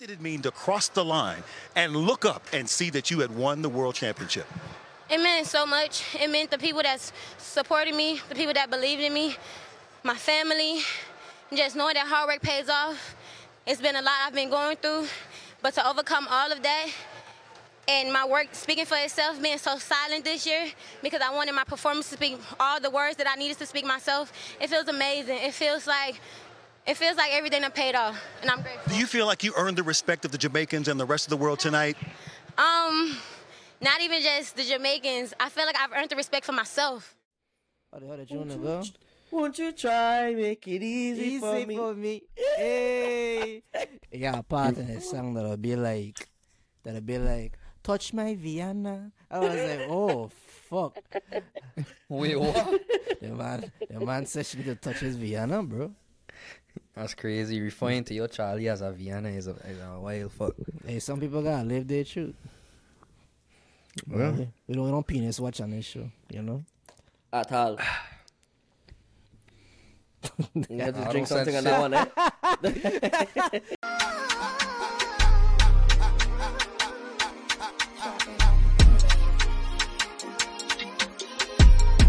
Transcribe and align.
did 0.00 0.10
it 0.10 0.20
mean 0.22 0.40
to 0.40 0.50
cross 0.50 0.88
the 0.88 1.04
line 1.04 1.42
and 1.76 1.94
look 1.94 2.24
up 2.24 2.42
and 2.54 2.66
see 2.66 2.88
that 2.88 3.10
you 3.10 3.20
had 3.20 3.30
won 3.36 3.60
the 3.60 3.68
world 3.68 3.94
championship? 3.94 4.46
It 5.10 5.18
meant 5.18 5.46
so 5.46 5.66
much. 5.66 6.16
It 6.18 6.30
meant 6.30 6.50
the 6.50 6.56
people 6.56 6.80
that 6.82 7.12
supported 7.36 7.94
me, 7.94 8.18
the 8.30 8.34
people 8.34 8.54
that 8.54 8.70
believed 8.70 9.02
in 9.02 9.12
me, 9.12 9.36
my 10.02 10.14
family, 10.14 10.80
just 11.54 11.76
knowing 11.76 11.92
that 11.92 12.06
hard 12.06 12.28
work 12.28 12.40
pays 12.40 12.70
off. 12.70 13.14
It's 13.66 13.82
been 13.82 13.94
a 13.94 14.00
lot 14.00 14.14
I've 14.24 14.32
been 14.32 14.48
going 14.48 14.78
through, 14.78 15.04
but 15.60 15.74
to 15.74 15.86
overcome 15.86 16.26
all 16.30 16.50
of 16.50 16.62
that 16.62 16.86
and 17.86 18.10
my 18.10 18.26
work 18.26 18.48
speaking 18.52 18.86
for 18.86 18.96
itself, 18.96 19.42
being 19.42 19.58
so 19.58 19.76
silent 19.76 20.24
this 20.24 20.46
year 20.46 20.64
because 21.02 21.20
I 21.20 21.30
wanted 21.34 21.54
my 21.54 21.64
performance 21.64 22.08
to 22.08 22.14
speak 22.14 22.38
all 22.58 22.80
the 22.80 22.88
words 22.88 23.16
that 23.16 23.26
I 23.28 23.34
needed 23.34 23.58
to 23.58 23.66
speak 23.66 23.84
myself, 23.84 24.32
it 24.62 24.70
feels 24.70 24.88
amazing. 24.88 25.36
It 25.42 25.52
feels 25.52 25.86
like 25.86 26.22
it 26.86 26.96
feels 26.96 27.16
like 27.16 27.30
everything 27.32 27.62
that 27.62 27.74
paid 27.74 27.94
off, 27.94 28.18
and 28.42 28.50
I'm 28.50 28.62
grateful. 28.62 28.92
Do 28.92 28.98
you 28.98 29.06
feel 29.06 29.26
like 29.26 29.44
you 29.44 29.52
earned 29.56 29.76
the 29.76 29.82
respect 29.82 30.24
of 30.24 30.32
the 30.32 30.38
Jamaicans 30.38 30.88
and 30.88 30.98
the 30.98 31.04
rest 31.06 31.26
of 31.26 31.30
the 31.30 31.36
world 31.36 31.58
tonight? 31.58 31.96
Um, 32.58 33.16
not 33.80 34.00
even 34.00 34.20
just 34.22 34.56
the 34.56 34.64
Jamaicans. 34.64 35.34
I 35.38 35.48
feel 35.48 35.66
like 35.66 35.76
I've 35.78 35.92
earned 35.92 36.10
the 36.10 36.16
respect 36.16 36.44
for 36.46 36.52
myself. 36.52 37.14
How 37.92 37.98
the 37.98 38.06
hell 38.06 38.16
did 38.16 38.30
you 38.30 38.38
wanna 38.38 38.56
go? 38.56 38.82
Won't 39.30 39.58
you 39.58 39.70
try 39.72 40.34
make 40.34 40.66
it 40.66 40.82
easy, 40.82 41.22
Easy 41.22 41.38
for 41.40 41.66
me? 41.66 41.76
for 41.76 41.94
me. 41.94 42.22
Hey. 42.56 43.62
You 44.10 44.18
got 44.20 44.38
a 44.38 44.42
part 44.42 44.76
in 44.76 44.92
the 44.92 45.00
song 45.00 45.34
that'll 45.34 45.56
be 45.56 45.76
like, 45.76 46.28
that'll 46.82 47.00
be 47.00 47.18
like, 47.18 47.56
touch 47.84 48.12
my 48.12 48.34
Vienna. 48.34 49.12
I 49.30 49.38
was 49.38 49.54
like, 49.54 49.80
oh 49.88 50.30
fuck. 50.68 50.98
Wait, 52.08 52.36
what? 52.38 52.80
The 53.20 53.28
man, 53.28 53.70
the 53.90 54.00
man 54.00 54.24
said 54.24 54.46
she 54.46 54.56
need 54.56 54.64
to 54.64 54.74
touch 54.76 55.00
his 55.00 55.14
Vienna, 55.14 55.62
bro. 55.62 55.92
That's 57.00 57.14
crazy. 57.14 57.62
Referring 57.62 58.04
to 58.04 58.14
your 58.14 58.28
Charlie 58.28 58.68
as 58.68 58.82
a 58.82 58.92
Vienna 58.92 59.30
is 59.30 59.46
a, 59.46 59.52
is 59.52 59.80
a 59.80 59.98
wild 59.98 60.32
fuck. 60.32 60.54
Hey, 60.86 60.98
some 60.98 61.18
people 61.18 61.42
gotta 61.42 61.66
live 61.66 61.88
their 61.88 62.04
truth. 62.04 62.34
Well. 64.06 64.32
we 64.66 64.74
don't 64.74 64.84
we 64.84 64.90
don't 64.90 65.06
penis 65.06 65.40
watch 65.40 65.62
on 65.62 65.70
this 65.70 65.86
show, 65.86 66.10
you 66.30 66.42
know. 66.42 66.62
At 67.32 67.50
all. 67.52 67.78
You 70.68 70.80
have 70.80 70.94
to 70.94 71.08
drink 71.10 71.26
something 71.26 71.56
on 71.56 71.62
sense 71.62 71.64
that 71.64 71.80
one, 71.80 71.94
eh? 71.94 72.04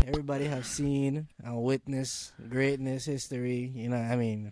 Everybody 0.07 0.45
have 0.45 0.65
seen 0.65 1.29
and 1.41 1.63
witnessed 1.63 2.33
greatness, 2.49 3.05
history. 3.05 3.71
You 3.73 3.87
know, 3.89 3.97
I 3.97 4.17
mean, 4.17 4.51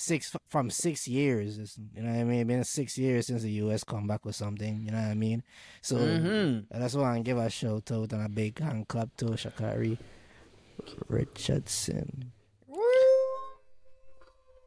six 0.00 0.34
from 0.48 0.70
six 0.70 1.06
years. 1.06 1.58
it's- 1.58 1.78
You 1.94 2.02
know 2.02 2.10
what 2.12 2.20
I 2.20 2.24
mean? 2.24 2.40
It's 2.40 2.48
Been 2.48 2.64
six 2.64 2.96
years 2.98 3.26
since 3.26 3.42
the 3.42 3.50
U.S. 3.64 3.84
come 3.84 4.06
back 4.06 4.24
with 4.24 4.34
something. 4.36 4.82
You 4.84 4.90
know 4.92 4.98
what 5.00 5.10
I 5.10 5.14
mean? 5.14 5.42
So 5.82 5.96
Mhm. 5.96 6.66
that's 6.70 6.94
why 6.94 7.16
I 7.16 7.20
give 7.20 7.38
a 7.38 7.48
shout 7.50 7.90
out 7.92 8.12
and 8.12 8.22
a 8.24 8.28
big 8.28 8.58
hand 8.58 8.88
clap 8.88 9.14
to 9.18 9.26
Sha'Carri 9.36 9.98
Richardson. 11.08 12.32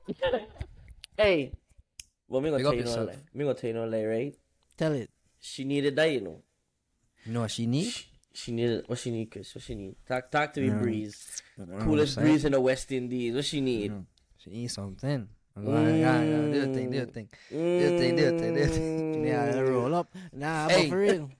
hey, 1.17 1.51
well, 2.27 2.41
me 2.41 2.49
gonna 2.51 2.63
tell 2.63 2.73
you 2.73 2.81
no 2.83 2.87
yourself. 2.89 3.07
lie. 3.09 3.17
Me 3.33 3.43
gonna 3.45 3.55
tell 3.55 3.67
you 3.69 3.73
no 3.73 3.85
lie, 3.85 4.05
right? 4.05 4.35
Tell 4.77 4.93
it. 4.93 5.09
She 5.39 5.63
needed 5.63 5.95
that, 5.95 6.05
you 6.11 6.21
know. 6.21 6.41
You 7.25 7.33
know 7.33 7.41
what 7.41 7.51
she 7.51 7.65
need? 7.65 7.85
She, 7.89 8.05
she 8.33 8.51
needed 8.51 8.83
what 8.87 8.99
she 8.99 9.11
need, 9.11 9.31
Chris. 9.31 9.53
What 9.55 9.63
she 9.63 9.75
need? 9.75 9.95
Talk, 10.07 10.29
talk 10.31 10.53
to 10.53 10.61
me, 10.61 10.67
Yeah. 10.67 10.77
Breeze. 10.79 11.41
You 11.57 11.65
know 11.65 11.73
what 11.73 11.81
I'm 11.81 11.87
Coolest 11.87 12.17
breeze 12.17 12.45
in 12.45 12.51
the 12.51 12.61
West 12.61 12.91
Indies. 12.91 13.33
What 13.35 13.45
she 13.45 13.61
need? 13.61 13.91
Mhm. 13.91 14.05
She 14.43 14.49
need 14.49 14.71
something. 14.71 15.27
I'm 15.55 15.65
going, 15.65 15.99
yeah, 15.99 16.21
yeah, 16.21 16.51
do 16.51 16.69
a 16.69 16.73
thing, 16.73 16.91
do 16.91 17.03
a 17.03 17.05
thing. 17.05 17.29
Do 17.49 17.57
a 17.57 17.97
thing, 17.97 18.15
do 18.15 18.27
a 18.27 18.39
thing, 18.39 18.53
do 18.53 18.59
your 18.59 18.67
thing. 18.67 19.25
Yeah, 19.25 19.53
mm. 19.53 19.69
roll 19.69 19.95
up. 19.95 20.13
Nah, 20.33 20.67
Hey. 20.67 20.81
but 20.83 20.89
for 20.89 20.97
real. 20.97 21.29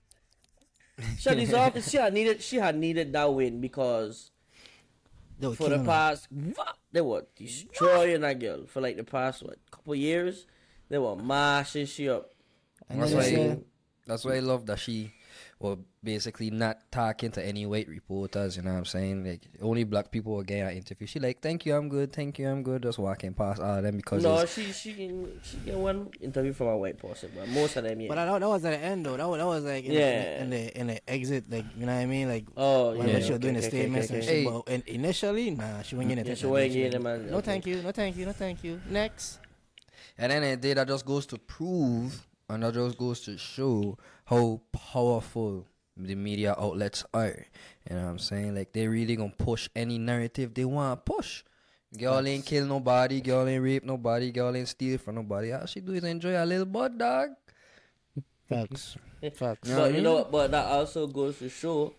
Shut 1.18 1.36
these 1.36 1.52
off. 1.52 1.82
She 1.88 1.96
had 1.96 2.14
needed. 2.14 2.40
She 2.40 2.56
had 2.56 2.76
needed 2.76 3.12
that 3.12 3.34
win 3.34 3.60
because 3.60 4.30
They 5.38 5.48
were 5.48 5.54
for 5.56 5.68
the 5.68 5.82
past 5.84 6.28
what 6.30 6.78
they 6.92 7.00
were 7.00 7.26
destroying 7.34 8.20
that 8.20 8.38
girl 8.38 8.66
for 8.66 8.80
like 8.80 8.96
the 8.96 9.04
past 9.04 9.42
what 9.42 9.58
couple 9.70 9.94
years. 9.96 10.46
They 10.88 10.98
were 10.98 11.16
mashing 11.16 11.86
she 11.86 12.08
up. 12.08 12.30
And 12.88 13.02
That's 13.02 13.12
why, 13.12 13.58
that's 14.06 14.24
why 14.24 14.36
I 14.36 14.40
love 14.40 14.66
that 14.66 14.78
she 14.78 15.12
was 15.64 15.78
basically 16.02 16.50
not 16.50 16.78
talking 16.92 17.30
to 17.32 17.44
any 17.44 17.64
white 17.66 17.88
reporters, 17.88 18.56
you 18.56 18.62
know 18.62 18.72
what 18.72 18.78
I'm 18.78 18.84
saying? 18.84 19.24
Like, 19.24 19.42
only 19.62 19.84
black 19.84 20.10
people 20.10 20.36
were 20.36 20.44
getting 20.44 20.64
an 20.64 20.76
interview. 20.76 21.06
She 21.06 21.18
like, 21.18 21.40
thank 21.40 21.64
you, 21.66 21.74
I'm 21.74 21.88
good, 21.88 22.12
thank 22.12 22.38
you, 22.38 22.48
I'm 22.48 22.62
good, 22.62 22.82
just 22.82 22.98
walking 22.98 23.32
past 23.34 23.60
all 23.60 23.78
of 23.78 23.82
them 23.82 23.96
because 23.96 24.22
No, 24.22 24.44
she 24.46 24.70
she 24.72 24.92
can 24.92 25.40
she 25.42 25.56
get 25.64 25.76
one 25.76 26.10
interview 26.20 26.52
from 26.52 26.68
a 26.68 26.76
white 26.76 26.98
person, 26.98 27.30
but 27.34 27.48
most 27.48 27.76
of 27.76 27.84
them 27.84 28.00
yeah. 28.00 28.08
But 28.08 28.16
that, 28.16 28.38
that 28.40 28.48
was 28.48 28.64
at 28.64 28.70
the 28.78 28.86
end 28.86 29.06
though. 29.06 29.16
That 29.16 29.28
was, 29.28 29.38
that 29.38 29.46
was 29.46 29.64
like 29.64 29.84
in, 29.84 29.92
Yeah. 29.92 30.22
the, 30.22 30.40
in 30.42 30.50
the 30.50 30.80
in 30.80 30.86
the 30.88 31.10
exit, 31.10 31.44
like 31.50 31.64
you 31.76 31.86
know 31.86 31.94
what 31.94 32.00
I 32.00 32.06
mean, 32.06 32.28
like 32.28 32.44
oh 32.56 32.90
when, 32.96 33.08
yeah, 33.08 33.14
when 33.14 33.22
she 33.22 33.30
was 33.30 33.30
okay, 33.30 33.38
doing 33.38 33.54
the 33.54 33.58
okay, 33.60 33.66
okay, 33.68 33.76
statements 33.78 34.06
okay, 34.10 34.14
and 34.14 34.22
okay. 34.22 34.34
shit. 34.34 34.46
Hey. 34.46 34.60
But 34.64 34.72
in, 34.72 34.82
initially, 35.00 35.50
nah, 35.50 35.82
she 35.82 35.94
wasn't 35.96 36.08
getting 36.10 36.24
Yeah, 36.26 36.32
attention. 36.32 36.36
she 36.36 36.46
wasn't 36.46 36.72
She 36.72 36.78
getting 36.82 37.02
like, 37.02 37.18
them, 37.20 37.30
No, 37.30 37.36
okay. 37.38 37.46
thank 37.46 37.66
you. 37.66 37.82
No, 37.82 37.90
thank 37.92 38.16
you. 38.16 38.26
No, 38.26 38.32
thank 38.32 38.64
you. 38.64 38.80
Next. 38.90 39.38
And 40.18 40.30
then 40.30 40.42
the 40.42 40.56
day 40.56 40.74
that 40.74 40.86
just 40.86 41.04
goes 41.06 41.26
to 41.26 41.38
prove 41.38 42.26
and 42.48 42.62
that 42.62 42.74
just 42.74 42.96
goes 42.98 43.20
to 43.22 43.36
show 43.38 43.96
how 44.24 44.60
powerful 44.72 45.66
the 45.96 46.14
media 46.14 46.54
outlets 46.58 47.04
are. 47.14 47.46
You 47.88 47.96
know 47.96 48.02
what 48.04 48.10
I'm 48.10 48.18
saying? 48.18 48.54
Like 48.54 48.72
they 48.72 48.88
really 48.88 49.16
gonna 49.16 49.34
push 49.36 49.68
any 49.74 49.98
narrative 49.98 50.54
they 50.54 50.64
wanna 50.64 50.96
push. 50.96 51.42
Girl 51.96 52.26
ain't 52.26 52.44
kill 52.44 52.66
nobody, 52.66 53.20
girl 53.20 53.46
ain't 53.46 53.62
rape 53.62 53.84
nobody, 53.84 54.32
girl 54.32 54.56
ain't 54.56 54.68
steal 54.68 54.98
from 54.98 55.14
nobody. 55.16 55.52
All 55.52 55.66
she 55.66 55.80
do 55.80 55.92
is 55.92 56.02
enjoy 56.02 56.34
a 56.34 56.44
little 56.44 56.66
butt 56.66 56.98
dog. 56.98 57.30
Facts. 58.48 58.96
Facts. 59.34 59.68
You 59.68 59.74
know 59.74 59.80
what 59.80 59.86
I 59.86 59.88
But 59.88 59.88
you 59.88 59.94
mean? 59.94 60.02
know? 60.02 60.24
But 60.24 60.50
that 60.50 60.66
also 60.66 61.06
goes 61.06 61.38
to 61.38 61.48
show 61.48 61.94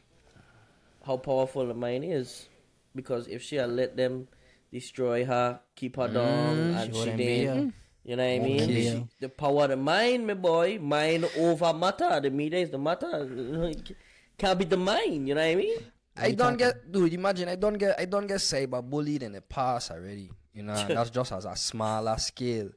how 1.06 1.18
powerful 1.18 1.66
the 1.66 1.74
mind 1.74 2.04
is, 2.04 2.50
because 2.94 3.28
if 3.28 3.42
she 3.42 3.56
had 3.56 3.70
let 3.70 3.96
them 3.96 4.28
destroy 4.72 5.26
her, 5.26 5.60
keep 5.76 5.96
her 5.96 6.10
mm. 6.10 6.14
down, 6.14 6.56
mm. 6.56 6.76
and 6.76 6.96
She 6.96 7.04
she 7.04 7.12
didn't. 7.18 7.74
Here. 8.06 8.12
You 8.12 8.16
know 8.18 8.24
what 8.24 8.30
I 8.30 8.40
mean? 8.40 8.58
Wouldn't 8.60 9.12
She- 9.12 9.18
the 9.20 9.30
power 9.30 9.64
of 9.64 9.70
the 9.72 9.78
mind, 9.78 10.28
my 10.28 10.34
boy. 10.36 10.78
Mind 10.80 11.26
over 11.38 11.74
matter. 11.74 12.20
The 12.22 12.30
media 12.30 12.60
is 12.60 12.70
the 12.70 12.78
matter. 12.78 13.28
Can't 14.38 14.60
be 14.60 14.66
the 14.66 14.78
mind. 14.78 15.28
You 15.28 15.36
know 15.36 15.42
what 15.42 15.48
I 15.52 15.56
mean? 15.56 15.78
I 16.18 16.32
don't 16.32 16.56
get 16.58 16.92
dude, 16.92 17.14
imagine 17.14 17.50
I 17.50 17.56
don't 17.56 17.78
get 17.78 18.00
I 18.00 18.06
don't 18.06 18.28
get 18.28 18.38
cyber 18.38 18.82
bullied 18.82 19.24
in 19.24 19.34
the 19.34 19.42
past 19.42 19.92
already. 19.92 20.32
You 20.54 20.64
know, 20.64 20.74
that's 20.88 21.10
just 21.18 21.32
as 21.34 21.46
a 21.46 21.56
smaller 21.56 22.18
scale. 22.18 22.70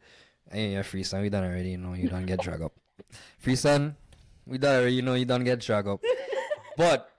Hey, 0.51 0.73
yeah, 0.73 0.83
free 0.83 1.05
we 1.21 1.29
done 1.29 1.45
already, 1.45 1.71
you 1.71 1.79
know, 1.79 1.95
you 1.95 2.09
don't 2.09 2.27
get 2.27 2.41
drag 2.41 2.63
up. 2.63 2.73
Free 3.39 3.55
son, 3.55 3.95
we 4.47 4.59
done 4.59 4.77
already, 4.81 4.95
you 4.95 5.03
know, 5.03 5.15
you 5.15 5.25
don't 5.25 5.45
get 5.45 5.61
drag 5.61 5.87
up. 5.87 6.01
But 6.77 7.11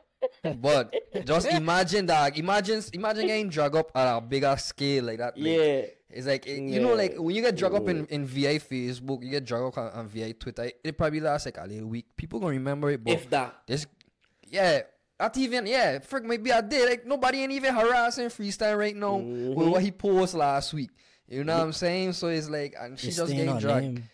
but 0.57 0.93
just 1.25 1.47
imagine 1.51 2.05
that 2.07 2.37
imagine 2.37 2.83
imagine 2.91 3.27
getting 3.27 3.49
drag 3.49 3.75
up 3.75 3.91
at 3.95 4.17
a 4.17 4.19
bigger 4.19 4.55
scale 4.57 5.05
like 5.05 5.19
that. 5.19 5.37
like, 5.37 5.45
Yeah. 5.47 5.81
It's 6.11 6.25
like 6.27 6.47
it- 6.47 6.59
you 6.61 6.79
know, 6.81 6.95
like 6.95 7.15
when 7.17 7.35
you 7.35 7.41
get 7.41 7.55
drug 7.55 7.75
up 7.75 7.87
in, 7.87 8.05
in 8.07 8.25
VI 8.25 8.57
Facebook, 8.59 9.23
you 9.23 9.29
get 9.29 9.45
drug 9.45 9.63
up 9.71 9.77
on, 9.77 9.91
on 9.91 10.07
VI 10.07 10.31
Twitter. 10.33 10.71
It 10.83 10.97
probably 10.97 11.19
lasts 11.19 11.45
like 11.45 11.57
a 11.57 11.65
little 11.67 11.87
week. 11.87 12.05
People 12.17 12.39
gonna 12.39 12.53
remember 12.53 12.89
it, 12.89 13.03
but 13.03 13.13
If 13.13 13.29
that. 13.29 13.55
this, 13.67 13.85
yeah, 14.47 14.81
not 15.19 15.37
even 15.37 15.67
yeah. 15.67 15.99
Frick, 15.99 16.23
maybe 16.23 16.51
I 16.51 16.61
did. 16.61 16.89
Like 16.89 17.05
nobody 17.05 17.39
ain't 17.39 17.51
even 17.51 17.75
harassing 17.75 18.29
freestyle 18.29 18.77
right 18.77 18.95
now 18.95 19.17
with 19.17 19.25
Mm-hmm. 19.57 19.69
what 19.69 19.83
he 19.83 19.91
posted 19.91 20.39
last 20.39 20.73
week. 20.73 20.89
You 21.27 21.43
know 21.43 21.55
what 21.57 21.63
I'm 21.63 21.73
saying? 21.73 22.13
So 22.13 22.27
it's 22.29 22.49
like, 22.49 22.73
and 22.79 22.97
she 22.97 23.09
It's 23.09 23.17
just 23.17 23.27
staying 23.27 23.45
getting 23.45 23.53
on 23.55 23.61
dragged 23.61 23.85
name. 23.85 24.09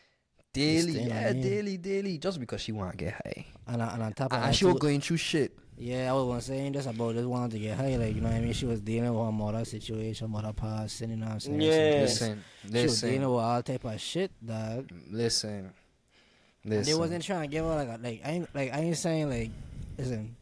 daily, 0.52 1.00
yeah, 1.04 1.32
daily, 1.32 1.78
daily, 1.78 2.18
just 2.18 2.40
because 2.42 2.60
she 2.60 2.74
wanna 2.74 2.96
get 2.98 3.14
high. 3.14 3.46
And, 3.68 3.82
and 3.82 4.04
on 4.04 4.12
top 4.14 4.34
of 4.34 4.38
And 4.38 4.48
that, 4.48 4.56
she 4.56 4.66
was 4.66 4.74
too- 4.76 4.80
going 4.80 5.00
through 5.00 5.18
shit. 5.18 5.58
Yeah, 5.78 6.10
I 6.10 6.14
was 6.14 6.46
saying 6.46 6.72
just 6.74 6.88
about 6.88 7.16
just 7.16 7.28
wanted 7.28 7.52
to 7.52 7.60
get 7.60 7.76
high, 7.78 7.98
like 7.98 8.16
you 8.16 8.22
know 8.22 8.30
what 8.30 8.38
I 8.38 8.42
mean. 8.42 8.54
She 8.54 8.66
was 8.66 8.80
dealing 8.80 9.14
with 9.14 9.26
her 9.26 9.32
mother 9.32 9.66
situation, 9.66 10.30
mother 10.32 10.54
passing, 10.54 11.10
you 11.10 11.18
know 11.18 11.26
what 11.26 11.34
I'm 11.34 11.40
saying. 11.42 11.62
Yeah. 11.62 11.72
Listen, 12.02 12.44
she 12.72 12.84
was 12.84 13.02
dealing 13.02 13.22
with 13.22 13.44
all 13.44 13.62
type 13.62 13.84
of 13.84 14.00
shit, 14.00 14.32
dog. 14.46 14.90
listen, 15.12 15.72
And 16.64 16.86
they 16.86 16.94
wasn't 16.94 17.24
trying 17.24 17.42
to 17.42 17.48
give 17.48 17.66
her 17.66 17.76
like 17.76 17.90
a, 17.90 18.00
like 18.02 18.22
I 18.24 18.30
ain't 18.32 18.56
like 18.56 18.74
I 18.74 18.78
ain't 18.80 18.98
saying 18.98 19.30
like 19.30 19.52
listen, 19.98 20.36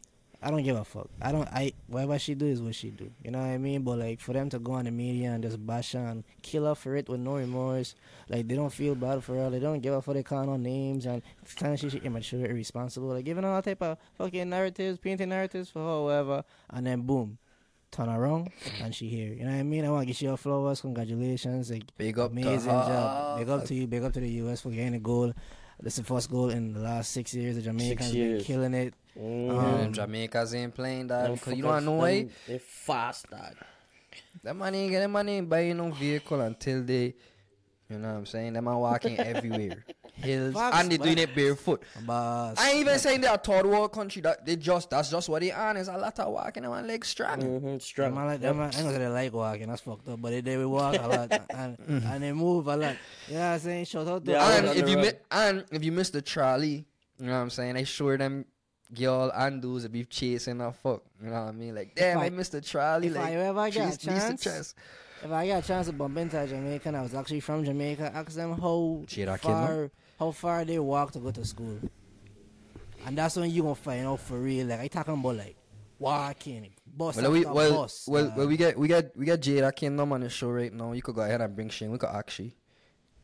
I 0.44 0.50
don't 0.50 0.62
give 0.62 0.76
a 0.76 0.84
fuck. 0.84 1.08
I 1.22 1.32
don't 1.32 1.48
I 1.48 1.72
whatever 1.86 2.18
she 2.18 2.34
do 2.34 2.44
is 2.44 2.60
what 2.60 2.74
she 2.74 2.90
do. 2.90 3.10
You 3.24 3.30
know 3.30 3.38
what 3.38 3.46
I 3.46 3.56
mean? 3.56 3.82
But 3.82 3.98
like 3.98 4.20
for 4.20 4.34
them 4.34 4.50
to 4.50 4.58
go 4.58 4.72
on 4.72 4.84
the 4.84 4.90
media 4.90 5.30
and 5.30 5.42
just 5.42 5.64
bash 5.66 5.92
her 5.92 6.00
and 6.00 6.22
kill 6.42 6.66
her 6.66 6.74
for 6.74 6.94
it 6.96 7.08
with 7.08 7.20
no 7.20 7.36
remorse, 7.36 7.94
like 8.28 8.46
they 8.46 8.54
don't 8.54 8.72
feel 8.72 8.94
bad 8.94 9.24
for 9.24 9.34
her. 9.36 9.48
They 9.48 9.58
don't 9.58 9.80
give 9.80 9.94
a 9.94 10.02
fuck. 10.02 10.14
They 10.14 10.22
calling 10.22 10.50
her 10.50 10.58
names 10.58 11.06
and 11.06 11.22
telling 11.56 11.78
she 11.78 11.88
she 11.88 11.98
immature, 11.98 12.44
irresponsible, 12.44 13.08
like 13.08 13.24
giving 13.24 13.42
her 13.44 13.50
all 13.50 13.62
type 13.62 13.80
of 13.82 13.96
fucking 14.18 14.50
narratives, 14.50 14.98
painting 14.98 15.30
narratives 15.30 15.70
for 15.70 15.78
her, 15.78 16.02
whatever. 16.04 16.44
And 16.68 16.86
then 16.86 17.00
boom. 17.02 17.38
Turn 17.90 18.08
around 18.08 18.50
and 18.82 18.92
she 18.92 19.08
here. 19.08 19.32
You 19.32 19.44
know 19.44 19.52
what 19.52 19.58
I 19.60 19.62
mean? 19.62 19.84
I 19.84 19.90
want 19.90 20.02
to 20.02 20.06
give 20.12 20.20
you 20.20 20.28
your 20.30 20.36
flowers. 20.36 20.80
Congratulations. 20.80 21.70
Like, 21.70 21.84
Big 21.96 22.18
up 22.18 22.32
to 22.34 22.40
amazing 22.40 22.68
her. 22.70 22.86
job. 22.88 23.38
Big 23.38 23.48
up 23.48 23.64
to 23.66 23.74
you. 23.74 23.86
Big 23.86 24.02
up 24.02 24.12
to 24.14 24.20
the 24.20 24.28
US 24.42 24.62
for 24.62 24.70
getting 24.70 24.94
a 24.94 24.98
goal. 24.98 25.32
This 25.80 25.94
is 25.94 25.98
the 26.00 26.04
first 26.04 26.30
goal 26.30 26.50
in 26.50 26.72
the 26.72 26.80
last 26.80 27.10
six 27.12 27.34
years. 27.34 27.56
The 27.56 27.62
Jamaicans 27.62 28.10
been 28.12 28.16
years. 28.20 28.44
killing 28.46 28.74
it. 28.74 28.94
Mm. 29.18 29.46
Yeah, 29.48 29.52
Um, 29.58 29.78
them 29.78 29.92
Jamaicans 29.92 30.54
ain't 30.54 30.74
playing 30.74 31.06
that 31.08 31.24
Them 31.24 31.34
because 31.34 31.54
you 31.54 31.64
fuckers, 31.64 31.68
don't 31.74 31.84
know 31.84 31.92
why. 31.92 32.20
them- 32.22 32.30
They 32.48 32.58
fast, 32.58 33.30
dog. 33.30 33.54
That 34.42 34.54
man 34.56 34.74
ain't, 34.74 34.92
that 34.92 35.08
man 35.10 35.28
ain't 35.28 35.48
buying 35.48 35.76
no 35.76 35.90
vehicle 35.90 36.40
until 36.40 36.82
they 36.82 37.14
You 37.90 37.98
know 37.98 38.08
what 38.12 38.18
I'm 38.18 38.26
saying? 38.26 38.54
Them 38.54 38.66
are 38.68 38.78
walking 38.78 39.18
everywhere. 39.18 39.84
Hills. 40.14 40.54
Facts, 40.54 40.80
and 40.80 40.90
they 40.92 40.96
doing 40.96 41.18
it 41.18 41.34
barefoot. 41.34 41.82
But 42.06 42.54
I 42.58 42.70
ain't 42.70 42.78
even 42.80 42.98
saying 42.98 43.20
they're 43.20 43.34
a 43.34 43.38
third 43.38 43.66
world 43.66 43.92
country. 43.92 44.22
That 44.22 44.46
they 44.46 44.56
just 44.56 44.88
that's 44.88 45.10
just 45.10 45.28
what 45.28 45.42
they 45.42 45.50
are. 45.50 45.74
There's 45.74 45.88
a 45.88 45.96
lot 45.98 46.18
of 46.18 46.32
walking 46.32 46.64
on 46.64 46.86
legs 46.86 47.08
strong. 47.08 47.40
Mm-hmm, 47.42 47.78
strong. 47.78 48.10
Them 48.10 48.14
man 48.14 48.26
like, 48.28 48.40
them 48.40 48.56
man, 48.56 48.62
I 48.72 48.76
ain't 48.76 48.76
gonna 48.76 48.92
say 48.92 48.98
they 48.98 49.08
like 49.08 49.32
walking, 49.32 49.68
that's 49.68 49.82
fucked 49.82 50.08
up. 50.08 50.22
But 50.22 50.30
they, 50.30 50.40
they 50.40 50.64
walk 50.64 50.94
a 50.98 51.06
lot 51.08 51.42
and, 51.50 51.76
and 51.88 52.22
they 52.22 52.32
move 52.32 52.68
a 52.68 52.76
lot. 52.76 52.96
You 53.28 53.34
know 53.34 53.40
what 53.40 53.46
I'm 53.46 53.58
saying? 53.58 53.84
Shout 53.86 54.08
out 54.08 54.24
to 54.24 54.30
Yeah, 54.30 54.56
and 54.56 54.78
if 54.78 54.88
you 54.88 54.96
mi- 54.96 55.12
and 55.30 55.64
if 55.70 55.84
you 55.84 55.92
miss 55.92 56.10
the 56.10 56.22
trolley, 56.22 56.86
you 57.18 57.26
know 57.26 57.32
what 57.32 57.38
I'm 57.38 57.50
saying? 57.50 57.74
They 57.74 57.84
sure 57.84 58.16
them 58.16 58.44
girl 58.94 59.32
and 59.34 59.60
dudes 59.60 59.82
that 59.82 59.92
be 59.92 60.04
chasing 60.04 60.60
a 60.60 60.72
fuck. 60.72 61.02
You 61.22 61.28
know 61.30 61.42
what 61.42 61.48
I 61.48 61.52
mean? 61.52 61.74
Like 61.74 61.96
damn, 61.96 62.18
I, 62.18 62.26
I- 62.26 62.30
missed 62.30 62.52
the 62.52 62.60
trolley. 62.60 63.08
if 63.08 63.16
like, 63.16 63.26
I 63.26 63.32
ever 63.34 63.70
get 63.70 63.76
a 63.76 63.90
chase- 63.90 63.98
chase 63.98 64.04
the 64.04 64.10
chance, 64.28 64.42
chest. 64.44 64.74
If 65.24 65.32
I 65.32 65.46
got 65.46 65.64
a 65.64 65.66
chance 65.66 65.86
to 65.86 65.92
bump 65.94 66.18
into 66.18 66.38
a 66.38 66.46
Jamaican, 66.46 66.94
I 66.94 67.00
was 67.00 67.14
actually 67.14 67.40
from 67.40 67.64
Jamaica. 67.64 68.12
Ask 68.14 68.32
them 68.32 68.52
how 68.60 69.00
Jada 69.06 69.38
far, 69.38 69.90
how 70.18 70.30
far 70.32 70.66
they 70.66 70.78
walk 70.78 71.12
to 71.12 71.18
go 71.18 71.30
to 71.30 71.44
school, 71.46 71.78
and 73.06 73.16
that's 73.16 73.36
when 73.36 73.50
you 73.50 73.62
gonna 73.62 73.74
find 73.74 74.06
out 74.06 74.20
for 74.20 74.38
real. 74.38 74.66
Like 74.66 74.80
I 74.80 74.88
talking 74.88 75.14
about 75.14 75.36
like 75.36 75.56
walking, 75.98 76.68
bus 76.86 77.16
Well, 77.16 77.30
we 77.32 77.38
after 77.38 77.52
well, 77.54 77.82
bus. 77.82 78.04
well, 78.06 78.24
dog. 78.26 78.36
well, 78.36 78.46
we 78.48 78.56
get 78.58 78.78
we 78.78 78.86
get 78.86 79.16
we 79.16 79.24
get 79.24 79.40
Jada 79.40 79.74
Kingdom 79.74 80.12
on 80.12 80.20
the 80.20 80.28
show 80.28 80.50
right 80.50 80.72
now. 80.72 80.92
You 80.92 81.00
could 81.00 81.14
go 81.14 81.22
ahead 81.22 81.40
and 81.40 81.54
bring 81.56 81.70
Shane. 81.70 81.90
We 81.90 81.96
could 81.96 82.10
actually. 82.10 82.54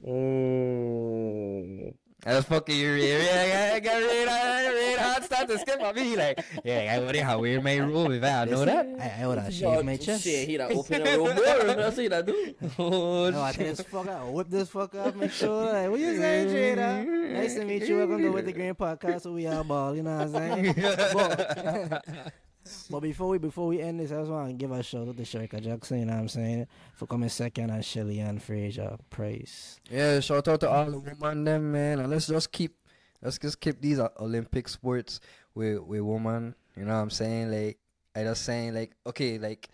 Mm. 0.02 1.92
I 2.26 2.34
was 2.36 2.44
fucking 2.44 2.76
you, 2.76 2.92
Ray. 2.92 3.16
Ray, 3.16 3.72
I 3.74 3.80
got 3.80 3.94
Ray, 3.96 4.26
Ray, 4.26 4.96
hard 4.98 5.24
start 5.24 5.48
to 5.48 5.58
skip 5.58 5.80
on 5.80 5.94
me. 5.94 6.16
Like, 6.16 6.44
yeah, 6.64 6.94
I 6.94 6.98
wouldn't 6.98 7.24
have 7.24 7.40
wear 7.40 7.60
my 7.62 7.78
robe 7.78 8.12
if 8.12 8.22
I 8.22 8.44
know 8.44 8.64
that. 8.66 8.86
I, 9.00 9.22
I 9.22 9.26
would 9.26 9.38
have 9.38 9.54
shaved 9.54 9.86
my 9.86 9.96
chest. 9.96 10.24
Shit, 10.24 10.46
he 10.48 10.58
done 10.58 10.72
open 10.72 11.06
a 11.06 11.16
room 11.16 11.34
more. 11.34 11.34
That's 11.34 11.96
what 11.96 12.02
he 12.02 12.08
done 12.08 12.26
do. 12.26 12.54
Oh, 12.78 13.30
No, 13.30 13.40
I 13.42 13.52
think 13.52 13.76
this 13.76 13.86
fuck 13.86 14.06
out. 14.06 14.32
Whip 14.32 14.48
this 14.50 14.68
fuck 14.68 14.94
off 14.94 15.14
my 15.14 15.28
shoulder. 15.28 15.72
Like, 15.72 15.90
what 15.90 15.98
you 16.00 16.16
saying, 16.18 16.76
Jada? 16.76 17.32
Nice 17.32 17.54
to 17.54 17.64
meet 17.64 17.84
you. 17.84 17.96
Welcome 17.98 18.22
to 18.22 18.28
With 18.30 18.44
the 18.44 18.52
Grain 18.52 18.74
Podcast. 18.74 19.22
So 19.22 19.32
we 19.32 19.46
are 19.46 19.64
ball. 19.64 19.96
You 19.96 20.02
know 20.02 20.18
what 20.18 20.42
I'm 20.42 20.74
saying? 20.74 22.00
but, 22.90 23.00
before 23.00 23.28
we 23.28 23.38
before 23.38 23.66
we 23.68 23.80
end 23.80 24.00
this, 24.00 24.12
I 24.12 24.16
just 24.16 24.30
want 24.30 24.48
to 24.48 24.54
give 24.54 24.70
a 24.70 24.82
shout 24.82 25.08
out 25.08 25.16
to 25.16 25.22
Shericka 25.22 25.62
Jackson. 25.62 26.00
You 26.00 26.04
know 26.06 26.14
what 26.14 26.20
I'm 26.20 26.28
saying? 26.28 26.66
For 26.94 27.06
coming 27.06 27.28
second 27.28 27.70
and 27.70 27.84
Shelly-Ann 27.84 28.38
Fraser. 28.38 28.96
Praise. 29.08 29.80
Yeah, 29.90 30.20
shout 30.20 30.48
out 30.48 30.60
to 30.60 30.70
all 30.70 30.90
the 30.90 30.98
women 30.98 31.44
them 31.44 31.72
man. 31.72 32.00
And 32.00 32.10
let's 32.10 32.26
just 32.26 32.52
keep 32.52 32.76
let's 33.22 33.38
just 33.38 33.60
keep 33.60 33.80
these 33.80 33.98
uh, 33.98 34.08
Olympic 34.18 34.68
sports 34.68 35.20
with 35.54 35.80
with 35.80 36.02
women. 36.02 36.54
You 36.76 36.84
know 36.84 36.94
what 36.94 37.00
I'm 37.00 37.10
saying? 37.10 37.50
Like 37.50 37.78
I 38.14 38.24
just 38.24 38.44
saying 38.44 38.74
like 38.74 38.92
okay, 39.06 39.38
like 39.38 39.68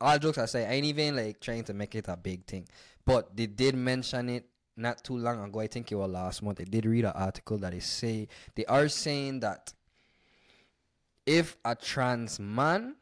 all 0.00 0.18
jokes 0.18 0.38
I 0.38 0.46
say, 0.46 0.66
I 0.66 0.72
ain't 0.72 0.86
even 0.86 1.16
like 1.16 1.40
trying 1.40 1.64
to 1.64 1.74
make 1.74 1.94
it 1.94 2.06
a 2.08 2.16
big 2.16 2.46
thing. 2.46 2.66
But 3.04 3.36
they 3.36 3.46
did 3.46 3.74
mention 3.74 4.28
it 4.28 4.46
not 4.76 5.02
too 5.04 5.18
long 5.18 5.42
ago. 5.44 5.60
I 5.60 5.66
think 5.66 5.92
it 5.92 5.96
was 5.96 6.10
last 6.10 6.42
month. 6.42 6.60
I 6.60 6.64
did 6.64 6.86
read 6.86 7.04
an 7.04 7.12
article 7.14 7.58
that 7.58 7.72
they 7.72 7.80
say 7.80 8.28
they 8.54 8.64
are 8.66 8.88
saying 8.88 9.40
that 9.40 9.72
if 11.26 11.56
a 11.64 11.74
trans 11.74 12.38
man 12.40 12.96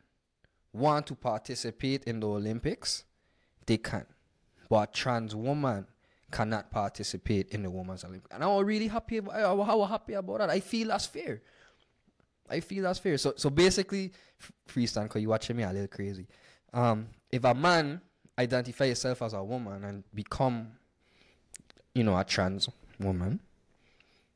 want 0.73 1.07
to 1.07 1.15
participate 1.15 2.05
in 2.05 2.21
the 2.21 2.29
Olympics, 2.29 3.05
they 3.67 3.77
can. 3.77 4.07
But 4.69 4.89
a 4.89 4.93
trans 4.93 5.35
woman 5.35 5.87
cannot 6.31 6.71
participate 6.71 7.51
in 7.51 7.63
the 7.63 7.71
women's 7.71 8.05
Olympics. 8.05 8.33
And 8.33 8.45
I 8.45 8.47
was 8.47 8.65
really 8.65 8.89
happy 8.89 9.17
about 9.17 9.35
I 9.35 9.53
was 9.53 9.89
happy 9.89 10.15
about 10.15 10.39
that. 10.39 10.51
I 10.51 10.61
feel 10.61 10.89
that's 10.89 11.07
fair. 11.07 11.43
I 12.49 12.61
feel 12.61 12.85
that's 12.85 12.99
fair. 12.99 13.19
So 13.19 13.35
so 13.37 13.51
basically, 13.51 14.13
freestyle, 14.69 15.05
because 15.05 15.23
you 15.23 15.29
watching 15.29 15.57
me 15.57 15.65
a 15.65 15.73
little 15.73 15.89
crazy. 15.89 16.27
Um, 16.73 17.09
if 17.31 17.45
a 17.45 17.55
man 17.55 18.01
identify 18.39 18.87
himself 18.87 19.23
as 19.23 19.33
a 19.33 19.43
woman 19.43 19.85
and 19.85 20.05
become, 20.15 20.69
you 21.95 22.05
know, 22.05 22.17
a 22.17 22.25
trans 22.25 22.69
woman, 23.01 23.41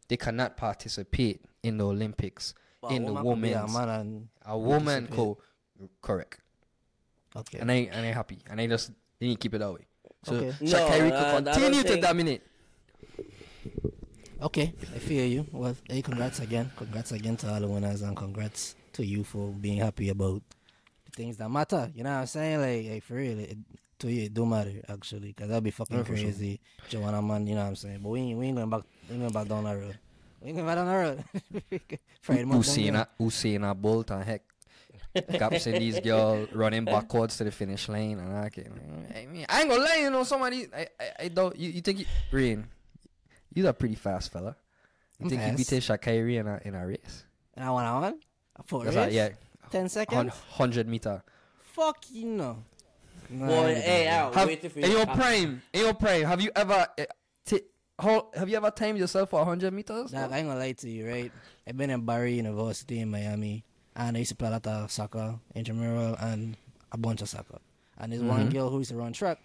they 0.08 0.16
cannot 0.16 0.56
participate 0.56 1.44
in 1.62 1.78
the 1.78 1.86
Olympics 1.86 2.54
in 2.90 3.04
the 3.04 3.12
woman 3.12 3.34
could 3.34 3.42
be 3.42 3.52
a 3.52 3.66
man 3.66 4.28
A 4.44 4.58
woman 4.58 5.06
participate. 5.06 5.16
co 5.16 5.38
correct. 6.02 6.40
okay. 7.36 7.58
And 7.58 7.70
I 7.70 7.74
and 7.92 8.06
I 8.06 8.12
happy. 8.12 8.38
And 8.48 8.60
I 8.60 8.66
just 8.66 8.90
they 9.18 9.26
need 9.28 9.34
to 9.36 9.40
keep 9.40 9.54
it 9.54 9.58
that 9.58 9.72
way. 9.72 9.86
So 10.24 10.34
Okay. 10.36 10.66
so 10.66 10.78
No, 10.78 10.88
Kyrie 10.88 11.12
uh, 11.12 11.16
I 11.16 11.34
could 11.36 11.44
don't 11.44 11.54
continue 11.54 11.82
to 11.82 11.88
think- 11.88 12.02
dominate. 12.02 12.42
Okay, 14.42 14.74
I 14.94 14.98
feel 14.98 15.24
you. 15.26 15.46
Well, 15.52 15.74
hey, 15.88 16.02
congrats 16.02 16.40
again. 16.40 16.70
Congrats 16.76 17.12
again 17.12 17.36
to 17.38 17.52
all 17.52 17.60
the 17.60 17.68
winners 17.68 18.02
and 18.02 18.14
congrats 18.16 18.74
to 18.92 19.04
you 19.04 19.24
for 19.24 19.48
being 19.52 19.78
happy 19.78 20.10
about 20.10 20.42
the 21.06 21.10
things 21.12 21.36
that 21.38 21.48
matter. 21.50 21.90
You 21.94 22.04
know 22.04 22.10
what 22.10 22.16
I'm 22.20 22.26
saying? 22.26 22.60
Like, 22.60 22.92
like 22.92 23.04
for 23.04 23.14
real, 23.14 23.38
it, 23.38 23.56
to 24.00 24.12
you, 24.12 24.24
it 24.24 24.34
don't 24.34 24.50
matter 24.50 24.72
actually, 24.88 25.28
because 25.28 25.48
that'd 25.48 25.64
be 25.64 25.70
fucking 25.70 25.96
Yeah, 25.96 26.02
for 26.02 26.16
sure. 26.16 26.24
crazy. 26.26 26.60
Joanna 26.90 27.22
man, 27.22 27.46
you 27.46 27.54
know 27.54 27.62
what 27.62 27.68
I'm 27.68 27.76
saying? 27.76 28.00
But 28.02 28.08
we 28.10 28.20
ain't, 28.20 28.38
we 28.38 28.46
ain't 28.46 28.56
going 28.56 28.68
back, 28.68 28.82
we 29.08 29.14
ain't 29.14 29.22
going 29.22 29.32
back 29.32 29.48
down 29.48 29.64
that 29.64 29.76
road. 29.78 29.98
We 30.44 30.50
ain't 30.50 30.58
going 30.58 30.66
back 30.66 30.76
down 30.76 30.86
that 30.86 30.94
road. 30.94 31.24
Friday 32.20 32.44
month, 32.44 32.66
don't 32.66 32.76
Usain 32.76 32.92
get- 32.92 33.18
Usain 33.18 33.80
Bolt 33.80 34.10
and 34.10 34.22
heck. 34.24 34.42
Caps 35.38 35.66
and 35.66 35.76
these 35.80 36.00
girls 36.04 36.48
running 36.52 36.84
backwards 36.84 37.36
to 37.38 37.44
the 37.44 37.50
finish 37.52 37.88
line 37.88 38.18
and 38.18 38.36
I 38.36 38.48
can't. 38.50 38.68
I 39.16 39.26
mean 39.26 39.46
I 39.48 39.60
ain't 39.60 39.70
gonna 39.70 39.82
lie, 39.82 39.96
you 40.02 40.10
know, 40.10 40.24
somebody 40.24 40.66
I 40.76 40.88
I, 41.00 41.06
I 41.20 41.28
don't 41.28 41.56
you, 41.56 41.70
you 41.70 41.80
think 41.80 42.00
you, 42.00 42.06
Rain, 42.32 42.66
you're 43.54 43.68
a 43.68 43.72
pretty 43.72 43.94
fast 43.94 44.32
fella. 44.32 44.56
You 45.18 45.24
I'm 45.24 45.30
think 45.30 45.40
fast. 45.42 45.52
you 45.52 45.76
beat 45.76 45.82
Sha'Carri 45.84 46.40
in 46.40 46.46
a 46.48 46.60
in 46.64 46.74
a 46.74 46.84
race? 46.86 47.24
And 47.54 47.64
I 47.64 47.70
want 47.70 47.86
on 47.86 48.02
one. 48.02 48.20
For 48.66 48.82
That's 48.84 48.96
real? 48.96 49.04
like, 49.04 49.14
yeah. 49.14 49.28
10 49.70 49.88
seconds? 49.88 50.34
hundred 50.50 50.88
meter. 50.88 51.22
Fuck 51.72 52.04
you 52.10 52.26
know. 52.26 52.58
Nah, 53.30 53.46
Boy, 53.46 53.54
I 53.54 53.68
ain't 53.70 53.78
hey, 53.78 53.96
doing 54.04 54.08
Al, 54.08 54.32
Have, 54.32 54.48
waiting 54.48 54.70
for 54.70 54.78
in 54.80 54.90
you. 54.90 54.96
your 54.98 55.06
Ah, 55.08 55.14
prime, 55.14 55.62
in 55.72 55.80
your 55.80 55.94
prime, 55.94 56.22
have 56.24 56.40
you 56.40 56.50
ever 56.54 56.72
uh, 56.74 56.86
t- 56.96 57.04
how, 57.06 57.06
have 57.98 58.48
you 58.48 58.56
ever 58.56 58.70
timed 58.70 58.98
yourself 58.98 59.30
for 59.30 59.44
hundred 59.44 59.72
meters? 59.72 60.10
Dog, 60.10 60.32
I 60.32 60.38
ain't 60.38 60.48
gonna 60.48 60.58
lie 60.58 60.72
to 60.72 60.90
you, 60.90 61.08
right? 61.08 61.32
I've 61.66 61.76
been 61.76 61.90
in 61.90 62.04
Barry 62.04 62.34
University 62.34 63.00
in 63.00 63.10
Miami, 63.10 63.64
and 63.96 64.16
I 64.16 64.20
used 64.20 64.30
to 64.30 64.36
play 64.36 64.48
a 64.48 64.52
lot 64.52 64.66
of 64.66 64.90
soccer, 64.90 65.38
intramural, 65.54 66.16
and 66.20 66.56
a 66.92 66.98
bunch 66.98 67.22
of 67.22 67.28
soccer. 67.28 67.58
And 67.98 68.12
there's 68.12 68.22
one 68.22 68.48
Mhm. 68.48 68.52
girl 68.52 68.70
who 68.70 68.78
used 68.78 68.90
to 68.90 68.96
run 68.96 69.12
track. 69.12 69.38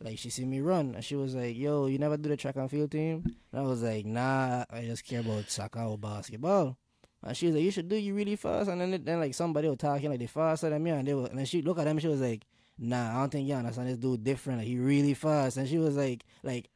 Like 0.00 0.18
she 0.18 0.28
see 0.28 0.44
me 0.44 0.60
run, 0.60 0.94
and 0.96 1.04
she 1.04 1.14
was 1.14 1.34
like, 1.34 1.56
"Yo, 1.56 1.86
you 1.86 1.98
never 1.98 2.16
do 2.16 2.28
the 2.28 2.36
track 2.36 2.56
and 2.56 2.70
field 2.70 2.90
team?" 2.90 3.36
And 3.52 3.60
I 3.60 3.64
was 3.64 3.82
like, 3.82 4.04
"Nah, 4.04 4.64
I 4.68 4.82
just 4.84 5.04
care 5.04 5.20
about 5.20 5.48
soccer 5.50 5.80
or 5.80 5.96
basketball." 5.96 6.76
And 7.22 7.36
she 7.36 7.46
was 7.46 7.54
like, 7.54 7.64
"You 7.64 7.70
should 7.70 7.88
do 7.88 7.96
you 7.96 8.12
really 8.14 8.36
fast." 8.36 8.68
And 8.68 8.80
then 8.80 9.04
then 9.04 9.20
like 9.20 9.34
somebody 9.34 9.68
was 9.68 9.78
talking 9.78 10.10
like 10.10 10.18
they 10.18 10.26
faster 10.26 10.68
than 10.68 10.82
me, 10.82 10.90
and 10.90 11.06
they 11.06 11.14
were, 11.14 11.26
and 11.26 11.38
then 11.38 11.46
she 11.46 11.62
look 11.62 11.78
at 11.78 11.84
them, 11.84 11.98
she 12.00 12.08
was 12.08 12.20
like, 12.20 12.44
"Nah, 12.76 13.16
I 13.16 13.20
don't 13.20 13.30
think 13.30 13.48
you 13.48 13.54
understand 13.54 13.88
this 13.88 13.96
dude 13.98 14.24
different. 14.24 14.58
Like, 14.58 14.68
he 14.68 14.78
really 14.78 15.14
fast." 15.14 15.56
And 15.56 15.68
she 15.68 15.78
was 15.78 15.96
like, 15.96 16.24
like. 16.42 16.68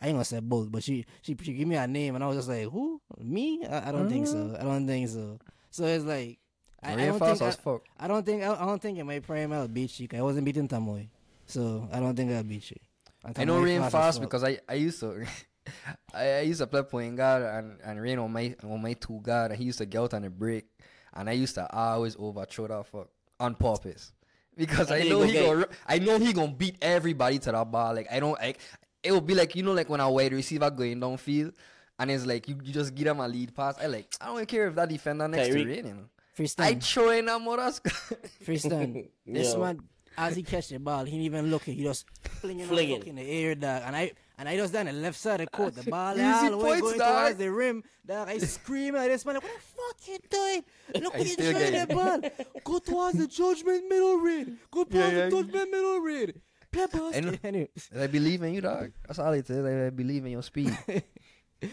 I, 0.00 0.08
ain't 0.08 0.14
gonna 0.14 0.24
say 0.24 0.40
both, 0.40 0.70
but 0.70 0.82
she 0.82 1.04
she 1.22 1.36
she 1.42 1.52
give 1.52 1.68
me 1.68 1.76
a 1.76 1.86
name, 1.86 2.14
and 2.14 2.24
I 2.24 2.26
was 2.26 2.36
just 2.36 2.48
like, 2.48 2.68
"Who? 2.70 3.00
Me? 3.18 3.64
I, 3.64 3.88
I 3.88 3.92
don't 3.92 4.08
think 4.08 4.26
so. 4.26 4.36
Mm-hmm. 4.36 4.56
I 4.56 4.64
don't 4.64 4.86
think 4.86 5.08
so." 5.08 5.38
So 5.70 5.84
it's 5.84 6.04
like, 6.04 6.38
I, 6.82 6.92
I 6.92 6.96
don't 7.06 7.18
think 7.18 7.42
I, 7.42 7.50
fuck. 7.50 7.82
I 7.98 8.08
don't 8.08 8.24
think 8.24 8.42
I, 8.42 8.52
I 8.54 8.66
don't 8.66 8.80
think 8.80 8.98
in 8.98 9.06
my 9.06 9.18
prime 9.20 9.52
I'll 9.52 9.68
beat 9.68 9.98
you. 9.98 10.08
I 10.14 10.22
wasn't 10.22 10.44
beating 10.44 10.68
Tamoy, 10.68 11.08
so 11.46 11.88
I 11.92 12.00
don't 12.00 12.14
think 12.14 12.32
I'll 12.32 12.42
beat 12.42 12.70
you. 12.70 12.76
I 13.34 13.44
know 13.44 13.90
fast 13.90 14.20
because 14.20 14.44
I, 14.44 14.58
I 14.68 14.74
used 14.74 15.00
to 15.00 15.26
I, 16.14 16.40
used 16.40 16.60
to 16.60 16.66
play 16.66 16.82
point 16.82 17.16
guard 17.16 17.42
and, 17.42 17.78
and 17.84 18.00
Rain 18.00 18.18
on 18.18 18.32
my 18.32 18.54
on 18.62 18.80
my 18.80 18.92
two 18.92 19.20
guard 19.20 19.50
and 19.50 19.58
he 19.58 19.66
used 19.66 19.78
to 19.78 19.86
get 19.86 20.00
out 20.00 20.14
on 20.14 20.22
the 20.22 20.30
break 20.30 20.66
and 21.14 21.28
I 21.28 21.32
used 21.32 21.54
to 21.56 21.72
always 21.74 22.16
overthrow 22.18 22.68
that 22.68 22.86
fuck 22.86 23.08
on 23.40 23.54
purpose. 23.54 24.12
Because 24.56 24.90
I 24.90 25.02
know 25.02 25.22
he 25.22 25.34
gonna 25.34 25.66
I 25.86 25.98
know 25.98 26.18
he 26.18 26.32
gonna 26.32 26.52
beat 26.52 26.76
everybody 26.80 27.38
to 27.40 27.52
that 27.52 27.70
ball. 27.70 27.94
Like 27.94 28.06
I 28.10 28.20
don't 28.20 28.38
like 28.40 28.58
it 29.02 29.12
would 29.12 29.26
be 29.26 29.34
like 29.34 29.54
you 29.54 29.62
know 29.62 29.72
like 29.72 29.88
when 29.88 30.00
a 30.00 30.10
wide 30.10 30.32
receiver 30.32 30.70
going 30.70 31.00
downfield 31.00 31.52
and 31.98 32.10
it's 32.10 32.26
like 32.26 32.48
you, 32.48 32.58
you 32.62 32.72
just 32.72 32.94
give 32.94 33.06
them 33.06 33.20
a 33.20 33.28
lead 33.28 33.54
pass. 33.54 33.76
I 33.80 33.86
like 33.86 34.14
I 34.20 34.26
don't 34.26 34.46
care 34.48 34.68
if 34.68 34.74
that 34.74 34.88
defender 34.88 35.26
next 35.28 35.48
Tyreek. 35.48 35.62
to 35.62 35.64
Rain, 35.66 35.86
you 35.86 35.94
know. 35.94 36.04
I 36.38 36.42
freestyle, 36.42 36.82
throw 36.84 37.10
in 37.10 37.24
that 37.26 37.40
mother 37.40 37.72
freestyle. 38.44 39.08
This 39.26 39.52
Yo. 39.54 39.60
man, 39.60 39.80
as 40.18 40.36
he 40.36 40.42
catch 40.42 40.68
the 40.68 40.78
ball, 40.78 41.04
he 41.04 41.12
didn't 41.12 41.24
even 41.26 41.50
look. 41.50 41.62
He 41.64 41.82
just 41.82 42.06
flinging, 42.40 42.66
Flinging. 42.66 43.00
flinging. 43.02 43.18
in 43.18 43.24
the 43.24 43.30
air, 43.30 43.54
dog. 43.54 43.82
And 43.86 43.96
I 43.96 44.12
and 44.38 44.48
I 44.48 44.56
just 44.56 44.72
down 44.72 44.86
the 44.86 44.92
left 44.92 45.18
side 45.18 45.40
of 45.40 45.46
the 45.50 45.56
court. 45.56 45.74
The 45.74 45.90
ball 45.90 46.12
Easy 46.14 46.22
all 46.22 46.50
the 46.50 46.56
way 46.58 46.62
points, 46.64 46.80
going 46.82 46.98
dog. 46.98 47.22
towards 47.24 47.38
the 47.38 47.50
rim. 47.52 47.82
Dog, 48.06 48.28
I 48.28 48.38
scream 48.38 48.94
at 48.96 49.08
this 49.08 49.24
man. 49.24 49.34
Like, 49.36 49.44
what 49.44 49.52
the 49.54 49.60
fuck 49.60 50.08
you 50.08 50.18
doing? 50.30 50.64
Look 51.04 51.14
I 51.14 51.18
what 51.18 51.26
you 51.26 51.32
still 51.32 51.52
trying 51.52 51.72
get 51.72 51.88
that 51.88 51.94
ball. 51.96 52.46
Go 52.64 52.78
towards 52.78 53.18
the 53.18 53.26
judgment 53.26 53.84
middle 53.88 54.16
ring. 54.16 54.58
Go 54.70 54.84
towards 54.84 54.94
Yeah, 55.12 55.24
the 55.24 55.30
judgment 55.30 55.70
middle 55.70 55.98
ring. 56.00 56.32
Play 56.76 57.12
I 57.14 57.20
basket. 57.20 57.70
know. 57.94 58.06
Believe 58.08 58.42
in 58.42 58.54
you, 58.54 58.60
dog. 58.60 58.92
That's 59.06 59.18
all 59.18 59.32
it 59.32 59.48
is. 59.48 59.64
I, 59.64 59.86
I 59.86 59.90
believe 59.90 60.24
in 60.24 60.32
your 60.32 60.42
speed. 60.42 60.76
I 60.88 61.02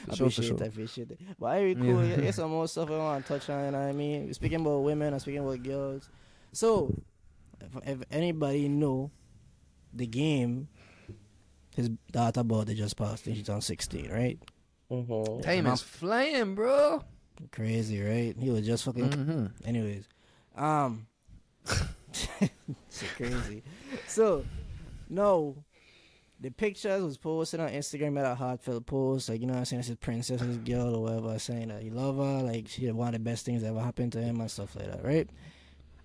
For 0.09 0.15
sure, 0.15 0.29
for 0.29 0.41
appreciate 0.41 0.45
sure. 0.47 0.55
it, 0.55 0.61
I 0.61 0.65
appreciate 0.65 1.11
it. 1.11 1.19
But 1.39 1.45
I 1.47 1.61
really 1.61 1.75
cool. 1.75 2.03
Yeah. 2.03 2.09
Yeah. 2.11 2.15
There's 2.17 2.35
some 2.35 2.51
more 2.51 2.67
stuff 2.67 2.89
I 2.89 2.97
want 2.97 3.25
to 3.25 3.33
touch 3.33 3.49
on. 3.49 3.65
You 3.65 3.71
know 3.71 3.79
what 3.79 3.87
I 3.89 3.91
mean? 3.91 4.25
We're 4.27 4.33
speaking 4.33 4.61
about 4.61 4.79
women. 4.79 5.13
I'm 5.13 5.19
speaking 5.19 5.41
about 5.43 5.61
girls. 5.61 6.09
So, 6.53 6.95
if, 7.59 7.87
if 7.87 8.03
anybody 8.11 8.69
know 8.69 9.11
the 9.93 10.07
game, 10.07 10.69
his 11.75 11.89
daughter 12.11 12.39
about 12.41 12.67
they 12.67 12.75
just 12.75 12.95
passed. 12.95 13.27
and 13.27 13.35
She's 13.35 13.49
on 13.49 13.61
16, 13.61 14.09
right? 14.11 14.39
mhm. 14.91 15.41
Time 15.43 15.67
is 15.67 15.81
flying, 15.81 16.55
bro. 16.55 17.03
Crazy, 17.51 18.01
right? 18.01 18.35
He 18.39 18.49
was 18.51 18.65
just 18.65 18.85
fucking. 18.85 19.09
Mm-hmm. 19.09 19.45
Anyways, 19.67 20.07
um, 20.55 21.07
so 21.65 23.05
crazy. 23.17 23.63
So, 24.07 24.45
no, 25.09 25.63
the 26.39 26.51
pictures 26.51 27.01
was 27.01 27.17
posted 27.17 27.59
on 27.59 27.69
Instagram 27.69 28.19
at 28.19 28.31
a 28.31 28.35
heartfelt 28.35 28.85
post, 28.85 29.29
like 29.29 29.39
you 29.39 29.47
know 29.47 29.53
I'm 29.53 29.65
saying, 29.65 29.81
this 29.81 29.89
is 29.89 29.95
princess's 29.95 30.57
girl 30.57 30.95
or 30.95 31.03
whatever, 31.03 31.39
saying 31.39 31.69
that 31.69 31.81
he 31.81 31.89
love 31.89 32.17
her, 32.17 32.43
like 32.43 32.67
she 32.67 32.91
one 32.91 33.07
of 33.09 33.13
the 33.13 33.19
best 33.19 33.45
things 33.45 33.61
that 33.61 33.69
ever 33.69 33.79
happened 33.79 34.11
to 34.13 34.21
him 34.21 34.41
and 34.41 34.51
stuff 34.51 34.75
like 34.75 34.91
that, 34.91 35.03
right? 35.03 35.29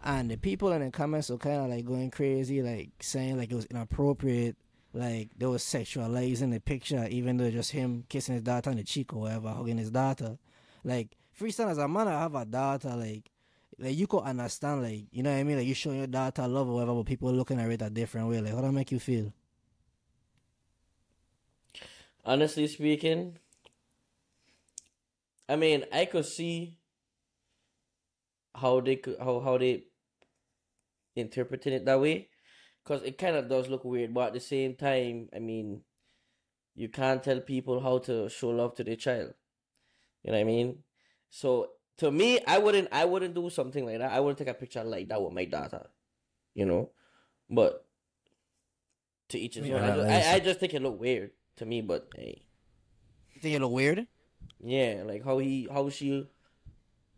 And 0.04 0.30
the 0.30 0.36
people 0.36 0.72
in 0.72 0.84
the 0.84 0.90
comments 0.90 1.28
were 1.28 1.38
kind 1.38 1.64
of 1.64 1.70
like 1.70 1.84
going 1.84 2.10
crazy, 2.10 2.62
like 2.62 2.90
saying 3.00 3.36
like 3.36 3.50
it 3.50 3.56
was 3.56 3.64
inappropriate, 3.66 4.56
like 4.94 5.30
they 5.36 5.46
was 5.46 5.64
sexualizing 5.64 6.52
the 6.52 6.60
picture, 6.60 7.06
even 7.10 7.36
though 7.36 7.50
just 7.50 7.72
him 7.72 8.04
kissing 8.08 8.34
his 8.34 8.42
daughter 8.42 8.70
on 8.70 8.76
the 8.76 8.84
cheek 8.84 9.12
or 9.12 9.22
whatever, 9.22 9.48
hugging 9.48 9.78
his 9.78 9.90
daughter. 9.90 10.38
Like 10.84 11.16
freestyle 11.38 11.70
as 11.70 11.78
a 11.78 11.88
man, 11.88 12.06
I 12.06 12.20
have 12.20 12.36
a 12.36 12.44
daughter, 12.44 12.94
like 12.94 13.30
like 13.78 13.96
you 13.96 14.06
could 14.06 14.22
understand, 14.22 14.82
like 14.82 15.06
you 15.10 15.22
know 15.22 15.32
what 15.32 15.38
I 15.38 15.44
mean, 15.44 15.58
like 15.58 15.66
you 15.66 15.74
showing 15.74 15.98
your 15.98 16.06
daughter 16.06 16.46
love 16.48 16.68
or 16.68 16.74
whatever, 16.74 16.94
but 16.94 17.06
people 17.06 17.32
looking 17.32 17.60
at 17.60 17.70
it 17.70 17.82
a 17.82 17.90
different 17.90 18.28
way. 18.28 18.40
Like 18.40 18.54
how 18.54 18.60
that 18.60 18.72
make 18.72 18.92
you 18.92 18.98
feel? 19.00 19.32
honestly 22.28 22.66
speaking, 22.68 23.38
I 25.48 25.56
mean, 25.56 25.84
I 25.90 26.04
could 26.04 26.26
see 26.26 26.76
how 28.54 28.80
they 28.80 28.96
could 28.96 29.16
how 29.18 29.40
how 29.40 29.56
they 29.56 29.84
interpreting 31.16 31.72
it 31.72 31.84
that 31.86 32.00
way, 32.00 32.28
because 32.84 33.02
it 33.02 33.18
kind 33.18 33.34
of 33.34 33.48
does 33.48 33.68
look 33.68 33.84
weird. 33.84 34.12
But 34.12 34.28
at 34.28 34.32
the 34.34 34.40
same 34.40 34.74
time, 34.74 35.28
I 35.34 35.38
mean, 35.38 35.80
you 36.76 36.88
can't 36.88 37.22
tell 37.22 37.40
people 37.40 37.80
how 37.80 37.98
to 37.98 38.28
show 38.28 38.50
love 38.50 38.74
to 38.76 38.84
their 38.84 38.96
child. 38.96 39.32
You 40.22 40.32
know 40.32 40.38
what 40.38 40.42
I 40.42 40.44
mean? 40.44 40.78
So 41.30 41.70
to 41.98 42.10
me, 42.10 42.40
I 42.46 42.58
wouldn't 42.58 42.88
I 42.92 43.04
wouldn't 43.04 43.34
do 43.34 43.50
something 43.50 43.84
like 43.84 43.98
that. 43.98 44.12
I 44.12 44.20
wouldn't 44.20 44.38
take 44.38 44.48
a 44.48 44.54
picture 44.54 44.82
like 44.84 45.08
that 45.08 45.22
with 45.22 45.32
my 45.32 45.44
daughter. 45.44 45.86
You 46.54 46.66
know, 46.66 46.90
but 47.50 47.84
to 49.28 49.38
each 49.38 49.54
his 49.56 49.68
own. 49.70 49.76
I, 49.76 49.86
Yeah, 49.88 49.94
ju- 49.94 50.00
that's- 50.02 50.26
I, 50.26 50.34
I 50.36 50.40
just 50.40 50.58
think 50.60 50.74
it 50.74 50.82
look 50.82 50.98
weird 51.00 51.30
to 51.56 51.66
me, 51.66 51.80
but 51.82 52.08
hey. 52.16 52.42
You 53.34 53.40
think 53.40 53.54
it 53.54 53.60
look 53.60 53.72
weird? 53.72 54.06
Yeah, 54.60 55.02
like 55.06 55.24
how 55.24 55.38
he 55.38 55.68
how 55.70 55.88
she 55.90 56.26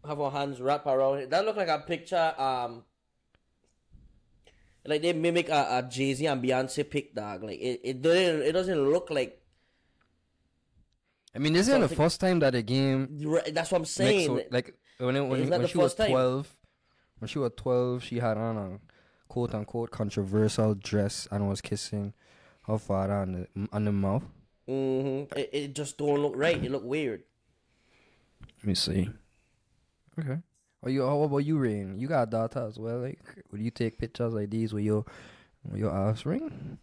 have 0.06 0.18
her 0.18 0.30
hands 0.30 0.60
wrapped 0.60 0.86
around 0.86 1.18
it. 1.18 1.30
That 1.30 1.44
look 1.46 1.56
like 1.56 1.68
a 1.68 1.78
picture. 1.78 2.34
Um, 2.36 2.84
like 4.86 5.02
they 5.02 5.12
mimic 5.12 5.48
a, 5.48 5.78
a 5.78 5.88
Jay 5.88 6.12
Z 6.14 6.26
and 6.26 6.42
Beyonce 6.42 6.88
pic 6.88 7.14
dog. 7.14 7.42
Like 7.44 7.60
it, 7.60 7.80
it 7.84 8.02
doesn't 8.02 8.42
it 8.42 8.52
doesn't 8.52 8.90
look 8.90 9.10
like. 9.10 9.39
I 11.34 11.38
mean, 11.38 11.52
this 11.52 11.68
isn't 11.68 11.80
the 11.80 11.88
first 11.88 12.20
time 12.20 12.40
that 12.40 12.52
the 12.54 12.62
game 12.62 13.18
Right, 13.22 13.54
That's 13.54 13.70
what 13.70 13.78
I'm 13.78 13.84
saying. 13.84 14.26
so, 14.26 14.42
like 14.50 14.74
when 14.98 15.16
it, 15.16 15.20
when, 15.22 15.48
when 15.48 15.66
she 15.66 15.78
was 15.78 15.94
time. 15.94 16.10
twelve, 16.10 16.54
when 17.18 17.28
she 17.28 17.38
was 17.38 17.52
twelve, 17.56 18.02
she 18.02 18.18
had 18.18 18.36
on 18.36 18.56
a 18.56 18.78
quote 19.28 19.54
unquote 19.54 19.90
controversial 19.90 20.74
dress 20.74 21.28
and 21.30 21.48
was 21.48 21.60
kissing 21.60 22.12
her 22.66 22.78
father 22.78 23.14
on 23.14 23.32
the 23.54 23.68
on 23.72 23.84
the 23.84 23.92
mouth. 23.92 24.24
hmm 24.66 25.22
it, 25.36 25.50
it 25.52 25.74
just 25.74 25.96
don't 25.98 26.20
look 26.20 26.34
right. 26.36 26.62
It 26.62 26.70
look 26.70 26.84
weird. 26.84 27.22
Let 28.58 28.66
me 28.66 28.74
see. 28.74 29.08
Okay. 30.18 30.38
Or 30.82 30.90
you? 30.90 31.02
How 31.06 31.22
about 31.22 31.38
you, 31.38 31.58
Rain? 31.58 31.98
You 31.98 32.08
got 32.08 32.28
a 32.28 32.30
daughter 32.30 32.66
as 32.66 32.78
well. 32.78 32.98
Like, 32.98 33.20
would 33.52 33.60
you 33.60 33.70
take 33.70 33.98
pictures 33.98 34.32
like 34.34 34.50
these 34.50 34.72
with 34.72 34.84
your 34.84 35.04
with 35.64 35.78
your 35.78 35.90
offspring? 35.92 36.78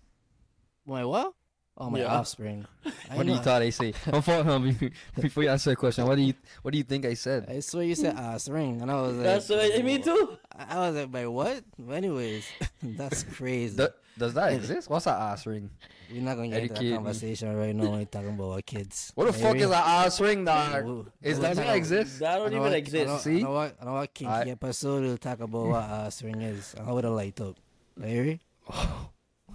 My 0.86 1.04
what? 1.04 1.34
Oh, 1.80 1.90
my 1.92 2.00
Yeah. 2.00 2.18
offspring. 2.18 2.66
What 3.14 3.26
do 3.26 3.32
you 3.32 3.38
thought 3.40 3.62
I 3.62 3.70
say? 3.70 3.94
Before, 4.12 4.42
um, 4.50 4.76
before 5.22 5.44
you 5.44 5.50
answer 5.50 5.70
the 5.70 5.76
question, 5.76 6.06
what 6.08 6.16
do 6.16 6.22
you 6.24 6.34
what 6.62 6.72
do 6.72 6.78
you 6.78 6.84
think 6.84 7.06
I 7.06 7.14
said? 7.14 7.46
I 7.48 7.60
swear 7.62 7.84
you 7.84 7.96
said 7.96 8.16
ass 8.18 8.50
ring, 8.50 8.82
and 8.82 8.90
I 8.92 9.02
was 9.02 9.16
like, 9.16 9.24
That's 9.26 9.48
what 9.50 9.86
me 9.86 10.00
too. 10.00 10.38
I 10.52 10.76
I 10.76 10.78
was 10.90 10.96
like, 10.98 11.12
by 11.12 11.26
what? 11.28 11.64
But 11.80 11.94
anyways, 11.94 12.46
that's 12.82 13.24
crazy. 13.24 13.78
Do- 13.78 13.94
does 14.18 14.34
that 14.34 14.54
exist? 14.54 14.90
What's 14.90 15.06
an 15.06 15.14
ass 15.14 15.46
ring? 15.46 15.70
We're 16.12 16.22
not 16.24 16.36
gonna 16.36 16.50
get 16.50 16.64
into 16.64 16.74
Educate 16.74 16.90
that 16.90 16.96
conversation 16.96 17.56
right 17.56 17.76
now 17.76 17.84
when 17.84 18.00
we're 18.00 18.06
talking 18.06 18.30
about 18.34 18.52
our 18.52 18.62
kids. 18.62 19.12
What 19.16 19.28
the 19.28 19.34
fuck 19.34 19.56
is 19.56 19.68
an 19.70 19.74
ass 19.74 20.20
ring, 20.20 20.44
dog? 20.44 20.86
Ooh. 20.86 21.06
Is 21.22 21.38
We'll 21.38 21.42
that 21.44 21.48
talk 21.50 21.58
not 21.58 21.64
about- 21.66 21.76
exist? 21.78 22.20
That 22.20 22.36
don't 22.38 22.48
even 22.52 22.60
what- 22.62 22.74
I 22.74 22.76
exist. 22.78 23.06
know, 23.08 23.18
See? 23.20 23.38
I 23.38 23.42
know 23.44 23.52
what, 23.52 23.76
I 23.80 23.86
know 23.86 23.94
what 23.94 24.14
kinky 24.14 24.34
I- 24.34 24.42
episode 24.58 25.04
we'll 25.04 25.18
talk 25.22 25.40
about 25.40 25.68
what 25.68 25.84
ass 25.84 26.24
ring 26.24 26.42
is 26.42 26.74
and 26.76 26.86
how 26.88 26.98
it'll 26.98 27.14
light 27.14 27.40
up. 27.40 27.56
Larry? 27.96 28.42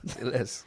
Say 0.07 0.23
less. 0.25 0.65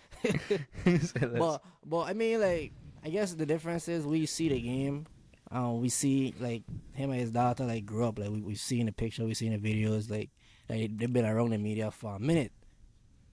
But 1.37 1.61
but 1.85 2.01
I 2.01 2.13
mean 2.13 2.41
like 2.41 2.73
I 3.03 3.09
guess 3.09 3.33
the 3.33 3.45
difference 3.45 3.87
is 3.87 4.05
we 4.05 4.25
see 4.25 4.49
the 4.49 4.59
game. 4.59 5.05
Um, 5.51 5.79
we 5.79 5.89
see 5.89 6.33
like 6.39 6.63
him 6.93 7.11
and 7.11 7.19
his 7.19 7.31
daughter 7.31 7.65
like 7.65 7.85
grew 7.85 8.05
up. 8.05 8.17
Like 8.17 8.31
we 8.31 8.41
we've 8.41 8.59
seen 8.59 8.87
the 8.87 8.91
picture, 8.91 9.23
we've 9.25 9.37
seen 9.37 9.51
the 9.51 9.59
videos. 9.59 10.09
Like, 10.09 10.31
like 10.69 10.97
they've 10.97 11.11
been 11.11 11.25
around 11.25 11.51
the 11.51 11.57
media 11.57 11.91
for 11.91 12.15
a 12.15 12.19
minute. 12.19 12.51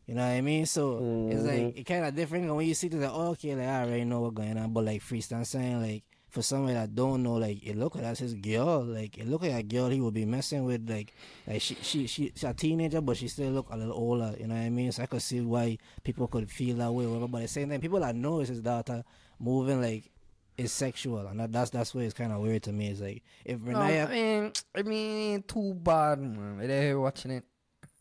You 0.07 0.15
know 0.17 0.23
what 0.23 0.35
I 0.35 0.41
mean? 0.41 0.67
So 0.67 1.29
it's 1.31 1.45
like 1.45 1.79
it 1.79 1.85
kind 1.85 2.05
of 2.05 2.15
different 2.15 2.55
when 2.55 2.67
you 2.67 2.75
see 2.75 2.89
this. 2.89 3.01
Like, 3.01 3.13
oh, 3.13 3.31
okay, 3.31 3.55
like 3.55 3.67
I 3.67 3.83
already 3.85 4.05
know 4.05 4.21
what's 4.21 4.35
going 4.35 4.59
on. 4.59 4.73
But 4.73 4.85
like 4.85 5.03
freestyle 5.03 5.47
saying 5.47 5.81
like 5.81 6.05
for 6.33 6.41
somebody 6.41 6.73
that 6.73 6.95
don't 6.95 7.23
know, 7.23 7.35
like 7.35 7.63
it 7.63 7.77
look 7.77 7.95
like 7.95 8.05
that's 8.05 8.21
his 8.21 8.33
girl. 8.33 8.83
Like 8.83 9.19
it 9.19 9.29
look 9.29 9.43
like 9.43 9.53
a 9.53 9.63
girl 9.63 9.91
he 9.91 10.01
would 10.01 10.15
be 10.15 10.25
messing 10.25 10.65
with. 10.65 10.89
Like 10.89 11.15
like 11.47 11.61
she 11.61 11.75
she 11.83 12.07
she 12.07 12.33
she's 12.35 12.45
a 12.45 12.55
teenager, 12.55 13.03
but 13.03 13.19
she 13.19 13.29
still 13.29 13.51
look 13.51 13.69
a 13.71 13.77
little 13.77 13.93
older. 13.95 14.35
You 14.41 14.47
know 14.47 14.55
what 14.55 14.63
I 14.63 14.71
mean? 14.71 14.91
So 14.93 15.03
I 15.03 15.07
could 15.07 15.21
see 15.21 15.43
why 15.43 15.77
people 16.03 16.27
could 16.29 16.51
feel 16.51 16.77
that 16.77 16.91
way. 16.91 17.05
Whatever. 17.07 17.29
But 17.29 17.39
at 17.39 17.43
the 17.43 17.49
same 17.49 17.69
time, 17.69 17.83
people 17.83 18.01
that 18.01 18.17
know 18.17 18.41
it's 18.41 18.49
his 18.49 18.61
daughter 18.61 19.05
moving 19.39 19.83
like 19.83 20.11
is 20.57 20.73
sexual, 20.73 21.27
and 21.27 21.39
that, 21.39 21.53
that's 21.53 21.71
that's 21.71 21.95
where 21.95 22.05
it's 22.05 22.15
kind 22.15 22.33
of 22.33 22.41
weird 22.41 22.63
to 22.63 22.73
me. 22.73 22.89
It's 22.89 23.01
like 23.01 23.23
if 23.45 23.61
No, 23.61 23.79
Renaya, 23.79 24.09
I 24.09 24.13
mean, 24.13 24.53
I 24.75 24.83
mean, 24.83 25.43
too 25.43 25.75
bad, 25.75 26.19
man. 26.19 26.67
They 26.67 26.81
here 26.81 26.99
watching 26.99 27.33
it. 27.33 27.45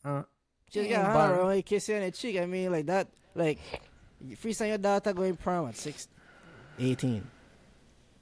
Uh, 0.06 0.24
Just 0.72 0.90
got 0.90 1.06
her 1.12 1.42
around, 1.42 1.66
kiss 1.66 1.90
you 1.90 1.96
on 1.96 2.02
the 2.02 2.12
cheek. 2.12 2.40
I 2.40 2.46
mean, 2.46 2.72
like 2.72 2.86
that, 2.86 3.08
like, 3.36 3.60
freestyle 4.42 4.70
your 4.70 4.78
daughter 4.78 5.12
going 5.12 5.36
prom 5.36 5.68
at 5.68 5.76
six, 5.76 6.08
18. 6.80 7.28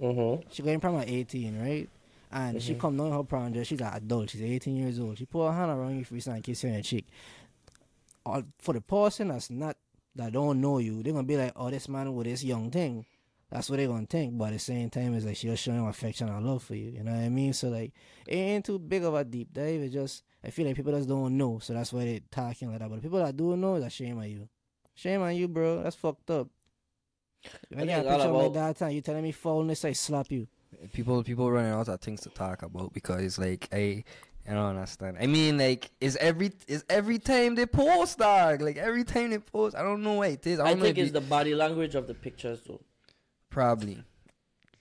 Mm-hmm. 0.01 0.49
She 0.51 0.63
going 0.63 0.79
prom 0.79 0.97
at 0.97 1.09
18, 1.09 1.59
right? 1.59 1.89
And 2.31 2.61
she 2.61 2.75
come 2.75 2.95
down 2.95 3.11
her 3.11 3.23
prom 3.23 3.51
dress. 3.51 3.67
She's 3.67 3.81
an 3.81 3.91
adult. 3.93 4.29
She's 4.29 4.41
18 4.41 4.75
years 4.75 4.99
old. 4.99 5.17
She 5.17 5.25
put 5.25 5.47
her 5.47 5.53
hand 5.53 5.71
around 5.71 5.97
you, 5.97 6.05
freestyle, 6.05 6.35
and 6.35 6.43
kiss 6.43 6.63
you 6.63 6.69
on 6.69 6.75
the 6.75 6.83
cheek. 6.83 7.07
For 8.59 8.73
the 8.73 8.81
person 8.81 9.29
that's 9.29 9.49
not, 9.49 9.77
that 10.15 10.33
don't 10.33 10.61
know 10.61 10.77
you, 10.77 11.01
they're 11.01 11.13
going 11.13 11.25
to 11.25 11.27
be 11.27 11.37
like, 11.37 11.53
oh, 11.55 11.69
this 11.69 11.89
man 11.89 12.13
with 12.13 12.27
this 12.27 12.43
young 12.43 12.69
thing. 12.69 13.05
That's 13.51 13.67
what 13.67 13.77
they're 13.77 13.87
going 13.87 14.05
to 14.05 14.11
think. 14.11 14.37
But 14.37 14.49
at 14.49 14.53
the 14.53 14.59
same 14.59 14.91
time, 14.91 15.15
it's 15.15 15.25
like 15.25 15.37
she's 15.37 15.57
showing 15.57 15.87
affection 15.87 16.29
and 16.29 16.45
love 16.45 16.61
for 16.61 16.75
you. 16.75 16.91
You 16.91 17.03
know 17.03 17.11
what 17.11 17.21
I 17.21 17.29
mean? 17.29 17.51
So, 17.53 17.69
like, 17.69 17.93
it 18.27 18.35
ain't 18.35 18.65
too 18.65 18.77
big 18.77 19.03
of 19.03 19.15
a 19.15 19.23
deep 19.23 19.51
dive. 19.51 19.81
It's 19.81 19.93
just, 19.93 20.23
I 20.43 20.51
feel 20.51 20.67
like 20.67 20.75
people 20.75 20.91
just 20.93 21.09
don't 21.09 21.35
know. 21.35 21.57
So 21.57 21.73
that's 21.73 21.91
why 21.91 22.05
they 22.05 22.21
talking 22.29 22.69
like 22.69 22.77
that. 22.77 22.89
But 22.89 22.97
the 22.97 23.01
people 23.01 23.17
that 23.17 23.35
do 23.35 23.57
know, 23.57 23.75
a 23.75 23.89
shame 23.89 24.19
on 24.19 24.29
you. 24.29 24.47
Shame 24.93 25.23
on 25.23 25.35
you, 25.35 25.47
bro. 25.47 25.81
That's 25.81 25.95
fucked 25.95 26.29
up. 26.29 26.47
If 27.69 27.77
I 27.77 27.81
I 27.81 27.85
get 27.85 27.99
a 28.05 28.09
picture 28.09 28.27
of 28.27 28.33
my 28.33 28.39
about- 28.45 28.53
daughter 28.53 28.89
you 28.91 29.01
telling 29.01 29.23
me 29.23 29.31
foulness, 29.31 29.85
I 29.85 29.93
slap 29.93 30.31
you. 30.31 30.47
people, 30.93 31.23
people 31.23 31.49
running 31.51 31.71
out 31.71 31.87
of 31.87 31.99
things 32.01 32.21
to 32.21 32.29
talk 32.29 32.61
about 32.63 32.93
because, 32.93 33.37
like, 33.39 33.67
I, 33.71 34.03
I 34.47 34.53
don't 34.53 34.65
understand. 34.75 35.17
I 35.19 35.27
mean, 35.27 35.57
like, 35.57 35.91
is 36.01 36.15
every 36.17 36.51
is 36.67 36.83
every 36.89 37.19
time 37.19 37.55
they 37.55 37.65
post, 37.65 38.17
dog? 38.19 38.61
Like 38.61 38.77
every 38.77 39.03
time 39.03 39.29
they 39.31 39.39
post, 39.39 39.75
I 39.75 39.81
don't 39.83 40.03
know 40.03 40.13
what 40.13 40.29
it 40.31 40.45
is. 40.47 40.59
I, 40.59 40.69
I 40.71 40.75
think 40.75 40.97
it's 40.97 41.07
you- 41.07 41.13
the 41.13 41.21
body 41.21 41.55
language 41.55 41.95
of 41.95 42.07
the 42.07 42.13
pictures 42.13 42.61
though. 42.67 42.81
probably. 43.49 44.03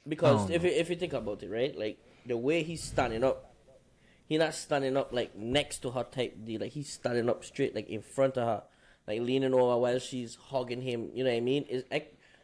Because 0.06 0.50
Oh, 0.50 0.52
if 0.54 0.62
no. 0.62 0.68
you, 0.70 0.74
if 0.74 0.88
you 0.90 0.96
think 0.96 1.12
about 1.12 1.42
it, 1.42 1.50
right, 1.50 1.76
like 1.78 1.98
the 2.26 2.36
way 2.36 2.62
he's 2.62 2.82
standing 2.82 3.22
up, 3.22 3.54
he 4.26 4.38
not 4.38 4.54
standing 4.54 4.96
up 4.96 5.12
like 5.12 5.36
next 5.36 5.78
to 5.82 5.90
her 5.90 6.04
type 6.04 6.44
deal. 6.44 6.60
Like 6.62 6.72
he's 6.72 6.90
standing 6.90 7.28
up 7.28 7.44
straight, 7.44 7.74
like 7.74 7.88
in 7.90 8.00
front 8.00 8.38
of 8.38 8.46
her, 8.46 8.62
like 9.06 9.20
leaning 9.20 9.52
over 9.52 9.76
while 9.76 9.98
she's 9.98 10.36
hugging 10.36 10.80
him. 10.80 11.10
You 11.12 11.24
know 11.24 11.30
what 11.30 11.36
I 11.36 11.40
mean? 11.40 11.64
Is 11.64 11.84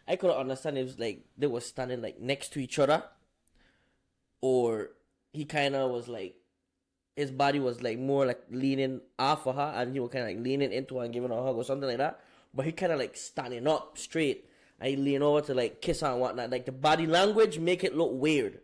I 0.07 0.17
couldn't 0.17 0.37
understand 0.37 0.79
if 0.79 0.99
like 0.99 1.25
they 1.39 1.47
were 1.47 1.61
standing 1.61 2.03
like 2.03 2.21
next 2.21 2.53
to 2.55 2.61
each 2.61 2.79
other, 2.79 3.03
or 4.41 4.91
he 5.33 5.45
kind 5.45 5.75
of 5.75 5.91
was 5.91 6.09
like 6.09 6.37
his 7.17 7.31
body 7.31 7.61
was 7.61 7.83
like 7.83 7.99
more 7.99 8.27
like 8.27 8.43
leaning 8.51 9.01
off 9.19 9.47
of 9.47 9.57
her, 9.57 9.73
and 9.77 9.93
he 9.93 10.01
was 10.01 10.11
kind 10.11 10.25
of 10.25 10.37
like 10.37 10.45
leaning 10.45 10.73
into 10.73 10.99
her 10.99 11.05
and 11.05 11.15
giving 11.15 11.31
her 11.31 11.37
a 11.37 11.43
hug 11.43 11.57
or 11.57 11.65
something 11.65 11.89
like 11.89 11.99
that. 11.99 12.21
But 12.53 12.67
he 12.67 12.73
kind 12.73 12.93
of 12.93 12.99
like 12.99 13.17
standing 13.17 13.67
up 13.67 13.99
straight. 13.99 14.49
and 14.81 14.91
he 14.91 14.97
lean 14.97 15.23
over 15.23 15.41
to 15.43 15.55
like 15.55 15.81
kiss 15.81 16.01
her 16.01 16.09
and 16.09 16.21
whatnot. 16.21 16.51
Like 16.51 16.67
the 16.67 16.73
body 16.73 17.07
language 17.07 17.59
make 17.59 17.85
it 17.85 17.97
look 17.97 18.13
weird. 18.13 18.61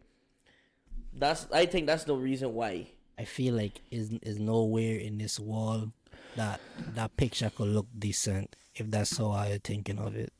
That's 1.13 1.47
I 1.53 1.67
think 1.67 1.87
that's 1.87 2.05
the 2.05 2.15
reason 2.15 2.55
why. 2.55 2.89
I 3.19 3.25
feel 3.25 3.55
like 3.55 3.81
is 3.91 4.13
is 4.23 4.39
nowhere 4.39 4.97
in 4.99 5.19
this 5.19 5.39
wall 5.41 5.93
that 6.37 6.61
that 6.95 7.17
picture 7.17 7.51
could 7.51 7.69
look 7.69 7.87
decent 7.99 8.57
if 8.75 8.91
that's 8.91 9.17
how 9.19 9.33
I'm 9.33 9.59
thinking 9.61 9.99
of 9.99 10.15
it. 10.17 10.33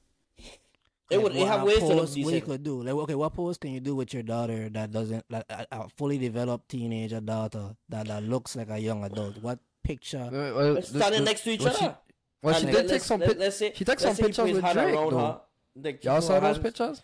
It 1.11 1.21
would. 1.23 1.35
It 1.35 1.41
what 1.41 1.49
have 1.49 1.63
ways 1.65 1.79
to 1.81 1.87
look 1.87 1.99
pose- 1.99 2.19
What 2.19 2.35
you 2.35 2.41
could 2.41 2.63
do, 2.63 2.83
like 2.83 2.95
okay, 2.95 3.15
what 3.17 3.35
pose 3.35 3.59
can 3.59 3.73
you 3.73 3.81
do 3.81 3.97
with 3.97 4.15
your 4.15 4.23
daughter 4.23 4.69
that 4.71 4.93
doesn't, 4.93 5.25
like, 5.29 5.45
a, 5.51 5.67
a 5.73 5.89
fully 5.97 6.19
developed 6.19 6.69
teenager 6.69 7.21
daughter 7.21 7.75
that, 7.89 8.07
that 8.07 8.23
looks 8.23 8.55
like 8.57 8.71
a 8.71 8.79
young 8.79 9.03
adult? 9.05 9.43
What 9.43 9.59
picture? 9.83 10.29
Well, 10.31 10.55
well, 10.55 10.75
But 10.75 10.87
standing 10.87 11.25
next 11.25 11.43
to 11.45 11.51
each 11.51 11.61
well, 11.63 11.75
she- 11.75 11.85
other. 11.85 11.97
Well, 12.43 12.55
she 12.55 12.67
And 12.69 12.77
did 12.77 12.89
take 12.89 13.03
some. 13.03 13.21
let- 13.21 13.29
pic- 13.31 13.39
let's 13.39 13.57
say- 13.57 13.73
she 13.75 13.85
took 13.85 13.99
some 14.01 14.15
say 14.15 14.23
pictures 14.23 14.53
with 14.53 14.63
Drake, 14.73 14.95
though. 14.95 15.41
like, 15.83 16.05
Y'all 16.05 16.21
saw 16.23 16.39
those 16.41 16.59
pictures? 16.59 17.03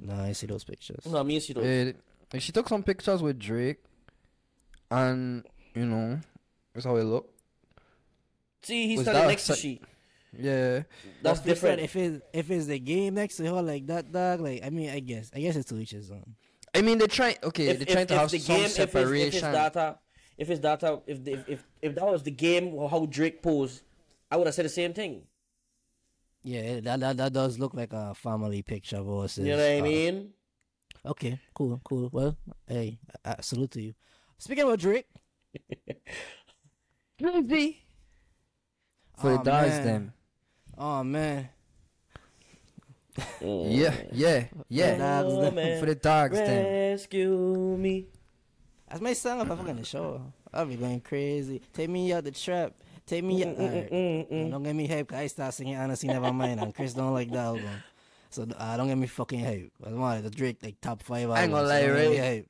No, 0.00 0.14
I 0.14 0.32
see 0.32 0.46
those 0.46 0.64
pictures. 0.64 1.06
No, 1.06 1.18
I 1.18 1.22
mean, 1.22 1.40
she 1.40 1.54
don't. 1.54 1.94
Like 2.32 2.42
she 2.42 2.50
took 2.52 2.68
some 2.68 2.82
pictures 2.82 3.22
with 3.22 3.38
Drake, 3.38 3.78
and 4.90 5.44
you 5.74 5.86
know, 5.86 6.18
that's 6.74 6.84
how 6.86 6.96
it 6.96 7.04
looked. 7.04 7.30
See, 8.62 8.88
he's 8.88 8.98
Was 8.98 9.06
standing 9.06 9.28
next 9.28 9.46
to 9.46 9.54
se- 9.54 9.60
she. 9.60 9.80
Yeah. 10.38 10.82
That's 11.22 11.40
But 11.40 11.46
different. 11.46 11.80
If 11.80 11.96
it's 11.96 12.22
if 12.32 12.50
it's 12.50 12.66
the 12.66 12.78
game 12.78 13.14
next 13.14 13.36
to 13.36 13.44
her 13.46 13.62
like 13.62 13.86
that, 13.86 14.12
dog. 14.12 14.40
Like 14.40 14.64
I 14.64 14.70
mean, 14.70 14.90
I 14.90 15.00
guess 15.00 15.30
I 15.34 15.40
guess 15.40 15.56
it's 15.56 15.68
to 15.70 15.78
each 15.78 15.90
his 15.92 16.10
own. 16.10 16.34
I 16.74 16.82
mean, 16.82 16.98
they're 16.98 17.06
trying. 17.06 17.36
Okay, 17.42 17.68
if, 17.68 17.78
they're 17.78 17.86
if, 17.88 17.92
trying 17.92 18.06
to 18.08 18.14
if 18.14 18.20
have 18.20 18.30
the 18.30 18.38
some 18.38 18.56
game, 18.56 18.64
if 18.64 18.78
it's, 18.78 18.94
if 18.94 19.34
it's 19.34 19.40
data, 19.40 19.98
if 20.36 20.50
it's 20.50 20.60
data, 20.60 21.00
if, 21.06 21.24
the, 21.24 21.32
if 21.32 21.48
if 21.48 21.66
if 21.82 21.94
that 21.94 22.06
was 22.06 22.22
the 22.22 22.30
game, 22.30 22.76
how 22.88 23.06
Drake 23.06 23.42
posed, 23.42 23.82
I 24.30 24.36
would 24.36 24.46
have 24.46 24.54
said 24.54 24.64
the 24.64 24.70
same 24.70 24.92
thing. 24.92 25.22
Yeah, 26.42 26.80
that 26.80 27.00
that, 27.00 27.16
that 27.16 27.32
does 27.32 27.58
look 27.58 27.74
like 27.74 27.92
a 27.92 28.14
family 28.14 28.62
picture 28.62 29.02
versus. 29.02 29.46
You 29.46 29.52
know 29.52 29.58
what 29.58 29.66
I 29.66 29.80
uh, 29.80 29.82
mean? 29.82 30.30
Okay, 31.06 31.38
cool, 31.54 31.80
cool. 31.84 32.08
Well, 32.12 32.36
hey, 32.66 32.98
uh, 33.24 33.36
salute 33.40 33.70
to 33.72 33.82
you. 33.82 33.94
Speaking 34.38 34.64
about 34.64 34.78
Drake, 34.78 35.06
Crazy. 37.22 37.82
For 39.18 39.30
Oh, 39.30 39.36
the 39.38 39.42
dogs, 39.44 39.68
man. 39.68 39.84
them. 39.84 40.12
Oh 40.78 41.02
man, 41.04 41.48
mm. 43.40 43.66
Yeah, 43.78 43.94
yeah, 44.12 44.44
yeah. 44.68 44.96
dogs, 44.98 45.34
Oh, 45.34 45.40
them. 45.42 45.54
man. 45.54 45.80
For 45.80 45.86
the 45.86 45.94
dogs, 45.94 46.36
them. 46.38 46.66
Rescue 46.90 47.76
me. 47.78 48.06
that's 48.88 49.00
my 49.00 49.12
song 49.12 49.40
if 49.40 49.50
I 49.50 49.56
fucking 49.56 49.76
the 49.76 49.84
show. 49.84 50.32
I'll 50.52 50.66
be 50.66 50.76
going 50.76 51.00
crazy. 51.00 51.60
Take 51.72 51.90
me 51.90 52.12
out 52.12 52.24
the 52.24 52.30
trap. 52.30 52.74
Take 53.06 53.24
me 53.24 53.42
mm, 53.42 53.50
out. 53.50 53.56
Mm, 53.56 53.60
Alright. 53.68 53.92
Mm-mm-mm. 53.92 54.50
Don't 54.50 54.62
get 54.62 54.74
me 54.76 54.86
hype. 54.86 55.08
'cause 55.08 55.18
I 55.18 55.26
start 55.26 55.54
singing 55.54 55.76
honestly 55.76 56.08
never 56.08 56.32
mind, 56.32 56.60
and 56.60 56.74
Chris 56.74 56.94
don't 56.94 57.12
like 57.12 57.30
that 57.30 57.38
album. 57.38 57.64
So 58.30 58.46
uh, 58.56 58.76
don't 58.76 58.88
get 58.88 58.96
me 58.98 59.06
fucking 59.06 59.44
hype. 59.44 59.72
I 59.86 59.90
want 59.92 60.22
the 60.24 60.30
Drake 60.30 60.58
like 60.62 60.80
top 60.80 61.02
five. 61.02 61.28
I 61.30 61.42
ain't 61.42 61.52
gonna 61.52 61.68
albums, 61.68 61.68
lie, 61.68 61.80
so 61.80 61.86
don't 61.88 61.96
get 61.96 62.10
me 62.10 62.18
right? 62.20 62.26
hype. 62.28 62.48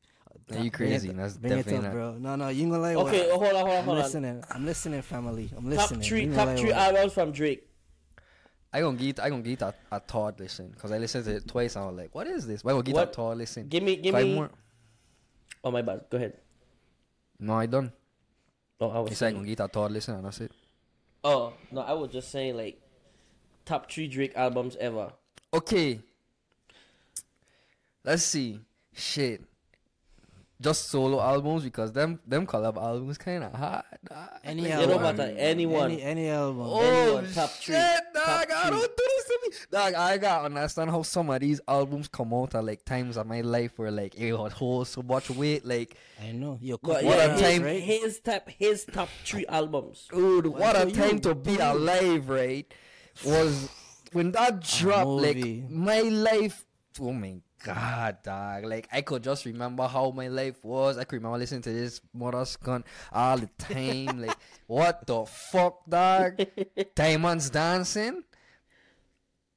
Nah, 0.51 0.57
you 0.57 0.57
Bring 0.57 0.67
it- 0.67 0.73
crazy. 0.73 1.09
That's 1.13 1.37
Bring 1.39 1.53
it 1.53 1.57
definitely 1.57 1.77
up, 1.79 1.83
not. 1.85 1.93
bro. 1.93 2.13
No, 2.19 2.37
no, 2.37 2.49
you 2.49 2.63
ain't 2.63 2.71
gonna 2.73 2.83
lie. 2.83 2.95
Okay, 2.95 3.27
what? 3.31 3.41
hold 3.41 3.55
on, 3.55 3.55
hold 3.55 3.69
on, 3.71 3.77
I'm 3.79 3.85
hold 3.85 3.97
on. 3.99 4.05
listening. 4.05 4.45
I'm 4.51 4.67
listening, 4.67 5.03
family. 5.03 5.51
I'm 5.57 5.65
listening. 5.69 5.77
Top 5.79 5.91
listening. 5.99 6.09
three, 6.31 6.37
top 6.37 6.59
three 6.59 6.73
albums 6.73 7.13
from 7.15 7.33
Drake. 7.33 7.67
I 8.75 8.81
gonna 8.81 8.99
get 8.99 9.21
I 9.21 9.31
gonna 9.31 9.43
get 9.43 9.63
a, 9.63 9.73
a 9.93 10.01
third 10.01 10.41
listen 10.41 10.69
because 10.75 10.91
I 10.91 10.99
listened 10.99 11.25
to 11.27 11.37
it 11.37 11.47
twice 11.47 11.77
and 11.77 11.85
I 11.85 11.89
was 11.89 11.97
like, 11.97 12.15
what 12.15 12.27
is 12.27 12.45
this? 12.47 12.65
Why 12.65 12.73
gonna 12.73 12.83
get 12.83 12.93
a 12.93 12.97
What? 12.97 13.15
third 13.15 13.39
listen? 13.39 13.69
Give 13.69 13.83
me, 13.85 13.95
give 13.97 14.13
Five 14.13 14.25
me. 14.27 14.35
more. 14.35 14.51
Oh 15.63 15.71
my 15.71 15.81
bad. 15.81 16.05
Go 16.11 16.17
ahead. 16.17 16.35
No, 17.39 17.55
I 17.55 17.67
done. 17.67 17.93
Oh, 18.81 18.91
I 18.91 18.99
was 18.99 19.11
He 19.11 19.15
said 19.15 19.27
I 19.27 19.29
saying. 19.31 19.37
gonna 19.37 19.47
get 19.49 19.61
a 19.61 19.69
third 19.69 19.93
listen 19.93 20.17
and 20.17 20.25
that's 20.27 20.41
it. 20.41 20.51
Oh 21.23 21.53
no, 21.71 21.83
I 21.83 21.93
was 21.93 22.11
just 22.11 22.31
saying 22.33 22.57
like 22.57 22.81
top 23.65 23.89
three 23.91 24.09
Drake 24.09 24.33
albums 24.37 24.77
ever. 24.81 25.13
Okay. 25.55 26.01
Let's 28.05 28.25
see. 28.25 28.61
Shit. 28.93 29.43
Just 30.61 30.89
solo 30.89 31.21
albums 31.21 31.65
because 31.65 31.93
them 31.93 32.21
them 32.27 32.47
collab 32.47 32.77
albums 32.77 33.19
kind 33.19 33.45
of 33.45 33.53
hard. 33.55 33.85
Any 34.45 34.63
Like, 34.63 34.71
It 34.71 34.75
album. 34.75 34.89
don't 34.91 35.03
matter. 35.17 35.35
Anyone. 35.37 35.91
Any, 35.93 36.03
any 36.03 36.29
album. 36.29 36.63
Oh 36.67 36.81
Anyone, 36.81 37.33
top 37.33 37.51
three. 37.51 37.75
Shit, 38.27 38.49
dog! 38.49 38.49
Top 38.49 38.57
I 38.57 38.69
three. 38.69 38.79
don't 38.79 38.97
do 38.97 39.05
this 39.17 39.25
to 39.27 39.39
me, 39.43 39.57
dog. 39.71 39.95
I 39.95 40.19
gotta 40.19 40.45
understand 40.47 40.91
how 40.91 41.03
some 41.03 41.31
of 41.31 41.41
these 41.41 41.61
albums 41.69 42.09
come 42.09 42.33
out 42.35 42.55
at 42.55 42.65
like 42.65 42.85
times 42.85 43.17
of 43.17 43.27
my 43.27 43.41
life 43.41 43.73
where 43.79 43.91
like 43.91 44.15
it 44.17 44.33
would 44.33 44.53
hold 44.53 44.89
so 44.89 45.03
much 45.03 45.31
weight. 45.31 45.65
Like, 45.65 45.97
I 46.23 46.33
know. 46.33 46.59
Yo, 46.61 46.79
But 46.83 47.01
cook 47.01 47.05
What 47.05 47.17
yeah, 47.19 47.25
a 47.25 47.33
his, 47.33 47.41
time- 47.41 47.63
right? 47.63 47.83
his 47.83 48.21
top 48.21 48.49
his 48.51 48.85
top 48.85 49.09
three 49.25 49.47
albums. 49.47 50.09
dude, 50.13 50.47
what 50.47 50.77
a 50.77 50.91
time 50.91 51.15
you, 51.15 51.21
to 51.21 51.35
be 51.35 51.57
alive, 51.57 52.29
right? 52.29 52.73
Was 53.25 53.69
when 54.13 54.33
that 54.33 54.61
dropped, 54.61 55.09
like 55.09 55.45
my 55.71 56.01
life. 56.01 56.65
Oh 57.01 57.13
my 57.13 57.37
god, 57.65 58.19
dog! 58.23 58.65
Like 58.65 58.89
I 58.93 59.01
could 59.01 59.25
just 59.25 59.45
remember 59.47 59.89
how 59.89 60.11
my 60.11 60.29
life 60.29 60.63
was. 60.65 60.99
I 60.99 61.05
could 61.05 61.17
remember 61.17 61.39
listening 61.39 61.63
to 61.63 61.73
this 61.73 62.01
mother's 62.13 62.57
gun 62.57 62.85
all 63.11 63.39
the 63.39 63.49
time. 63.59 64.21
like, 64.21 64.37
what 64.67 65.07
the 65.07 65.25
fuck, 65.25 65.81
dog? 65.89 66.45
Diamonds 66.95 67.51
dancing, 67.51 68.23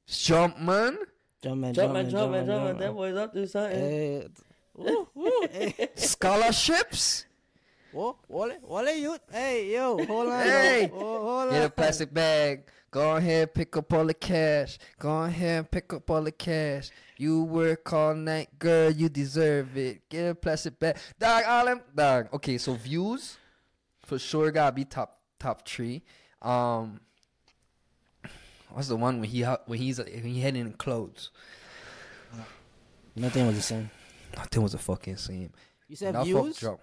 Jumpman. 0.08 0.96
Jumpman, 1.42 1.74
Jumpman, 1.74 1.74
Jumpman, 1.74 2.10
Jumpman, 2.10 2.10
Jumpman. 2.10 2.46
Jumpman. 2.46 2.78
That 2.78 2.94
boy's 2.94 3.16
up 3.16 3.32
to 3.34 3.46
something. 3.46 3.78
Eh, 3.78 4.22
woo, 4.74 5.08
woo, 5.14 5.30
eh. 5.52 5.86
scholarships. 5.94 7.26
Whoa, 7.92 8.16
Wale, 8.28 8.58
Wale, 8.62 8.96
you. 8.96 9.16
Hey, 9.30 9.72
yo, 9.72 10.04
hold 10.04 10.28
on. 10.28 10.42
Hey. 10.42 10.82
yo. 10.82 10.90
Oh, 10.94 11.40
hold 11.40 11.50
Get 11.52 11.64
a 11.64 11.70
plastic 11.70 12.12
bag. 12.12 12.64
Go 12.90 13.16
ahead, 13.16 13.52
pick 13.52 13.76
up 13.76 13.92
all 13.92 14.06
the 14.06 14.14
cash. 14.14 14.78
Go 14.98 15.22
ahead, 15.24 15.70
pick 15.70 15.92
up 15.92 16.10
all 16.10 16.22
the 16.22 16.32
cash. 16.32 16.90
You 17.18 17.42
work 17.42 17.92
all 17.92 18.14
night, 18.14 18.58
girl. 18.58 18.90
You 18.92 19.08
deserve 19.08 19.76
it. 19.76 20.08
Get 20.08 20.30
a 20.30 20.34
plastic 20.36 20.78
bag, 20.78 20.96
dog. 21.18 21.42
All 21.46 21.64
them, 21.66 21.80
dog. 21.94 22.28
Okay, 22.32 22.58
so 22.58 22.74
views 22.74 23.36
for 24.04 24.18
sure 24.18 24.50
gotta 24.52 24.72
be 24.72 24.84
top 24.84 25.18
top 25.40 25.66
three. 25.68 26.02
Um, 26.40 27.00
what's 28.70 28.86
the 28.88 28.96
one 28.96 29.18
when 29.20 29.28
he 29.28 29.42
ha- 29.42 29.58
when 29.66 29.80
he's 29.80 29.98
when 29.98 30.22
he 30.22 30.40
heading 30.40 30.60
in 30.66 30.72
clothes? 30.74 31.30
Nothing 33.16 33.46
was 33.48 33.56
the 33.56 33.62
same. 33.62 33.90
Nothing 34.36 34.62
was 34.62 34.74
a 34.74 34.78
fucking 34.78 35.16
same. 35.16 35.50
You 35.88 35.96
said 35.96 36.14
That 36.14 36.18
fuck 36.18 36.26
views? 36.26 36.58
drop. 36.60 36.80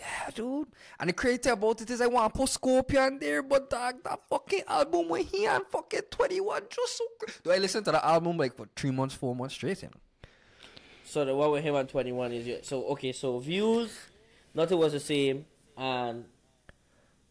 Yeah, 0.00 0.30
dude. 0.34 0.66
And 0.98 1.10
the 1.10 1.12
crazy 1.12 1.50
about 1.50 1.80
it 1.82 1.90
is 1.90 2.00
I 2.00 2.06
want 2.06 2.32
to 2.32 2.38
put 2.40 2.48
Scorpion 2.48 3.18
there, 3.18 3.42
but 3.42 3.68
dog, 3.68 4.02
that 4.04 4.18
fucking 4.30 4.62
album 4.66 5.08
when 5.10 5.24
he 5.24 5.46
on 5.46 5.62
fucking 5.66 6.00
21 6.10 6.62
just 6.70 6.96
so 6.96 7.04
cra- 7.18 7.32
Do 7.44 7.50
I 7.52 7.58
listen 7.58 7.84
to 7.84 7.92
the 7.92 8.04
album 8.04 8.38
like 8.38 8.56
for 8.56 8.66
three 8.74 8.90
months, 8.92 9.14
four 9.14 9.36
months 9.36 9.54
straight, 9.54 9.82
you 9.82 9.88
know? 9.88 10.28
So 11.04 11.24
the 11.26 11.34
one 11.36 11.50
with 11.50 11.62
him 11.64 11.74
on 11.74 11.86
twenty 11.88 12.12
one 12.12 12.30
is 12.32 12.46
your, 12.46 12.58
so 12.62 12.84
okay. 12.92 13.10
So 13.12 13.40
views, 13.40 13.90
nothing 14.54 14.78
was 14.78 14.92
the 14.92 15.00
same, 15.00 15.44
and 15.76 16.24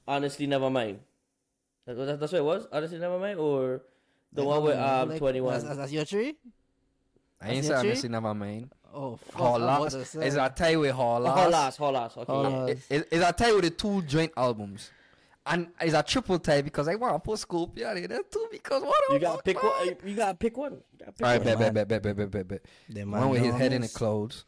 honestly, 0.06 0.48
never 0.48 0.70
mind. 0.70 1.00
That, 1.86 1.94
that- 1.96 2.20
that's 2.20 2.34
what 2.34 2.40
it 2.40 2.44
was. 2.44 2.68
Honestly, 2.74 3.00
never 3.00 3.18
mind, 3.18 3.40
or 3.40 3.82
the 4.34 4.44
one 4.44 4.64
with 4.64 4.78
um 4.78 5.10
Like, 5.10 5.18
twenty 5.20 5.40
That's, 5.40 5.64
that's 5.64 5.92
your 5.94 6.04
tree? 6.06 6.36
I 7.42 7.52
ain't 7.52 7.66
That's 7.66 7.68
say 7.68 7.74
honestly, 7.88 8.10
never 8.10 8.34
mind. 8.36 8.70
Oh, 8.94 9.16
fuck. 9.18 9.36
Hall 9.36 9.56
I'm 9.58 9.64
about 9.64 9.82
last. 9.82 9.94
to 9.94 10.06
say. 10.06 10.28
Is 10.28 10.36
a 10.36 10.50
tie 10.56 10.76
with 10.76 10.92
Hall 10.92 11.20
last. 11.20 11.38
Hall 11.40 11.50
last, 11.50 11.78
hall 11.78 11.92
last. 11.92 12.18
Okay. 12.18 12.26
Hall 12.32 12.68
yeah. 12.68 12.74
It- 12.74 12.80
it- 12.90 13.08
It's 13.12 13.26
a 13.30 13.32
tie 13.34 13.52
with 13.54 13.64
the 13.64 13.70
two 13.70 14.02
joint 14.04 14.32
albums. 14.38 14.92
And 15.46 15.68
it's 15.82 15.94
a 15.96 16.04
triple 16.04 16.38
tie 16.38 16.62
because 16.62 16.88
I 16.88 16.96
want 16.96 17.16
to 17.16 17.20
put 17.20 17.40
Scorpion 17.40 17.98
in 17.98 18.08
there 18.10 18.22
too 18.24 18.48
because 18.52 18.84
what 18.84 18.96
the 19.08 19.14
You 19.16 19.20
gotta 19.20 19.36
fuck, 19.38 19.46
pick 19.46 19.64
man? 19.64 19.72
one. 19.72 19.96
You 20.10 20.16
gotta 20.16 20.38
pick 20.38 20.58
one. 20.58 20.72
You 20.74 20.82
gotta 21.00 21.12
pick 21.14 21.26
Alright, 21.26 21.40
one. 21.40 21.46
bet, 21.46 21.60
man. 21.60 21.74
bet, 21.74 21.88
bet, 21.88 22.04
bet, 22.04 22.16
bet, 22.18 22.32
bet, 22.32 22.48
bet. 22.48 22.62
The 22.90 23.04
One 23.06 23.30
with 23.30 23.42
his 23.44 23.56
head 23.56 23.74
in 23.74 23.82
the 23.82 23.88
Madonas. 23.88 23.94
clothes. 23.96 24.46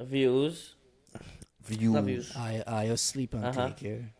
Views. 0.00 0.74
Views. 1.62 2.04
Views. 2.04 2.36
I, 2.36 2.62
I, 2.66 2.84
you 2.84 2.96
sleep 2.96 3.34
and 3.34 3.44
Uh-huh. 3.44 3.68
take 3.68 3.76
care. 3.78 4.10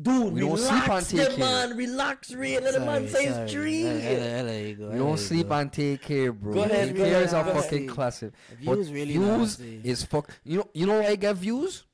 Dude, 0.00 0.32
We 0.32 0.40
don't 0.40 0.52
relax, 0.52 0.68
sleep 0.68 0.88
and 0.88 1.06
take 1.06 1.28
the 1.30 1.36
care. 1.36 1.38
man. 1.68 1.76
Relax, 1.76 2.32
real. 2.32 2.62
Let 2.62 2.72
the 2.74 2.80
man 2.80 3.08
say 3.08 3.26
his 3.26 3.52
dream. 3.52 3.84
There 3.84 4.66
you 4.68 4.74
go. 4.76 4.92
You 4.92 4.98
don't 4.98 5.18
sleep 5.18 5.48
go. 5.48 5.54
and 5.56 5.72
take 5.72 6.00
care, 6.02 6.32
bro. 6.32 6.54
Go 6.54 6.62
ahead, 6.62 6.88
Take 6.88 6.96
go 6.96 7.02
care 7.04 7.12
ahead, 7.12 7.24
is 7.26 7.32
a 7.32 7.42
go 7.42 7.50
ahead. 7.50 7.62
fucking 7.64 7.86
classic. 7.88 8.32
Views 8.58 8.88
but 8.88 8.94
really 8.94 9.12
views 9.12 9.58
nasty. 9.58 9.80
is 9.84 10.02
fuck. 10.04 10.30
You 10.44 10.58
know, 10.58 10.68
you 10.72 10.86
know 10.86 11.00
why 11.00 11.08
I 11.08 11.16
get 11.16 11.36
views? 11.36 11.84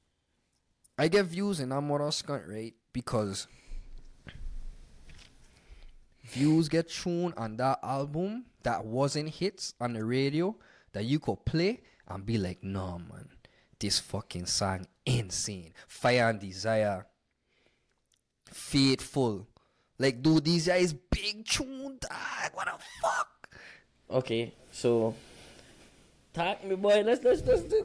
I 0.99 1.09
get 1.09 1.27
views 1.27 1.59
and 1.61 1.75
I'm 1.75 1.89
what 1.89 2.01
skunt, 2.03 2.49
right? 2.49 2.75
Because 2.93 3.49
views 6.25 6.69
get 6.69 6.89
tuned 6.89 7.35
on 7.37 7.57
that 7.57 7.79
album 7.83 8.45
that 8.63 8.85
wasn't 8.85 9.29
hits 9.31 9.75
on 9.81 9.93
the 9.95 10.05
radio 10.05 10.55
that 10.93 11.05
you 11.05 11.19
could 11.19 11.45
play 11.45 11.81
and 12.09 12.25
be 12.25 12.39
like, 12.39 12.63
no 12.63 12.99
man, 12.99 13.29
this 13.79 13.99
fucking 13.99 14.47
song 14.47 14.87
insane. 15.05 15.73
Fire 15.89 16.31
and 16.31 16.41
desire. 16.41 17.07
Faithful. 18.57 19.47
Like, 19.99 20.23
dude, 20.23 20.45
these 20.45 20.67
guys 20.67 20.93
big 20.93 21.45
tune, 21.45 21.99
dog. 22.01 22.51
What 22.55 22.67
the 22.67 22.85
fuck? 23.03 23.49
Okay, 24.11 24.55
so 24.73 25.15
talk 26.33 26.65
me, 26.65 26.75
boy. 26.75 27.03
Let's 27.05 27.23
let's 27.23 27.43
let's, 27.45 27.63
let's 27.63 27.85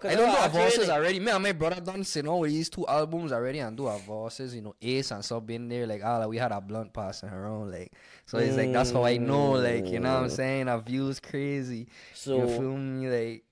go. 0.00 0.08
I 0.08 0.14
don't 0.14 0.52
do 0.52 0.58
verses 0.58 0.88
already. 0.88 1.20
Me 1.20 1.30
and 1.30 1.42
my 1.42 1.52
brother 1.52 1.80
done 1.80 2.02
sitting 2.04 2.28
on 2.28 2.46
these 2.46 2.68
two 2.68 2.86
albums 2.86 3.32
already 3.32 3.60
and 3.60 3.76
do 3.76 3.86
our 3.86 3.98
verses, 3.98 4.54
you 4.54 4.62
know, 4.62 4.74
Ace 4.82 5.12
and 5.12 5.24
sub 5.24 5.48
in 5.50 5.68
there. 5.68 5.86
Like, 5.86 6.02
ah, 6.04 6.20
all 6.22 6.28
we 6.28 6.38
had 6.38 6.52
a 6.52 6.60
blunt 6.60 6.92
passing 6.92 7.28
around, 7.28 7.70
like, 7.70 7.92
so 8.26 8.38
it's 8.38 8.56
like 8.56 8.72
that's 8.72 8.90
how 8.90 9.04
I 9.04 9.18
know, 9.18 9.52
like, 9.52 9.86
you 9.86 10.00
know 10.00 10.14
what 10.14 10.22
I'm 10.24 10.28
mm. 10.28 10.32
saying? 10.32 10.68
Our 10.68 10.80
views 10.80 11.20
crazy. 11.20 11.86
So 12.14 12.38
you 12.38 12.48
feel 12.48 12.76
me? 12.76 13.08
Like, 13.08 13.44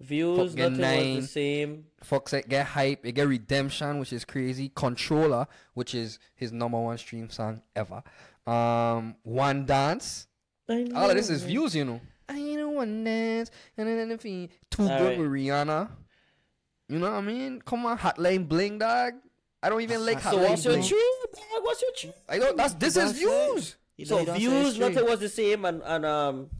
views, 0.00 0.54
nothing 0.56 0.76
get 0.76 1.14
was 1.16 1.26
the 1.26 1.32
same. 1.32 1.84
Fox 2.02 2.32
it 2.32 2.48
get 2.48 2.66
hype, 2.66 3.04
it 3.04 3.12
get 3.12 3.28
redemption, 3.28 3.98
which 3.98 4.12
is 4.12 4.24
crazy. 4.24 4.70
Controlla, 4.70 5.46
which 5.74 5.94
is 5.94 6.18
his 6.34 6.52
number 6.52 6.80
one 6.80 6.98
stream 6.98 7.30
song 7.30 7.62
ever. 7.76 8.02
Um, 8.46 9.16
One 9.22 9.66
Dance. 9.66 10.26
All 10.68 11.10
of 11.10 11.16
this 11.16 11.30
is 11.30 11.42
views, 11.42 11.74
you 11.74 11.84
know. 11.84 12.00
I 12.28 12.38
know 12.54 12.70
one 12.70 13.02
dance, 13.02 13.50
and 13.76 13.88
then 13.88 14.10
if 14.12 14.20
feet. 14.20 14.52
Too 14.70 14.84
good 14.86 14.90
Alright. 14.92 15.18
with 15.18 15.28
Rihanna. 15.28 15.90
You 16.88 16.98
know 17.00 17.10
what 17.10 17.16
I 17.18 17.20
mean? 17.22 17.60
Come 17.60 17.86
on, 17.86 17.98
Hotline 17.98 18.48
Bling, 18.48 18.78
dog. 18.78 19.14
I 19.62 19.68
don't 19.68 19.80
even 19.80 20.06
like 20.06 20.20
So 20.20 20.30
Hotline 20.38 20.48
what's 20.50 20.64
your 20.64 20.74
Bling. 20.74 20.88
dream? 20.88 21.00
dog? 21.34 21.64
What's 21.64 21.82
your 21.82 21.90
dream? 22.00 22.12
I 22.28 22.38
don't. 22.38 22.56
That's 22.56 22.74
this 22.74 22.96
is 22.96 23.12
That's 23.12 23.12
it. 23.12 23.16
views. 23.18 23.76
So 24.04 24.24
views, 24.34 24.78
nothing 24.78 25.04
was 25.04 25.18
the 25.20 25.28
same, 25.28 25.64
and 25.64 25.82
and 25.84 26.06
um, 26.06 26.50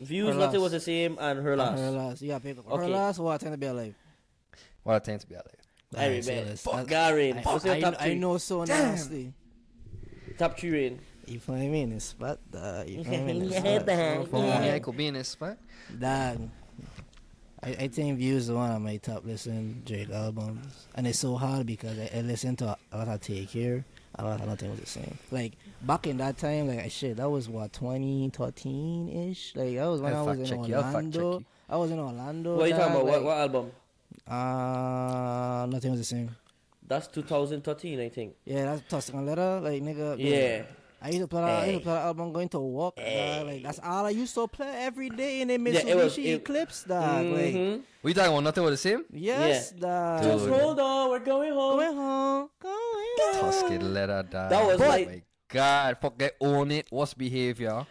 views, 0.00 0.28
Her 0.28 0.34
nothing 0.34 0.60
last. 0.60 0.62
was 0.62 0.72
the 0.72 0.80
same, 0.80 1.16
and 1.20 1.40
her 1.40 1.56
last. 1.56 1.78
Her 1.78 1.90
last. 1.90 2.22
yeah, 2.22 2.34
gotta 2.38 2.44
pick 2.44 2.56
her 2.64 2.72
Okay. 2.72 2.86
last 2.88 3.18
or 3.18 3.38
time 3.38 3.52
to 3.52 3.56
be 3.58 3.66
alive. 3.66 3.94
What 4.82 4.96
a 4.96 5.00
time 5.00 5.18
to 5.18 5.26
be 5.26 5.34
alive. 5.34 5.46
Hey, 5.94 6.04
Alright, 6.06 6.24
so 6.24 6.30
man. 6.32 6.46
let's- 6.46 6.62
Fuck 6.62 6.74
I- 6.74 6.84
Garin. 6.84 7.38
I, 7.38 7.42
What's 7.42 7.64
your 7.64 7.74
I, 7.74 7.80
top 7.80 7.94
I 7.98 8.04
three? 8.04 8.14
know 8.16 8.38
so 8.38 8.64
Damn. 8.64 8.88
nasty. 8.90 9.32
top 10.38 10.58
three 10.58 10.70
rain. 10.70 11.00
You 11.26 11.40
feel 11.40 11.54
me 11.56 11.82
in 11.82 11.90
this 11.90 12.04
spot, 12.04 12.38
dog. 12.50 12.88
You 12.88 13.04
feel 13.04 13.22
me 13.24 13.30
in 13.32 13.38
this 13.40 13.52
Yeah, 13.52 13.60
spot. 13.80 13.86
dog. 13.86 14.28
For 14.30 14.42
me, 14.42 14.70
I 14.72 14.78
could 14.78 14.96
be 14.96 15.06
in 15.06 15.14
this 15.14 15.28
spot. 15.28 15.58
Dog. 15.98 16.48
I, 17.62 17.70
I 17.70 17.88
think 17.88 18.18
Views 18.18 18.44
is 18.44 18.50
one 18.54 18.70
of 18.70 18.80
my 18.80 18.96
top 18.98 19.24
listen 19.26 19.82
Drake 19.84 20.10
albums. 20.10 20.86
And 20.94 21.06
it's 21.06 21.18
so 21.18 21.34
hard 21.36 21.66
because 21.66 21.98
I, 21.98 22.08
I 22.18 22.20
listen 22.20 22.54
to 22.56 22.66
a, 22.68 22.76
a 22.92 22.98
lot 22.98 23.08
of 23.08 23.20
Take 23.20 23.50
Care. 23.50 23.84
A 24.14 24.24
lot 24.24 24.40
of 24.40 24.46
nothing 24.46 24.70
was 24.70 24.80
the 24.80 24.86
same. 24.86 25.18
Like 25.30 25.54
back 25.82 26.06
in 26.06 26.16
that 26.18 26.36
time, 26.38 26.68
like 26.68 26.90
shit, 26.90 27.16
that 27.16 27.28
was 27.30 27.48
what 27.48 27.72
2013 27.72 29.30
ish. 29.30 29.54
Like 29.56 29.74
that 29.76 29.86
was 29.86 30.00
when 30.00 30.12
I'll 30.14 30.28
I 30.28 30.30
was 30.32 30.38
in 30.38 30.46
check 30.46 30.68
you, 30.68 30.74
I'll 30.76 30.82
fact 30.82 30.94
Orlando. 31.16 31.44
I 31.68 31.76
was 31.76 31.90
in 31.90 31.98
Orlando. 31.98 32.56
What 32.56 32.64
are 32.64 32.68
you 32.68 32.74
talking 32.74 32.92
about? 32.92 33.04
What, 33.04 33.14
like, 33.14 33.24
what 33.24 33.36
album? 33.38 33.70
Uh, 34.26 35.66
nothing 35.66 35.90
was 35.90 36.00
the 36.00 36.04
same. 36.04 36.30
That's 36.86 37.06
2013, 37.08 38.00
I 38.00 38.08
think. 38.08 38.34
Yeah, 38.44 38.64
that's 38.64 38.82
Tuscan 38.88 39.26
Leather. 39.26 39.60
Like 39.60 39.82
nigga. 39.82 40.16
Yeah. 40.18 40.62
I 41.00 41.10
used 41.10 41.20
to 41.20 41.28
play 41.28 41.42
that, 41.42 41.62
I 41.62 41.66
used 41.66 41.78
to 41.78 41.84
play 41.84 41.92
that 41.94 42.04
album 42.06 42.32
going 42.32 42.48
to 42.48 42.58
work. 42.58 42.96
dog. 42.96 43.46
Like 43.46 43.62
that's 43.62 43.78
all 43.84 44.06
I 44.06 44.10
used 44.10 44.34
to 44.34 44.48
play 44.48 44.66
every 44.84 45.10
day 45.10 45.42
in 45.42 45.48
the 45.48 45.54
Yeah, 45.70 45.80
it 45.80 45.96
was- 45.96 46.16
Mitsubishi 46.16 46.24
it- 46.24 46.34
Eclipse, 46.42 46.84
dog. 46.84 47.24
Like 47.26 47.54
Mhm. 47.54 47.82
We 48.02 48.14
talking 48.14 48.32
about 48.32 48.42
nothing 48.42 48.64
was 48.64 48.72
the 48.72 48.88
same? 48.88 49.04
yes, 49.12 49.70
dog. 49.72 50.22
Just 50.24 50.48
hold 50.48 50.80
on, 50.80 51.10
we're 51.10 51.18
going 51.20 51.52
home. 51.52 51.78
Going 51.78 51.96
home, 51.96 52.48
going 52.60 52.74
home. 53.32 53.40
Tuscan 53.40 53.94
Leather, 53.94 54.22
dog. 54.28 54.50
That 54.50 54.66
was 54.66 54.80
oh 54.80 54.88
like- 54.88 55.24
my 55.50 55.54
God, 55.54 55.98
forget 56.00 56.36
own 56.40 56.70
it. 56.70 56.86
What's 56.90 57.14
behavior? 57.14 57.86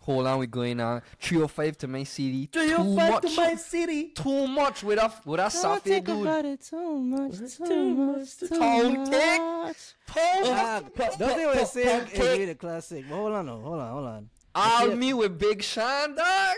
Hold 0.00 0.26
on, 0.28 0.38
we 0.38 0.46
going 0.46 0.78
on. 0.78 1.02
305 1.18 1.78
to 1.78 1.88
my 1.88 2.04
CD. 2.04 2.46
Too 2.46 2.60
305 2.60 3.10
much. 3.10 3.22
to 3.22 3.40
my 3.40 3.54
city. 3.56 4.04
Too 4.10 4.46
much 4.46 4.84
with 4.84 4.98
a 5.00 5.12
with 5.24 5.40
a 5.40 5.50
Don't 5.62 5.82
think 5.82 6.06
dude. 6.06 6.22
about 6.22 6.44
it 6.44 6.60
too 6.60 6.98
much, 7.00 7.38
too, 7.38 7.66
too 7.66 7.94
much, 7.94 8.18
much, 8.18 8.36
too 8.38 8.48
Don't 8.48 9.06
think. 9.08 9.42
much. 9.42 9.76
Pause. 10.06 10.48
Dog, 10.48 10.94
pop, 10.94 11.18
Don't 11.18 11.28
think 11.34 11.46
what 11.48 11.54
pop, 11.54 11.62
it's 11.62 11.72
saying 11.72 12.06
is 12.06 12.18
really 12.20 12.44
the 12.44 12.54
classic. 12.54 13.04
But 13.08 13.16
hold 13.16 13.32
on, 13.32 13.48
hold 13.48 13.80
on, 13.80 13.90
hold 13.92 14.06
on. 14.06 14.30
All 14.54 14.86
feel- 14.86 14.96
me 14.96 15.12
with 15.12 15.38
Big 15.38 15.62
Sean, 15.62 16.14
dog. 16.14 16.56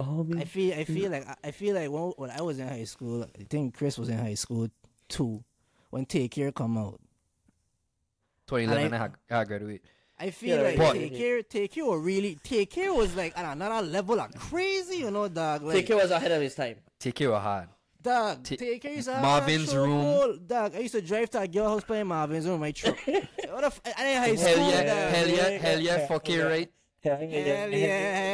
Oh, 0.00 0.24
I 0.36 0.44
feel, 0.44 0.74
I 0.74 0.84
feel 0.84 1.10
like, 1.10 1.26
I 1.42 1.50
feel 1.50 1.74
like 1.74 1.90
when, 1.90 2.02
when 2.16 2.30
I 2.30 2.40
was 2.40 2.60
in 2.60 2.68
high 2.68 2.84
school, 2.84 3.24
I 3.36 3.42
think 3.50 3.76
Chris 3.76 3.98
was 3.98 4.08
in 4.08 4.16
high 4.16 4.34
school 4.34 4.68
too. 5.08 5.42
When 5.90 6.04
Take 6.06 6.30
Care 6.30 6.52
come 6.52 6.78
out, 6.78 7.00
2011, 8.48 8.86
And 8.86 8.94
I, 8.94 8.98
had- 8.98 9.14
I 9.30 9.44
graduate. 9.44 9.82
I 10.20 10.30
feel 10.30 10.56
Yeah, 10.56 10.62
like 10.62 10.76
But- 10.78 10.92
Take 10.94 11.16
Care, 11.16 11.42
Take 11.42 11.72
Care 11.74 11.84
were 11.86 12.00
really, 12.00 12.38
Take 12.42 12.70
Care 12.70 12.92
was 12.92 13.14
like 13.14 13.38
on 13.38 13.44
another 13.44 13.86
level 13.86 14.18
of 14.20 14.34
crazy, 14.34 14.96
you 14.98 15.10
know, 15.12 15.28
dog. 15.28 15.62
Like, 15.62 15.76
Take 15.76 15.86
Care 15.86 15.96
was 15.96 16.10
ahead 16.10 16.32
of 16.32 16.42
his 16.42 16.54
time. 16.56 16.76
Take 16.98 17.14
care 17.14 17.30
of 17.32 17.40
hard. 17.42 17.68
Dog, 18.02 18.44
Ta- 18.44 18.56
take 18.56 18.80
care 18.82 18.98
of 18.98 19.06
Marvin's 19.06 19.74
Room. 19.74 20.40
Dog, 20.46 20.74
I 20.74 20.78
used 20.80 20.94
to 20.94 21.02
drive 21.02 21.30
to 21.30 21.40
a 21.40 21.48
girl 21.48 21.68
house 21.68 21.84
playing 21.84 22.06
Marvin's 22.06 22.46
Room 22.46 22.54
in 22.56 22.60
my 22.60 22.70
truck. 22.72 22.96
what 23.06 23.14
the 23.14 23.72
didn't 23.84 24.16
high 24.22 24.34
school, 24.36 24.48
Hell 24.54 24.70
yeah, 24.70 24.82
dog. 24.84 25.14
hell 25.14 25.28
yeah, 25.28 25.34
yeah, 25.48 25.58
hell 25.58 25.80
yeah, 25.80 25.96
yeah, 25.98 26.06
fucking 26.06 26.36
yeah. 26.38 26.42
right. 26.44 26.72
Hell 27.00 27.22
yeah, 27.22 27.66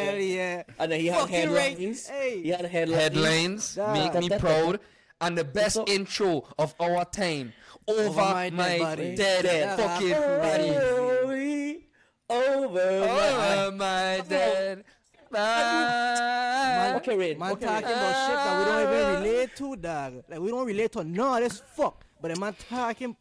hell 0.04 0.16
yeah. 0.18 0.62
And 0.78 0.92
then 0.92 1.00
he 1.00 1.06
had 1.08 1.20
Fucking 1.20 1.34
headlines. 1.34 2.06
Hey. 2.08 2.42
He 2.42 2.48
had 2.48 2.64
headlines. 2.64 3.74
Headlines 3.74 4.14
make 4.14 4.30
me 4.30 4.38
proud. 4.38 4.80
And 5.20 5.36
the 5.38 5.44
best 5.44 5.78
intro 5.86 6.44
of 6.58 6.74
our 6.80 7.04
time 7.06 7.52
over, 7.88 8.10
my, 8.20 8.50
my 8.50 8.68
dead 8.68 8.80
body. 8.80 9.14
dead, 9.16 9.42
Dead 9.44 9.78
fucking 9.78 10.10
body. 10.10 10.70
body. 10.70 11.86
Over 12.30 13.00
my- 13.00 13.70
my 13.76 14.22
dead 14.28 14.84
body. 15.30 16.96
Okay, 16.98 17.16
Rain. 17.16 17.38
Man 17.38 17.52
Okay, 17.52 17.66
talking 17.66 17.84
Rain. 17.88 17.92
about 17.98 18.26
shit 18.26 18.36
that 18.36 18.58
we 18.58 18.64
don't 18.64 18.82
even 18.94 19.22
relate 19.22 19.56
to, 19.56 19.76
dog. 19.76 20.12
Like 20.28 20.40
we 20.40 20.48
don't 20.48 20.66
relate 20.66 20.92
to 20.92 21.04
none 21.04 21.42
of 21.42 21.48
this 21.50 21.62
fuck. 21.74 22.04
But 22.20 22.34
the 22.34 22.40
man 22.40 22.54
talking, 22.68 23.16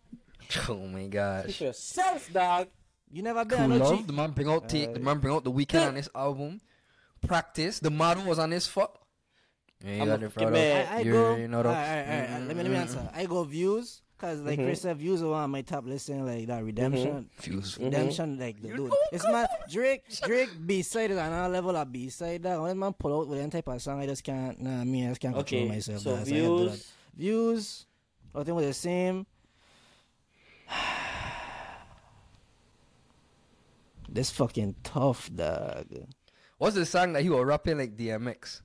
Oh 0.69 0.75
my 0.87 0.99
Speak 1.01 1.11
gosh. 1.11 1.57
for 1.57 1.63
yourself, 1.65 2.31
dog. 2.31 2.67
you 3.11 3.23
never 3.23 3.43
been 3.45 3.57
Cool 3.57 3.71
on 3.73 3.79
love. 3.79 3.97
cheat. 3.97 4.07
The 4.07 4.13
man 4.13 4.31
bring 4.31 4.47
out 4.49 4.69
take. 4.69 4.93
The 4.93 4.99
man 4.99 5.19
bring 5.19 5.33
out 5.33 5.43
the 5.43 5.51
Weeknd 5.51 5.87
on 5.87 5.95
this 5.95 6.09
album. 6.15 6.61
Practice. 7.25 7.79
The 7.79 7.89
model 7.89 8.23
was 8.25 8.39
on 8.39 8.49
this 8.51 8.67
fuck. 8.67 8.99
Yeah, 9.83 9.95
you 9.95 10.01
I'm 10.01 10.07
got 10.07 10.21
a 10.21 10.25
it, 10.25 10.31
fucking 10.31 10.49
brother. 10.49 10.87
I, 10.91 10.97
I 10.97 11.03
go. 11.03 11.29
Let 11.31 12.47
me 12.47 12.63
let 12.63 12.71
me 12.71 12.75
answer. 12.75 13.09
I 13.13 13.25
go 13.25 13.43
views. 13.43 14.01
Cause 14.23 14.39
like 14.39 14.57
Mm-hmm. 14.57 14.67
Chris 14.67 14.81
said, 14.81 14.95
views 14.97 15.21
are 15.21 15.27
one 15.27 15.43
of 15.43 15.49
my 15.49 15.61
top 15.63 15.85
listen 15.85 16.25
like 16.25 16.47
that 16.47 16.63
redemption. 16.63 17.29
Fuse. 17.33 17.77
Redemption, 17.77 18.39
like 18.39 18.61
the 18.61 18.69
dude. 18.69 18.89
It's 19.11 19.25
my 19.25 19.45
Drake. 19.69 20.03
Drake 20.25 20.47
B 20.65 20.81
side 20.81 21.11
is 21.11 21.17
another 21.17 21.51
level 21.51 21.75
of 21.75 21.91
B 21.91 22.07
side. 22.07 22.43
That 22.43 22.61
when 22.61 22.79
man 22.79 22.93
pull 22.93 23.19
out 23.19 23.27
with 23.27 23.39
any 23.41 23.49
type 23.49 23.67
of 23.67 23.81
song, 23.81 23.99
I 23.99 24.05
just 24.05 24.23
can't. 24.23 24.61
Nah, 24.61 24.85
me, 24.85 25.05
I 25.05 25.09
just 25.09 25.19
can't 25.19 25.35
control 25.35 25.61
Okay, 25.63 25.69
myself. 25.69 25.99
so 26.03 26.11
dog, 26.11 26.19
I 26.21 26.23
can't 26.23 26.35
do 26.35 26.57
that. 26.59 26.69
views. 26.71 26.91
views. 27.17 27.85
I 28.33 28.43
think 28.45 28.55
was 28.55 28.65
the 28.67 28.73
same. 28.73 29.25
This 34.09 34.29
fucking 34.31 34.75
tough, 34.83 35.29
dog. 35.35 35.87
What's 36.59 36.75
the 36.75 36.85
song 36.85 37.13
that 37.13 37.23
he 37.23 37.29
was 37.29 37.43
rapping 37.45 37.79
like 37.79 37.97
DMX? 37.97 38.61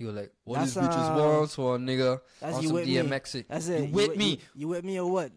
He 0.00 0.06
was 0.06 0.16
like, 0.16 0.32
"What 0.44 0.60
That's, 0.60 0.72
these 0.74 0.82
bitches 0.82 1.14
uh, 1.14 1.36
want 1.38 1.50
for 1.50 1.76
a 1.76 1.78
nigga 1.78 2.20
That's 2.40 2.56
on 2.56 2.62
you 2.62 2.68
some 2.68 2.74
with 2.74 2.88
DMX 2.88 3.10
me. 3.10 3.20
shit." 3.40 3.48
That's 3.50 3.68
it. 3.68 3.88
You 3.88 3.92
with 3.94 4.10
you, 4.12 4.16
me? 4.16 4.30
You, 4.30 4.38
you 4.54 4.68
with 4.68 4.84
me 4.84 4.98
or 4.98 5.10
what? 5.12 5.30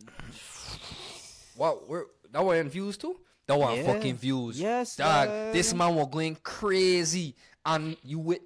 What? 1.56 1.90
Where, 1.90 2.06
that 2.32 2.44
one 2.44 2.70
views 2.70 2.98
too? 2.98 3.20
That 3.46 3.60
one 3.60 3.76
Yeah. 3.76 3.84
fucking 3.94 4.16
views. 4.16 4.60
Yes, 4.60 4.96
dog. 4.96 5.28
dog. 5.28 5.54
This 5.54 5.74
man 5.74 5.96
was 5.96 6.08
going 6.10 6.38
crazy, 6.44 7.36
and 7.66 7.98
you 8.04 8.20
with 8.20 8.40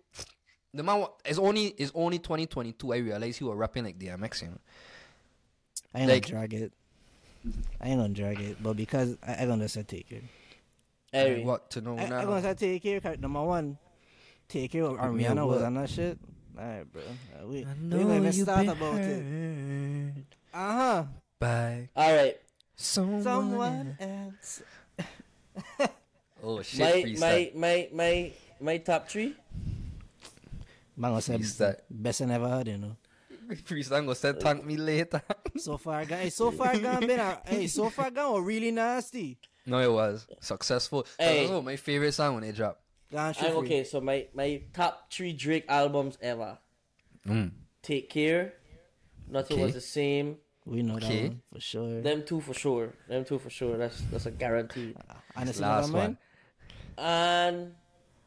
the 0.73 0.83
man. 0.83 0.99
wa- 1.01 1.11
It's 1.23 1.37
only 1.39 1.67
it's 1.77 1.91
only 1.95 2.19
2022. 2.19 2.93
I 2.93 2.97
realized 2.97 3.37
he 3.39 3.43
was 3.45 3.55
rapping 3.55 3.83
like 3.85 3.97
DMX. 3.99 4.41
You 4.41 4.47
know. 4.49 4.57
I 5.93 5.99
ain't 6.01 6.09
Like- 6.09 6.23
gonna 6.23 6.47
drag 6.47 6.53
it. 6.55 6.73
I 7.79 7.89
ain't 7.89 7.99
gonna 7.99 8.13
drag 8.13 8.41
it, 8.41 8.61
but 8.61 8.73
because 8.75 9.15
I, 9.25 9.43
I 9.43 9.45
gonna 9.45 9.69
say 9.69 9.83
take 9.83 10.09
care. 10.09 10.21
Hey, 11.11 11.43
What 11.43 11.69
to 11.71 11.81
know 11.81 11.97
I, 11.97 12.01
I 12.03 12.09
now? 12.09 12.25
gonna 12.25 12.41
say 12.41 12.53
take 12.55 12.83
care. 12.83 12.99
'cause 12.99 13.17
Number 13.19 13.41
one, 13.43 13.77
take 14.47 14.71
care. 14.71 14.83
Of 14.85 15.13
me 15.13 15.25
a 15.25 15.29
Ariana 15.31 15.45
was 15.47 15.57
what? 15.57 15.65
on 15.65 15.73
that 15.75 15.89
shit. 15.89 16.17
Alright, 16.57 16.91
bro. 16.91 17.01
Uh, 17.01 17.47
we 17.47 17.65
I 17.65 17.73
we 17.73 17.87
know 17.87 17.97
gonna 17.99 18.15
even 18.15 18.33
you 18.33 18.43
start 18.43 18.67
about 18.67 18.99
it. 18.99 20.13
Uh 20.53 20.71
huh. 20.73 21.03
Bye. 21.39 21.89
All 21.95 22.15
right. 22.15 22.37
someone. 22.75 23.23
Someone 23.23 23.97
else. 23.99 24.61
Oh 26.43 26.61
shit! 26.61 26.79
My 26.79 26.91
freestyle. 27.09 27.19
my 27.19 27.51
my 27.55 27.89
my 27.93 28.31
my 28.61 28.77
top 28.77 29.09
three. 29.09 29.33
Man 30.95 31.11
gonna 31.11 31.21
say 31.21 31.73
best 31.89 32.21
I 32.21 32.25
never 32.25 32.47
heard. 32.47 32.67
You 32.67 32.77
know. 32.77 32.95
freestyle 33.65 34.01
gonna 34.05 34.13
say 34.15 34.33
thank 34.33 34.63
me 34.65 34.77
later. 34.77 35.21
So 35.57 35.77
far, 35.77 36.05
gone. 36.05 36.29
So 36.29 36.51
far 36.51 36.77
gone 36.77 37.07
been. 37.07 37.19
a- 37.19 37.41
Hey, 37.43 37.65
so 37.65 37.89
far 37.89 38.11
gone 38.11 38.33
was 38.33 38.43
really 38.43 38.69
nasty. 38.69 39.39
no, 39.65 39.79
it 39.79 39.91
was 39.91 40.27
successful. 40.39 41.07
Hey. 41.17 41.47
That 41.47 41.53
was 41.55 41.65
my 41.65 41.75
favorite 41.75 42.11
song 42.13 42.35
when 42.35 42.43
it 42.43 42.55
dropped. 42.55 42.81
Gone 43.11 43.33
I'm 43.39 43.55
okay. 43.57 43.83
So 43.83 44.01
my 44.01 44.27
my 44.33 44.61
top 44.73 45.11
three 45.11 45.33
Drake 45.33 45.65
albums 45.69 46.17
ever. 46.21 46.57
Mm. 47.27 47.51
Take 47.81 48.09
care. 48.09 48.53
Nothing 49.29 49.57
Okay. 49.57 49.63
was 49.65 49.73
the 49.73 49.81
same. 49.81 50.37
We 50.65 50.83
know 50.83 50.95
Okay. 50.97 51.21
that 51.23 51.27
one 51.29 51.41
for 51.53 51.59
sure. 51.61 52.01
Them 52.01 52.23
two 52.25 52.41
for 52.41 52.53
sure. 52.53 52.93
Them 53.07 53.23
two 53.23 53.39
for 53.39 53.49
sure. 53.49 53.77
That's 53.77 54.01
that's 54.11 54.25
a 54.25 54.31
guarantee. 54.31 54.93
Honestly, 55.35 55.61
Last 55.63 55.91
man. 55.93 56.01
one. 56.01 56.17
And 56.97 57.75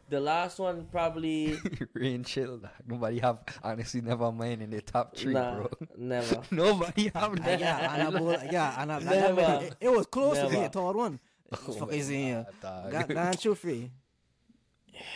the 0.08 0.20
last 0.20 0.58
one 0.58 0.86
probably 0.90 1.58
Rain 1.94 2.24
chill. 2.24 2.58
dog. 2.58 2.70
Nobody 2.86 3.18
have 3.18 3.38
honestly 3.62 4.00
never 4.00 4.32
mind 4.32 4.62
in 4.62 4.70
the 4.70 4.80
top 4.80 5.16
three, 5.16 5.34
nah, 5.34 5.54
bro. 5.56 5.70
never. 5.98 6.42
Nobody 6.50 7.10
have 7.14 7.32
Uh, 7.32 7.42
that. 7.44 7.60
yeah, 7.64 7.92
Annabelle, 7.94 8.44
yeah, 8.50 8.74
Annabelle. 8.78 9.34
Never. 9.34 9.64
It, 9.66 9.76
it 9.80 9.92
was 9.92 10.06
close 10.06 10.36
to 10.38 10.44
Never. 10.44 10.54
be 10.56 10.62
a 10.64 10.68
third 10.70 10.96
one. 10.96 11.20
Oh 11.52 11.56
Fuck 11.72 11.90
my 11.90 11.94
is 11.96 12.08
in 12.10 12.16
here. 12.16 12.46
God, 12.62 12.90
Got 12.92 13.08
dog. 13.08 13.14
got 13.14 13.44
you 13.44 13.54
free. 13.54 13.90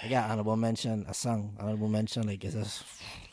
I 0.03 0.09
got 0.09 0.31
honorable 0.31 0.57
mention, 0.57 1.05
a 1.09 1.15
song, 1.15 1.57
honorable 1.61 1.89
mention, 1.89 2.27
like 2.27 2.45
it's 2.45 2.55
just, 2.55 2.85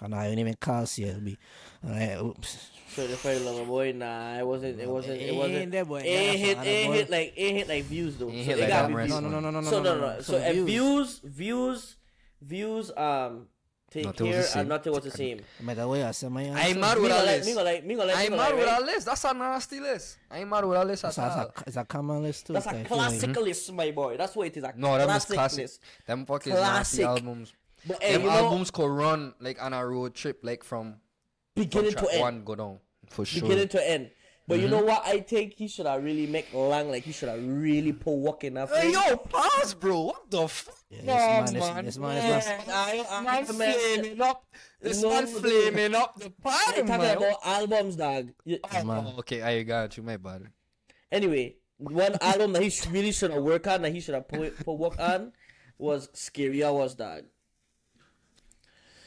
and 0.01 0.13
I 0.15 0.25
didn't 0.25 0.39
even 0.39 0.55
call 0.55 0.83
CLB. 0.83 1.37
And 1.83 1.95
I, 1.95 2.21
oops. 2.21 2.69
So 2.89 3.07
the 3.07 3.15
fight 3.15 3.41
lover 3.41 3.65
boy, 3.65 3.93
nah, 3.93 4.37
it 4.37 4.45
wasn't. 4.45 4.79
It 4.79 4.87
wasn't. 4.89 5.21
it 5.21 5.29
It 5.29 5.35
wasn't. 5.35 5.55
ain't 5.55 5.71
that 5.71 5.87
boy. 5.87 5.99
It 6.01 6.05
Yeah, 6.05 6.11
ain't 6.19 6.39
hit. 6.39 6.57
It 6.57 6.65
ain't 6.67 6.93
hit 6.93 7.09
like. 7.09 7.33
It 7.37 7.41
ain't 7.41 7.57
hit 7.57 7.67
like 7.69 7.83
views 7.85 8.17
though. 8.17 8.29
Ain't 8.29 8.39
so 8.45 8.49
hit 8.51 8.57
it 8.57 8.61
like 8.61 8.69
gotta 8.69 8.81
that 8.83 8.87
be 8.89 8.95
rest 8.95 9.09
views. 9.11 9.21
No, 9.21 9.29
no, 9.29 9.39
no, 9.39 9.49
no, 9.51 9.59
no, 9.61 9.69
So 9.69 9.81
no, 9.83 9.95
no, 9.95 10.01
no. 10.01 10.15
So, 10.21 10.33
So 10.33 10.37
if 10.37 10.53
views. 10.53 10.65
views, 10.67 11.19
views, 11.23 11.95
views, 12.41 12.91
um, 12.97 13.47
take 13.91 14.05
Nothing 14.05 14.27
the 14.27 14.31
care 14.33 14.43
same. 14.43 14.59
and 14.61 14.69
nothing 14.69 14.93
was 14.93 15.03
the 15.03 15.11
same. 15.11 15.41
By 15.61 15.73
the 15.75 15.87
way, 15.87 16.03
I 16.03 16.11
said 16.11 16.31
my 16.31 16.41
I 16.41 16.45
ain't 16.45 16.57
answer. 16.57 16.79
mad 16.79 16.97
with 16.97 17.09
gonna 17.09 17.19
our 17.19 17.25
like. 17.25 17.35
list. 17.37 17.45
Me 17.47 17.53
gonna 17.53 17.65
like. 17.65 17.85
Me 17.85 17.95
gonna 17.95 18.07
like. 18.07 18.17
I 18.17 18.23
me 18.23 18.29
mad 18.29 18.37
like, 18.37 18.55
with 18.55 18.65
right? 18.65 18.73
our 18.73 18.81
list. 18.81 19.05
That's 19.05 19.23
a 19.25 19.33
nasty 19.33 19.79
list. 19.79 20.17
I 20.31 20.37
ain't 20.39 20.49
mad 20.49 20.65
with 20.65 20.77
our 20.77 20.85
list 20.85 21.03
at 21.05 21.07
It's 21.09 21.17
a, 21.19 21.25
it's, 21.27 21.35
all. 21.35 21.41
a, 21.43 21.53
it's 21.67 21.77
a 21.77 21.85
common 21.85 22.23
list 22.23 22.47
too. 22.47 22.53
That's 22.53 22.65
so 22.65 22.71
a 22.71 22.73
I 22.73 22.77
like- 22.77 22.87
classic 22.87 23.35
list, 23.35 23.73
my 23.73 23.91
boy. 23.91 24.17
That's 24.17 24.35
what 24.35 24.47
it 24.47 24.57
is. 24.57 24.63
A 24.63 24.73
No, 24.75 24.93
them 24.97 25.01
is 25.01 25.05
classic 25.07 25.33
classic. 25.35 25.59
list. 25.63 25.81
Them 26.07 26.25
fucking 26.25 26.53
Classic. 26.53 27.01
nasty 27.01 27.03
albums. 27.03 27.53
But 27.85 28.01
hey, 28.01 28.13
Them 28.13 28.21
you 28.21 28.27
know, 28.27 28.33
albums 28.33 28.71
could 28.71 28.89
run 28.89 29.33
like 29.39 29.61
on 29.61 29.73
a 29.73 29.85
road 29.85 30.13
trip, 30.13 30.39
like 30.43 30.63
from, 30.63 30.91
from 30.93 30.99
beginning 31.55 31.91
track 31.91 32.05
to 32.05 32.11
end. 32.13 32.21
one 32.21 32.43
go 32.43 32.55
down 32.55 32.79
for 33.09 33.25
sure. 33.25 33.41
beginning 33.41 33.67
to 33.69 33.89
end. 33.89 34.11
But 34.51 34.59
Mm-hmm. 34.59 34.63
you 34.65 34.69
know 34.69 34.83
what? 34.83 35.03
I 35.05 35.21
think 35.21 35.53
he 35.53 35.67
should 35.69 35.85
have 35.85 36.03
really 36.03 36.27
make 36.27 36.53
Lang 36.53 36.91
like 36.91 37.03
he 37.03 37.13
should 37.13 37.29
have 37.29 37.39
really 37.41 37.93
put 37.93 38.11
work 38.15 38.43
in 38.43 38.55
that. 38.55 38.67
Hey 38.69 38.91
yo, 38.91 39.15
pause, 39.15 39.73
bro. 39.75 40.01
What 40.11 40.29
the 40.29 40.47
fuck? 40.49 40.75
Yeah, 40.89 40.99
this 40.99 41.07
man, 41.07 41.43
this, 41.45 41.85
this 41.85 41.97
man, 41.97 42.15
this 42.15 42.47
man, 42.47 42.61
I, 42.69 43.05
I, 43.09 43.21
man 43.23 43.45
flaming 43.45 44.21
up. 44.21 44.43
This 44.81 45.01
No, 45.01 45.09
man 45.09 45.23
no, 45.23 45.39
flaming 45.39 45.95
up 45.95 46.19
the 46.19 46.25
I'm 46.25 46.31
party, 46.43 46.81
talking 46.81 46.87
man. 46.97 47.17
about 47.17 47.35
albums, 47.45 47.95
dog. 47.95 48.29
You- 48.43 48.59
Oh, 48.73 49.15
okay, 49.19 49.41
I 49.41 49.63
got 49.63 49.95
you, 49.95 50.03
my 50.03 50.17
bad. 50.17 50.47
Anyway, 51.09 51.55
one 51.77 52.15
album 52.19 52.51
that 52.53 52.61
he 52.63 52.69
sh- 52.69 52.87
really 52.87 53.13
should 53.13 53.31
have 53.31 53.41
worked 53.41 53.67
on, 53.67 53.83
that 53.83 53.93
he 53.93 54.01
should 54.01 54.15
have 54.15 54.27
put, 54.27 54.57
put 54.65 54.73
work 54.73 54.99
on, 54.99 55.31
was 55.77 56.09
Scary 56.13 56.61
Hours, 56.61 56.93
dog. 56.95 57.23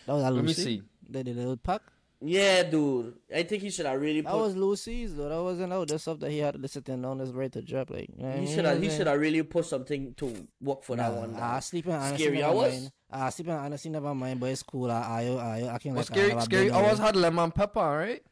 That 0.07 0.13
was 0.15 0.23
a 0.25 0.31
Let 0.31 0.43
me 0.43 0.49
Lucy. 0.49 0.63
see. 0.65 0.83
The, 1.09 1.23
the 1.23 1.33
little 1.35 1.57
pack. 1.59 1.83
Yeah, 2.21 2.63
dude. 2.63 3.15
I 3.35 3.43
think 3.43 3.63
he 3.63 3.71
should 3.71 3.85
have 3.87 4.01
really 4.01 4.23
That 4.23 4.31
put. 4.33 4.41
was 4.41 4.57
Lucy's 4.57 5.15
though. 5.15 5.29
That 5.29 5.43
wasn't 5.43 5.73
out. 5.73 5.89
That's 5.89 6.03
stuff 6.03 6.21
that 6.21 6.31
he 6.31 6.39
had 6.39 6.61
to 6.63 6.69
sit 6.69 6.85
down 6.85 7.21
is 7.21 7.33
ready 7.33 7.51
to 7.51 7.63
drop. 7.63 7.91
Like 7.91 8.09
you 8.17 8.23
know 8.23 8.29
what 8.29 8.33
I 8.37 8.39
he 8.41 8.47
mean? 8.47 8.55
should 8.55 8.65
have. 8.65 8.83
He 8.83 8.91
should 8.91 9.07
have 9.07 9.21
really 9.21 9.43
put 9.43 9.67
something 9.67 10.15
to 10.15 10.49
work 10.61 10.83
for 10.85 10.97
that 10.97 11.13
one. 11.13 11.35
Ah, 11.37 11.55
dog. 11.55 11.63
sleeping 11.63 11.93
honestly 11.93 12.19
Scary 12.25 12.39
never 12.39 12.55
Hours? 12.59 12.73
mind. 12.73 12.93
Ah, 13.13 13.29
sleeping 13.29 13.53
honestly 13.53 13.91
never 13.91 14.15
mind. 14.15 14.41
But 14.41 14.51
it's 14.51 14.63
cool. 14.63 14.91
I, 14.91 15.01
I, 15.01 15.23
I, 15.69 15.75
I 15.75 15.79
can 15.79 15.93
Well, 15.93 15.99
like. 15.99 16.07
scary, 16.07 16.27
I 16.31 16.35
never 16.35 16.41
scary 16.43 16.65
been 16.67 16.75
hours 16.75 16.99
had 16.99 17.17
lemon 17.17 17.51
pepper, 17.51 17.81
right? 17.81 18.23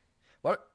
What? 0.41 0.67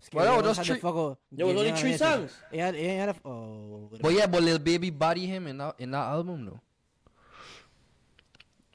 Scary 0.00 0.24
well, 0.26 0.34
Hours 0.34 0.44
just 0.56 0.66
three- 0.66 0.74
the 0.74 0.80
fuck 0.82 1.18
There 1.32 1.46
was 1.46 1.54
Yeah, 1.54 1.58
only 1.60 1.70
yeah, 1.70 1.76
three 1.76 1.90
yeah, 1.92 1.96
songs. 1.96 2.32
He 2.52 2.58
had, 2.58 2.74
he 2.74 2.84
had 2.84 3.08
a, 3.08 3.16
oh. 3.28 3.90
But 4.02 4.12
yeah, 4.12 4.26
but 4.26 4.42
Lil 4.42 4.58
Baby 4.58 4.90
body 4.90 5.24
him 5.24 5.46
in 5.46 5.56
that 5.58 5.76
in 5.78 5.92
that 5.92 6.08
album 6.08 6.44
though. 6.44 6.60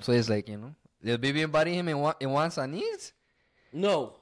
So 0.02 0.12
it's 0.13 0.30
like 0.30 0.48
you 0.50 0.58
know, 0.58 0.74
Lil 1.04 1.17
Baby 1.19 1.45
body 1.45 1.76
him 1.76 1.88
in 1.89 2.00
one 2.00 2.15
in 2.19 2.32
wants 2.32 2.58
and 2.58 2.74
needs. 2.74 3.13
No, 3.74 4.16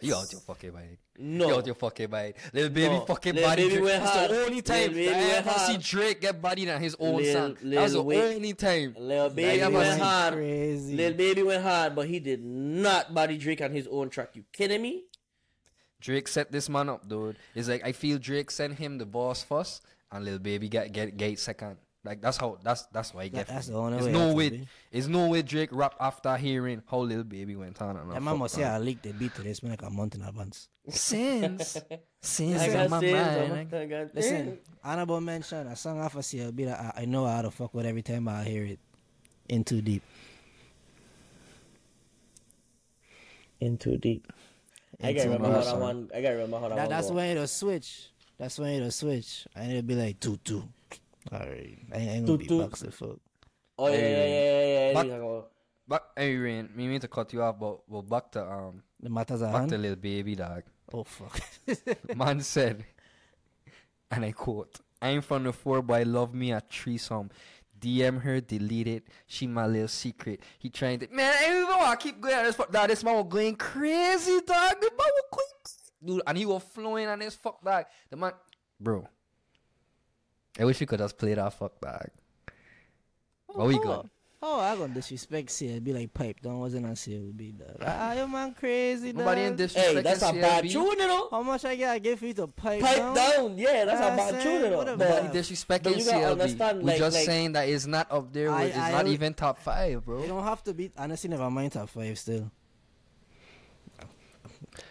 You 0.00 0.14
out 0.14 0.30
your 0.32 0.40
fucking 0.40 0.72
mind. 0.72 0.96
no. 1.18 1.48
You 1.48 1.54
out 1.56 1.66
your 1.66 1.74
fucking 1.76 2.10
mind. 2.10 2.34
Lil 2.52 2.68
Baby 2.70 2.94
No. 2.94 3.00
fucking 3.04 3.34
Lil 3.34 3.44
body. 3.44 3.62
Baby 3.62 3.74
Drake. 3.76 3.84
went 3.84 4.02
That's 4.02 4.16
hard. 4.16 4.30
the 4.30 4.44
only 4.44 4.62
time 4.62 4.92
Baby 4.92 5.08
I 5.08 5.12
went 5.12 5.46
ever 5.46 5.58
see. 5.58 5.76
Drake 5.78 6.20
get 6.20 6.42
bodied 6.42 6.68
on 6.70 6.80
his 6.80 6.96
own 6.98 7.16
Lil- 7.22 7.32
song. 7.32 7.56
Lil 7.62 7.80
That's 7.80 7.92
the 7.92 8.02
Wayne- 8.02 8.34
only 8.36 8.52
time. 8.54 8.96
Lil 8.98 9.24
I 9.24 9.28
Baby 9.28 9.60
ever 9.60 9.76
went 9.78 9.90
seen. 9.92 10.00
hard. 10.00 10.34
Crazy. 10.34 10.96
Lil 10.96 11.12
Baby 11.14 11.42
went 11.42 11.62
hard, 11.62 11.94
but 11.94 12.08
he 12.08 12.18
did 12.18 12.42
not 12.42 13.14
body 13.14 13.38
Drake 13.38 13.60
on 13.60 13.70
his 13.72 13.86
own 13.86 14.10
track. 14.10 14.30
You 14.34 14.44
kidding 14.52 14.82
me? 14.82 15.04
Drake 16.00 16.26
set 16.26 16.50
this 16.50 16.68
man 16.68 16.88
up, 16.88 17.08
dude. 17.08 17.36
It's 17.54 17.68
like 17.68 17.84
I 17.84 17.92
feel 17.92 18.18
Drake 18.18 18.50
sent 18.50 18.78
him 18.78 18.98
the 18.98 19.06
boss 19.06 19.44
first, 19.44 19.82
and 20.10 20.24
Lil 20.24 20.38
Baby 20.40 20.68
get 20.68 20.92
get 20.92 21.16
get 21.16 21.38
second. 21.38 21.76
Like 22.04 22.20
that's 22.20 22.36
how 22.36 22.58
that's 22.64 22.82
that's 22.86 23.14
why 23.14 23.22
I 23.22 23.28
get. 23.28 23.46
That- 23.46 23.54
that's 23.54 23.66
from 23.66 23.74
the 23.74 23.80
it. 23.80 23.82
only 23.84 23.96
It's 23.98 24.06
way 24.06 24.12
no 24.12 24.34
way. 24.34 24.50
could. 24.50 24.68
It's 24.90 25.06
no 25.06 25.28
way 25.28 25.42
Drake 25.42 25.68
rap 25.72 25.94
after 26.00 26.36
hearing 26.36 26.82
how 26.90 26.98
Lil 26.98 27.22
Baby 27.22 27.54
went 27.54 27.80
on 27.80 27.96
and 27.96 28.10
That 28.10 28.14
all 28.16 28.20
man 28.20 28.38
must 28.38 28.54
say. 28.56 28.64
I 28.64 28.78
leaked 28.78 29.04
the 29.04 29.12
beat 29.12 29.34
to 29.36 29.42
this 29.42 29.62
man 29.62 29.70
like 29.70 29.82
a 29.82 29.90
month 29.90 30.16
in 30.16 30.22
advance. 30.22 30.68
Sins, 30.88 31.76
sins 32.20 32.60
I 32.60 32.72
got 32.72 32.90
my 32.90 32.98
sins 33.00 33.12
mind. 33.12 33.70
my- 33.70 33.78
I 33.78 33.86
got 33.86 34.14
Listen, 34.16 34.58
honorable 34.82 35.20
mention, 35.20 35.68
a 35.68 35.76
song 35.76 36.00
off 36.00 36.16
of 36.16 36.22
CLB 36.22 36.64
that 36.66 36.80
I, 36.96 37.02
I 37.02 37.04
know 37.04 37.24
how 37.24 37.42
to 37.42 37.52
fuck 37.52 37.72
with 37.72 37.86
every 37.86 38.02
time 38.02 38.26
I 38.26 38.42
hear 38.42 38.64
it. 38.64 38.80
In 39.48 39.62
too 39.62 39.80
deep. 39.80 40.02
In 43.60 43.78
too 43.78 43.96
deep. 43.96 44.26
In 44.98 45.06
I 45.06 45.12
gotta 45.12 45.28
remember 45.30 45.48
my 45.50 45.54
how 45.58 45.64
that 45.64 45.78
one. 45.78 46.10
I 46.14 46.20
gotta 46.20 46.34
remember 46.34 46.58
how 46.58 46.68
that, 46.68 46.74
That, 46.76 46.82
one. 46.82 46.90
that's 46.90 47.08
go. 47.10 47.14
when 47.14 47.30
it'll 47.30 47.46
switch. 47.46 48.08
That's 48.38 48.58
when 48.58 48.70
it'll 48.70 48.90
switch. 48.90 49.46
And 49.54 49.70
it'll 49.70 49.82
be 49.86 49.94
like 49.94 50.18
two 50.18 50.36
two. 50.44 50.68
Alright. 51.30 51.78
I 51.92 51.96
ain't, 51.96 52.10
I 52.10 52.12
ain't 52.14 52.26
gonna 52.26 52.38
Toot, 52.38 52.40
be 52.40 52.46
toot. 52.46 52.60
boxing 52.62 52.90
fuck. 52.90 53.18
Oh 53.78 53.88
yeah, 53.88 53.94
yeah, 53.94 54.00
yeah, 54.08 54.26
yeah, 54.26 54.88
yeah. 54.88 54.94
But- 54.94 55.06
yeah. 55.08 55.18
yeah. 55.18 55.40
But 55.88 56.10
hey, 56.16 56.36
Rain, 56.36 56.70
me 56.74 56.86
mean 56.88 57.00
to 57.00 57.08
cut 57.08 57.32
you 57.32 57.42
off, 57.42 57.58
but 57.58 57.88
well, 57.88 58.02
back 58.02 58.30
to 58.32 58.44
um, 58.50 58.82
The 59.00 59.10
matters 59.10 59.42
at 59.42 59.52
back 59.52 59.68
to 59.68 59.76
Lil 59.76 59.96
Baby 59.96 60.36
dog. 60.36 60.62
Oh 60.92 61.04
fuck. 61.04 61.38
Man 62.16 62.40
said, 62.40 62.84
and 64.10 64.24
I 64.24 64.32
quote, 64.32 64.80
I'm 65.02 65.20
from 65.20 65.44
the 65.44 65.52
four 65.52 65.82
boy, 65.82 66.04
love 66.06 66.34
me 66.34 66.52
a 66.52 66.60
threesome. 66.60 67.30
DM 67.78 68.22
her, 68.22 68.40
delete 68.40 68.86
it. 68.86 69.08
She 69.26 69.48
my 69.48 69.66
little 69.66 69.88
secret. 69.88 70.40
He 70.60 70.70
trying 70.70 71.00
to 71.00 71.08
man, 71.10 71.34
I 71.36 71.48
don't 71.48 71.62
even 71.64 71.76
want 71.78 71.98
to 72.00 72.06
keep 72.06 72.20
going 72.20 72.36
on 72.36 72.44
this 72.44 72.54
fuck 72.54 72.70
dog. 72.70 72.88
This 72.88 73.02
man 73.02 73.16
was 73.16 73.26
going 73.28 73.56
crazy, 73.56 74.40
dog. 74.46 74.80
The 74.80 74.90
man 74.90 74.98
was 74.98 75.24
going 75.32 76.14
dude, 76.16 76.22
and 76.26 76.38
he 76.38 76.46
was 76.46 76.62
flowing 76.62 77.08
on 77.08 77.18
this 77.18 77.34
fuck 77.34 77.62
dog. 77.64 77.86
The 78.08 78.16
man, 78.16 78.32
bro. 78.80 79.08
I 80.58 80.64
wish 80.64 80.80
we 80.80 80.86
could 80.86 80.98
just 80.98 81.16
play 81.18 81.34
that 81.34 81.52
fuck 81.54 81.80
dog. 81.80 82.08
But 83.54 83.66
we 83.66 83.78
good. 83.78 84.08
Oh, 84.44 84.58
I 84.58 84.74
gonna 84.74 84.92
disrespect 84.92 85.50
CLB 85.50 85.94
like 85.94 86.12
pipe 86.12 86.40
down 86.40 86.58
wasn't 86.58 86.84
on 86.86 86.92
CLB 86.94 87.58
dog. 87.58 87.76
Ah, 87.80 88.12
you 88.14 88.26
man 88.26 88.52
crazy 88.54 89.12
dog. 89.12 89.18
Nobody 89.18 89.42
in 89.42 89.54
disrespect. 89.54 89.94
Hey, 89.96 90.02
that's 90.02 90.22
a 90.22 90.32
bad 90.32 90.68
tune, 90.68 90.84
you 90.84 90.96
know. 91.06 91.28
How 91.30 91.42
much 91.42 91.64
I 91.64 91.76
gotta 91.76 92.00
give 92.00 92.20
you 92.22 92.34
to 92.34 92.48
pipe, 92.48 92.80
Pipe 92.80 92.96
down? 92.96 93.14
down, 93.14 93.56
yeah, 93.58 93.84
that's 93.84 94.00
Yeah, 94.00 94.14
a 94.14 94.16
bad 94.16 94.30
saying, 94.32 94.42
tune, 94.42 94.64
you 94.64 94.70
know. 94.70 94.82
Nobody 94.84 95.38
disrespecting 95.38 95.96
you 95.96 96.02
CLB. 96.04 96.30
understand, 96.32 96.78
we 96.78 96.84
like- 96.84 96.98
just 96.98 97.16
like- 97.16 97.24
saying 97.26 97.52
that 97.52 97.68
it's 97.68 97.86
not 97.86 98.10
up 98.10 98.32
there. 98.32 98.50
I- 98.50 98.64
it's 98.64 98.76
I 98.76 98.90
not 98.90 99.04
al- 99.06 99.12
even 99.12 99.32
top 99.34 99.58
five, 99.58 100.04
bro. 100.04 100.22
You 100.22 100.28
don't 100.28 100.42
have 100.44 100.64
to 100.64 100.74
be 100.74 100.90
honestly 100.98 101.30
never 101.30 101.48
mind 101.48 101.72
top 101.72 101.88
five 101.88 102.18
still. 102.18 102.50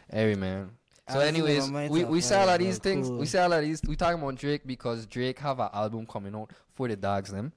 Hey 0.10 0.36
man. 0.36 0.72
So, 1.14 1.20
I 1.20 1.26
anyways, 1.28 1.72
we, 1.72 2.04
we 2.06 2.22
say 2.22 2.36
all 2.42 2.50
of 2.50 2.60
these 2.60 2.78
things. 2.78 3.08
cool. 3.08 3.18
We 3.18 3.26
say 3.26 3.40
all 3.40 3.54
of 3.54 3.62
these. 3.62 3.82
We 3.88 3.96
talking 3.96 4.22
about 4.22 4.36
Drake 4.36 4.62
because 4.66 5.06
Drake 5.06 5.40
have 5.40 5.60
an 5.60 5.70
album 5.74 6.06
coming 6.06 6.36
out 6.36 6.52
for 6.74 6.88
the 6.88 6.96
dogs. 6.96 7.32
Them 7.32 7.52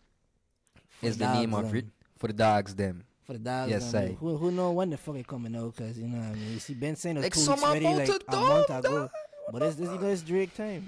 is 1.03 1.19
the 1.19 1.25
Dogs 1.25 1.39
name 1.39 1.55
of 1.55 1.67
Them. 1.69 1.77
it 1.77 1.85
for 2.19 2.27
the 2.29 2.33
dogs. 2.33 2.75
Them. 2.75 3.05
For 3.25 3.33
the 3.33 3.39
dogs, 3.39 3.71
Yes, 3.71 3.91
them, 3.93 4.11
I- 4.11 4.15
Who, 4.15 4.37
who 4.37 4.51
know 4.51 4.73
when 4.73 4.91
the 4.91 4.97
fuck 4.99 5.17
it 5.17 5.27
coming 5.27 5.57
out? 5.57 5.75
Cause 5.77 5.97
you 5.99 6.07
know 6.09 6.19
what 6.19 6.27
I 6.29 6.35
mean. 6.35 6.53
You 6.53 6.59
see, 6.59 6.75
Ben 6.75 6.95
saying 6.97 7.21
Like 7.23 7.33
two 7.33 7.41
weeks 7.41 7.63
about 7.63 7.83
like 7.83 8.09
a 8.29 8.37
month 8.37 8.71
ago. 8.71 9.11
But 9.51 9.63
it's 9.63 9.77
this, 9.77 9.89
you 9.91 9.99
know, 9.99 10.09
it's 10.09 10.23
Drake 10.23 10.55
time. 10.55 10.87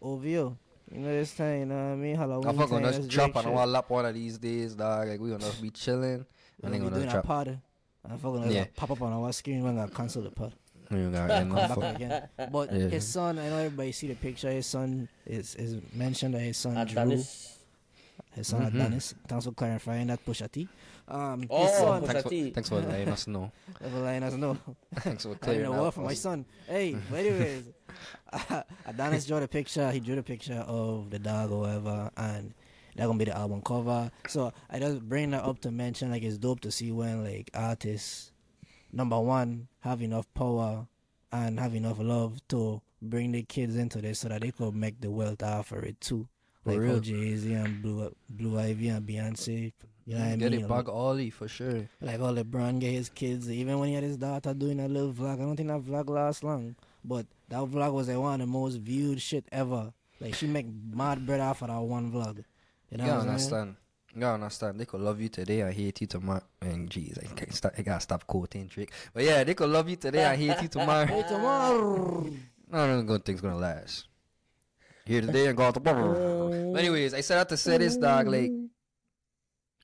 OVO. 0.00 0.56
You 0.92 1.00
know 1.00 1.08
this 1.08 1.34
time, 1.34 1.60
you 1.60 1.66
know 1.66 1.74
what 1.74 1.92
I 1.92 1.96
mean? 1.96 2.16
Halloween 2.16 2.48
I 2.48 2.52
fuck 2.52 2.70
gonna 2.70 2.92
just 2.92 3.08
drop 3.08 3.36
on 3.36 3.46
our 3.46 3.66
lap 3.66 3.88
one 3.90 4.04
of 4.04 4.14
these 4.14 4.38
days, 4.38 4.74
dog. 4.74 5.08
Like 5.08 5.18
we 5.20 5.30
gonna 5.30 5.44
be 5.60 5.70
chilling 5.70 6.24
and 6.62 6.74
they 6.74 6.78
gonna 6.78 6.90
doing 6.96 7.08
a 7.08 7.22
party. 7.22 7.58
I 8.04 8.10
fuck 8.16 8.34
gonna 8.34 8.50
Yeah. 8.50 8.66
pop 8.76 8.90
up 8.90 9.00
on 9.02 9.12
our 9.12 9.32
screen 9.32 9.62
when 9.64 9.78
I 9.78 9.86
cancel 9.88 10.22
the 10.22 10.30
pod. 10.88 10.98
You 10.98 11.10
got 11.10 11.30
end 11.30 11.50
Come 11.52 11.68
fuck. 11.80 11.94
again. 11.96 12.28
But 12.52 12.72
Yeah. 12.72 12.88
his 12.88 13.06
son, 13.06 13.38
I 13.38 13.48
know 13.48 13.58
everybody 13.58 13.92
see 13.92 14.08
the 14.08 14.14
picture. 14.14 14.50
His 14.50 14.66
son 14.66 15.08
is 15.26 15.54
is 15.56 15.76
mentioned 15.94 16.34
that 16.34 16.40
his 16.40 16.56
son 16.56 16.74
Drew, 16.74 16.82
Adonis. 17.02 17.58
his 18.32 18.46
son 18.48 18.62
Mhm. 18.62 18.74
Adonis. 18.74 19.14
Thanks 19.28 19.44
for 19.44 19.52
clarifying 19.52 20.06
that, 20.08 20.24
Pusha 20.24 20.50
T. 20.50 20.68
Um, 21.06 21.40
his 21.42 21.48
Oh, 21.50 21.66
son, 21.66 22.02
Pusha 22.02 22.06
Thanks 22.06 22.22
for, 22.22 22.28
T. 22.30 22.50
thanks 22.50 22.68
for 22.70 22.80
letting 22.80 23.08
us 23.08 23.26
know. 23.26 23.52
Never 23.80 24.00
letting 24.00 24.22
us 24.22 24.34
know. 24.34 24.56
Thanks 24.96 25.22
for 25.24 25.28
I 25.30 25.32
don't 25.32 25.40
clearing 25.42 25.62
know 25.64 25.72
that 25.72 25.82
what 25.82 25.94
for 25.94 26.00
my 26.00 26.12
us. 26.12 26.20
son. 26.20 26.46
Hey, 26.66 26.96
but 27.10 27.18
anyways, 27.20 27.64
Adonis 28.86 29.26
drew 29.26 29.40
the 29.40 29.48
picture. 29.48 29.90
He 29.90 30.00
drew 30.00 30.14
the 30.16 30.22
picture 30.22 30.64
of 30.66 31.10
the 31.10 31.18
dog 31.18 31.50
or 31.50 31.60
whatever, 31.60 32.10
and 32.16 32.54
that 32.96 33.06
gonna 33.06 33.18
be 33.18 33.24
the 33.26 33.36
album 33.36 33.60
cover. 33.62 34.10
So 34.28 34.52
I 34.70 34.78
just 34.78 35.00
bring 35.08 35.30
that 35.32 35.44
up 35.44 35.60
to 35.60 35.70
mention 35.70 36.10
like 36.10 36.22
it's 36.22 36.38
dope 36.38 36.60
to 36.60 36.70
see 36.70 36.90
when 36.92 37.22
like 37.24 37.50
artists, 37.54 38.30
number 38.94 39.18
one, 39.20 39.68
have 39.80 40.00
enough 40.02 40.26
power 40.34 40.86
and 41.32 41.58
have 41.60 41.74
enough 41.74 41.98
love 41.98 42.40
to 42.48 42.80
bring 43.02 43.32
the 43.32 43.42
kids 43.42 43.76
into 43.76 44.00
this 44.00 44.20
so 44.20 44.28
that 44.28 44.40
they 44.40 44.50
could 44.50 44.74
make 44.74 45.00
the 45.00 45.10
wealth 45.10 45.42
out 45.42 45.58
offer 45.60 45.80
it 45.80 46.00
too. 46.00 46.26
For 46.62 46.70
Like 46.72 46.80
real. 46.80 47.00
Jay 47.00 47.36
Z 47.36 47.52
and 47.52 47.82
Blue 47.82 48.14
Blue 48.28 48.58
Ivy 48.58 48.88
and 48.88 49.06
Beyonce. 49.06 49.72
You 50.06 50.14
know 50.16 50.20
what 50.20 50.28
I 50.32 50.36
Get 50.36 50.52
mean? 50.52 50.60
it 50.64 50.68
back, 50.68 50.88
Ollie, 50.88 51.30
for 51.30 51.48
sure. 51.48 51.88
Like 52.00 52.20
all 52.20 52.34
LeBron 52.34 52.78
get 52.78 52.92
his 52.92 53.08
kids, 53.08 53.50
even 53.50 53.78
when 53.78 53.88
he 53.88 53.94
had 53.94 54.04
his 54.04 54.16
daughter 54.18 54.52
doing 54.54 54.80
a 54.80 54.88
little 54.88 55.12
vlog. 55.12 55.34
I 55.34 55.44
don't 55.44 55.56
think 55.56 55.68
that 55.68 55.82
vlog 55.82 56.08
lasts 56.10 56.42
long, 56.42 56.76
but 57.04 57.26
that 57.48 57.60
vlog 57.64 57.92
was 57.92 58.08
like 58.08 58.18
one 58.18 58.34
of 58.40 58.46
the 58.46 58.52
most 58.52 58.76
viewed 58.76 59.20
shit 59.20 59.44
ever. 59.50 59.92
Like 60.20 60.34
she 60.34 60.46
make 60.46 60.66
mad 60.92 61.26
bread 61.26 61.40
off 61.40 61.62
of 61.62 61.68
that 61.68 61.80
one 61.80 62.12
vlog. 62.12 62.44
You 62.90 62.98
know 62.98 63.04
gotta 63.06 63.26
what 63.30 63.40
saying? 63.40 63.54
understand. 63.54 63.76
Gotta 64.18 64.34
understand. 64.34 64.78
They 64.78 64.84
could 64.84 65.00
love 65.00 65.20
you 65.20 65.28
today 65.28 65.60
and 65.62 65.74
hate 65.74 66.00
you 66.00 66.06
tomorrow. 66.06 66.42
And 66.60 66.88
jeez, 66.88 67.18
I, 67.18 67.34
can't 67.34 67.78
I 67.78 67.82
gotta 67.82 68.00
stop 68.00 68.26
quoting 68.26 68.66
Drake. 68.66 68.92
But 69.12 69.24
yeah, 69.24 69.42
they 69.42 69.54
could 69.54 69.70
love 69.70 69.88
you 69.88 69.96
today 69.96 70.24
and 70.24 70.40
hate 70.40 70.62
you 70.62 70.68
tomorrow. 70.68 71.06
Hey, 71.06 71.24
tomorrow. 71.28 72.30
Them 72.70 73.06
good 73.06 73.24
things 73.24 73.40
gonna 73.40 73.56
last. 73.56 74.06
Here 75.04 75.20
today 75.20 75.46
and 75.46 75.56
gone 75.56 75.72
tomorrow. 75.72 76.72
But 76.72 76.78
anyways, 76.78 77.12
I 77.12 77.20
said 77.20 77.38
out 77.38 77.48
to 77.50 77.56
say 77.56 77.78
this, 77.78 77.96
dog. 77.96 78.26
Like, 78.26 78.50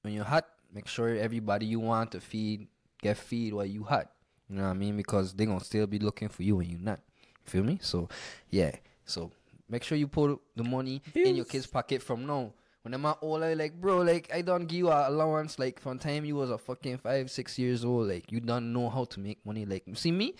when 0.03 0.15
you're 0.15 0.25
hot, 0.25 0.47
make 0.73 0.87
sure 0.87 1.15
everybody 1.17 1.67
you 1.67 1.81
want 1.81 2.13
to 2.13 2.21
feed 2.21 2.69
get 3.03 3.17
feed 3.17 3.53
while 3.53 3.67
you 3.67 3.83
hot. 3.83 4.11
You 4.49 4.57
know 4.57 4.63
what 4.63 4.71
I 4.71 4.75
mean? 4.75 4.97
Because 4.97 5.33
they 5.35 5.47
gonna 5.47 5.63
still 5.65 5.87
be 5.87 5.99
looking 5.99 6.29
for 6.29 6.43
you 6.43 6.57
when 6.57 6.69
you're 6.69 6.81
not. 6.81 7.01
Feel 7.45 7.65
me? 7.65 7.79
So, 7.83 8.09
yeah. 8.49 8.73
So 9.05 9.31
make 9.69 9.83
sure 9.83 9.99
you 9.99 10.07
put 10.07 10.41
the 10.57 10.65
money 10.65 11.03
in 11.15 11.37
your 11.37 11.45
kid's 11.45 11.67
pocket 11.67 12.03
from 12.03 12.27
now. 12.27 12.53
When 12.83 12.95
I'm 12.95 13.05
older, 13.21 13.55
like 13.55 13.79
bro, 13.81 13.99
like 13.99 14.31
I 14.33 14.41
don't 14.41 14.67
give 14.67 14.79
you 14.79 14.89
a 14.91 15.09
allowance. 15.11 15.59
Like 15.59 15.79
from 15.81 15.99
time 15.99 16.25
you 16.25 16.37
was 16.37 16.51
a 16.51 16.57
fucking 16.59 16.99
five, 16.99 17.31
six 17.31 17.59
years 17.59 17.85
old, 17.85 18.09
like 18.09 18.33
you 18.33 18.41
don't 18.41 18.73
know 18.73 18.89
how 18.89 19.05
to 19.05 19.21
make 19.21 19.45
money. 19.45 19.67
Like 19.67 19.83
you 19.87 19.95
see 19.95 20.11
me, 20.13 20.35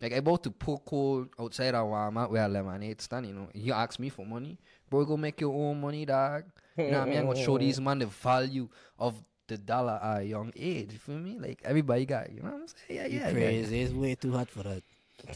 like 0.00 0.12
I 0.12 0.16
about 0.16 0.44
to 0.44 0.50
pour 0.50 0.78
cold 0.78 1.28
outside 1.40 1.74
of 1.74 1.86
Walmart 1.88 2.30
where 2.30 2.48
lemonade 2.48 3.00
stand, 3.00 3.26
you 3.26 3.34
know. 3.34 3.48
You 3.52 3.72
ask 3.72 3.98
me 3.98 4.10
for 4.10 4.24
money, 4.24 4.58
bro, 4.88 5.04
go 5.04 5.16
make 5.16 5.40
your 5.40 5.52
own 5.54 5.80
money, 5.80 6.04
dog. 6.04 6.44
You 6.76 6.90
know 6.90 6.98
what 7.00 7.08
I 7.08 7.10
mean? 7.10 7.18
I'm 7.18 7.26
gonna 7.26 7.42
show 7.42 7.58
these 7.58 7.80
man 7.80 7.98
the 7.98 8.06
value 8.06 8.68
of 8.98 9.14
the 9.48 9.58
dollar 9.58 9.98
at 10.02 10.20
a 10.20 10.24
young 10.24 10.52
age. 10.54 10.92
You 10.92 10.98
feel 10.98 11.18
me? 11.18 11.36
Like 11.38 11.62
everybody 11.64 12.04
got, 12.06 12.30
you 12.32 12.42
know 12.42 12.50
what 12.50 12.60
I'm 12.60 12.66
saying? 12.68 13.00
Yeah, 13.00 13.06
You 13.06 13.18
yeah, 13.18 13.26
yeah. 13.28 13.32
crazy. 13.32 13.80
It's 13.80 13.92
way 13.92 14.14
too 14.14 14.32
hot 14.32 14.48
for 14.50 14.62
that. 14.62 14.82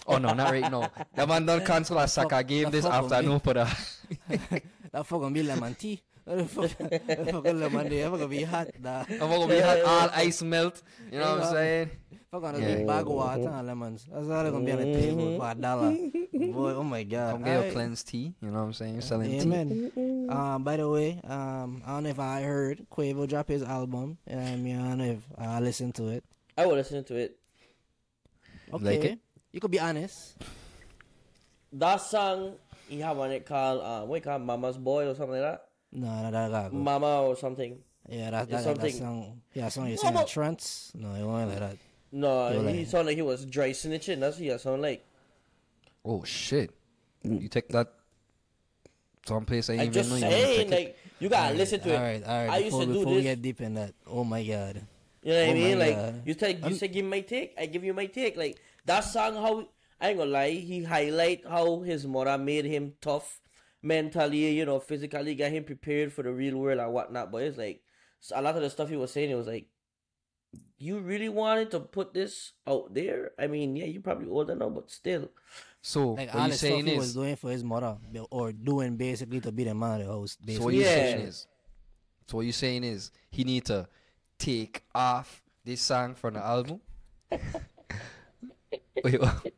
Oh 0.07 0.19
no, 0.19 0.33
not 0.35 0.51
right 0.53 0.71
now. 0.71 0.93
The 1.17 1.27
man 1.27 1.47
done 1.47 1.65
cancel 1.65 1.99
a 1.99 2.07
soccer 2.07 2.43
game 2.43 2.71
this 2.71 2.85
fuck 2.85 3.03
with 3.03 3.11
me. 3.11 3.17
afternoon 3.17 3.41
for 3.41 3.55
that. 3.55 4.63
That 4.93 5.07
fuck 5.07 5.21
gonna 5.21 5.33
be 5.33 5.43
lemon 5.45 5.75
tea. 5.77 6.01
What 6.25 6.39
the 6.39 6.45
fuck? 6.47 6.79
that 6.79 7.31
fucking 7.33 7.61
lemon 7.61 7.89
tea. 7.91 8.01
That 8.01 8.11
fuck 8.11 8.19
gonna 8.21 8.29
be 8.29 8.43
hot. 8.43 8.69
Nah. 8.81 9.05
I'm 9.09 9.19
gonna 9.19 9.49
be 9.49 9.61
hot, 9.61 9.81
all 9.83 10.11
ice 10.15 10.43
melt. 10.43 10.83
You 11.11 11.19
know 11.19 11.37
what 11.37 11.45
I'm 11.45 11.53
saying? 11.53 11.91
Fuck 12.31 12.45
on 12.45 12.55
a 12.55 12.59
Yeah. 12.61 12.75
big 12.77 12.87
bag 12.87 13.01
of 13.07 13.13
water 13.13 13.49
and 13.49 13.67
lemons. 13.67 14.07
That's 14.11 14.29
all 14.29 14.43
they're 14.43 14.53
gonna 14.53 14.65
be 14.65 14.73
on 14.73 14.79
the 14.79 14.93
table 15.01 15.39
for 15.39 15.51
a 15.51 15.55
dollar. 15.57 15.91
Boy, 15.91 16.71
oh 16.75 16.85
my 16.85 17.03
god. 17.03 17.33
Come 17.33 17.43
get 17.43 17.49
your 17.51 17.57
Alright. 17.59 17.73
cleanse 17.73 18.03
tea. 18.05 18.35
You 18.41 18.49
know 18.51 18.59
what 18.61 18.65
I'm 18.67 18.73
saying? 18.73 18.93
You're 18.95 19.03
selling 19.03 19.31
tea. 19.31 19.41
Amen. 19.41 20.27
Um, 20.31 20.63
by 20.63 20.77
the 20.77 20.89
way, 20.89 21.21
um, 21.25 21.83
I 21.85 21.95
don't 21.95 22.05
know 22.05 22.11
if 22.11 22.21
I 22.21 22.43
heard 22.43 22.87
Quavo 22.93 23.27
drop 23.29 23.49
his 23.49 23.63
album. 23.65 24.19
Um, 24.31 24.39
I 24.39 24.45
don't 24.45 24.99
know 24.99 25.05
if 25.05 25.23
I 25.37 25.59
listened 25.61 25.97
to 25.97 26.09
it. 26.09 26.23
I 26.57 26.67
will 26.67 26.75
listen 26.77 27.03
to 27.05 27.17
it. 27.17 27.37
Okay. 28.73 28.85
Like 28.85 29.05
it? 29.05 29.19
You 29.53 29.59
could 29.61 29.73
be 29.73 29.81
honest. 29.81 30.37
That 31.73 32.01
song, 32.01 32.55
he 32.89 33.01
have 33.01 33.17
one 33.17 33.33
it 33.33 33.47
called, 33.47 33.81
uh, 33.81 34.07
what 34.07 34.17
you 34.17 34.23
call 34.23 34.39
Mama's 34.39 34.77
Boy 34.77 35.07
or 35.09 35.15
something 35.15 35.41
like 35.41 35.43
that? 35.43 35.65
No, 35.93 36.23
no, 36.23 36.31
that 36.31 36.51
gotta 36.51 36.71
go. 36.71 36.77
Mama 36.77 37.23
or 37.23 37.37
something. 37.37 37.79
Yeah, 38.09 38.31
that, 38.31 38.49
that, 38.51 38.65
that, 38.65 38.81
that 38.81 38.93
song. 38.93 39.41
Yeah, 39.55 39.69
song 39.69 39.89
you're 39.89 39.97
saying 39.99 40.17
trance. 40.27 40.93
No, 40.95 41.15
it 41.15 41.23
wasn't 41.25 41.51
like 41.51 41.59
that. 41.61 41.77
No, 42.13 42.51
You're 42.51 42.69
he 42.71 42.79
like- 42.79 42.87
sounded 42.87 43.07
like 43.11 43.17
he 43.17 43.23
was 43.23 43.45
dry 43.47 43.71
snitching. 43.71 44.21
That's 44.21 44.37
what 44.39 44.45
he 44.45 44.59
sound 44.59 44.83
like. 44.83 45.05
Oh 46.05 46.25
shit! 46.25 46.71
You 47.23 47.49
take 47.49 47.69
that 47.69 47.93
someplace 49.27 49.69
I 49.71 49.75
I 49.75 49.77
ain't 49.77 49.83
even 49.83 49.93
just 49.93 50.11
know 50.11 50.17
you 50.17 50.23
wanna 50.25 50.37
saying, 50.37 50.71
like, 50.71 50.99
you 51.21 51.29
gotta 51.29 51.55
listen 51.55 51.81
to 51.81 51.91
it. 51.93 51.97
All 51.97 52.03
right, 52.03 52.25
all 52.25 52.47
right. 52.47 52.51
I 52.51 52.57
used 52.59 52.71
before 52.71 52.81
to 52.87 52.87
do 52.93 52.99
before 53.01 53.15
we 53.15 53.23
get 53.23 53.43
deep 53.43 53.61
in 53.61 53.75
that, 53.75 53.95
oh 54.07 54.25
my 54.25 54.43
god. 54.43 54.83
You 55.23 55.33
know 55.35 55.41
what 55.41 55.49
Oh 55.49 55.51
I 55.51 55.55
mean? 55.55 55.79
Like 55.79 55.97
God. 55.97 56.23
you 56.25 56.35
take 56.35 56.59
you 56.59 56.65
I'm- 56.65 56.75
say 56.75 56.89
give 56.89 57.05
me 57.05 57.11
my 57.11 57.21
take, 57.21 57.55
I 57.59 57.67
give 57.67 57.85
you 57.85 57.93
my 57.95 58.07
take. 58.07 58.37
Like 58.37 58.59
that 58.87 59.01
song 59.01 59.35
how 59.35 59.69
I 60.01 60.09
ain't 60.09 60.19
gonna 60.19 60.31
lie, 60.31 60.51
he 60.51 60.83
highlight 60.83 61.45
how 61.47 61.81
his 61.81 62.07
mother 62.07 62.39
made 62.39 62.65
him 62.65 62.95
tough 63.01 63.39
mentally, 63.83 64.51
you 64.51 64.65
know, 64.65 64.81
physically, 64.81 65.35
get 65.35 65.53
him 65.53 65.65
prepared 65.65 66.13
for 66.13 66.23
the 66.23 66.33
real 66.33 66.57
world 66.57 66.81
and 66.81 66.93
whatnot. 66.93 67.31
But 67.33 67.43
it's 67.43 67.59
like 67.59 67.83
so 68.21 68.39
a 68.39 68.43
lot 68.43 68.57
of 68.57 68.63
the 68.63 68.71
stuff 68.71 68.89
he 68.89 68.97
was 68.97 69.13
saying, 69.13 69.31
it 69.31 69.35
was 69.35 69.47
like 69.47 69.67
you 70.79 70.99
really 70.99 71.29
wanted 71.29 71.71
to 71.73 71.81
put 71.81 72.15
this 72.15 72.53
out 72.67 72.93
there? 72.95 73.33
I 73.39 73.47
mean, 73.47 73.77
yeah, 73.77 73.85
you 73.85 74.01
probably 74.01 74.29
older 74.29 74.55
now, 74.55 74.71
but 74.71 74.91
still. 74.91 75.31
So 75.83 76.13
Like 76.13 76.29
what 76.29 76.37
all 76.37 76.47
you 76.47 76.53
the 76.53 76.57
stuff 76.59 76.69
saying 76.69 76.87
he 76.87 76.99
was 76.99 77.15
doing 77.15 77.37
for 77.37 77.51
his 77.51 77.65
mother, 77.65 77.97
or 78.31 78.53
doing 78.53 78.97
basically 78.97 79.41
to 79.41 79.53
be 79.53 79.65
the 79.65 79.75
man 79.75 80.01
of 80.01 80.07
the 80.07 80.13
house. 80.13 80.33
so 80.33 80.39
what 80.45 80.47
Basically. 80.47 80.77
you 80.77 80.83
Yeah. 80.83 80.95
saying 80.95 81.21
is, 81.21 81.47
so 82.27 82.37
what 82.37 82.47
you 82.47 82.53
saying 82.53 82.85
is, 82.85 83.11
he 83.31 83.45
need 83.45 83.65
to 83.67 83.89
take 84.39 84.83
off 84.95 85.43
this 85.65 85.81
song 85.81 86.15
from 86.15 86.35
the 86.35 86.45
album. 86.45 86.81
wait, 89.05 89.21
what? 89.21 89.53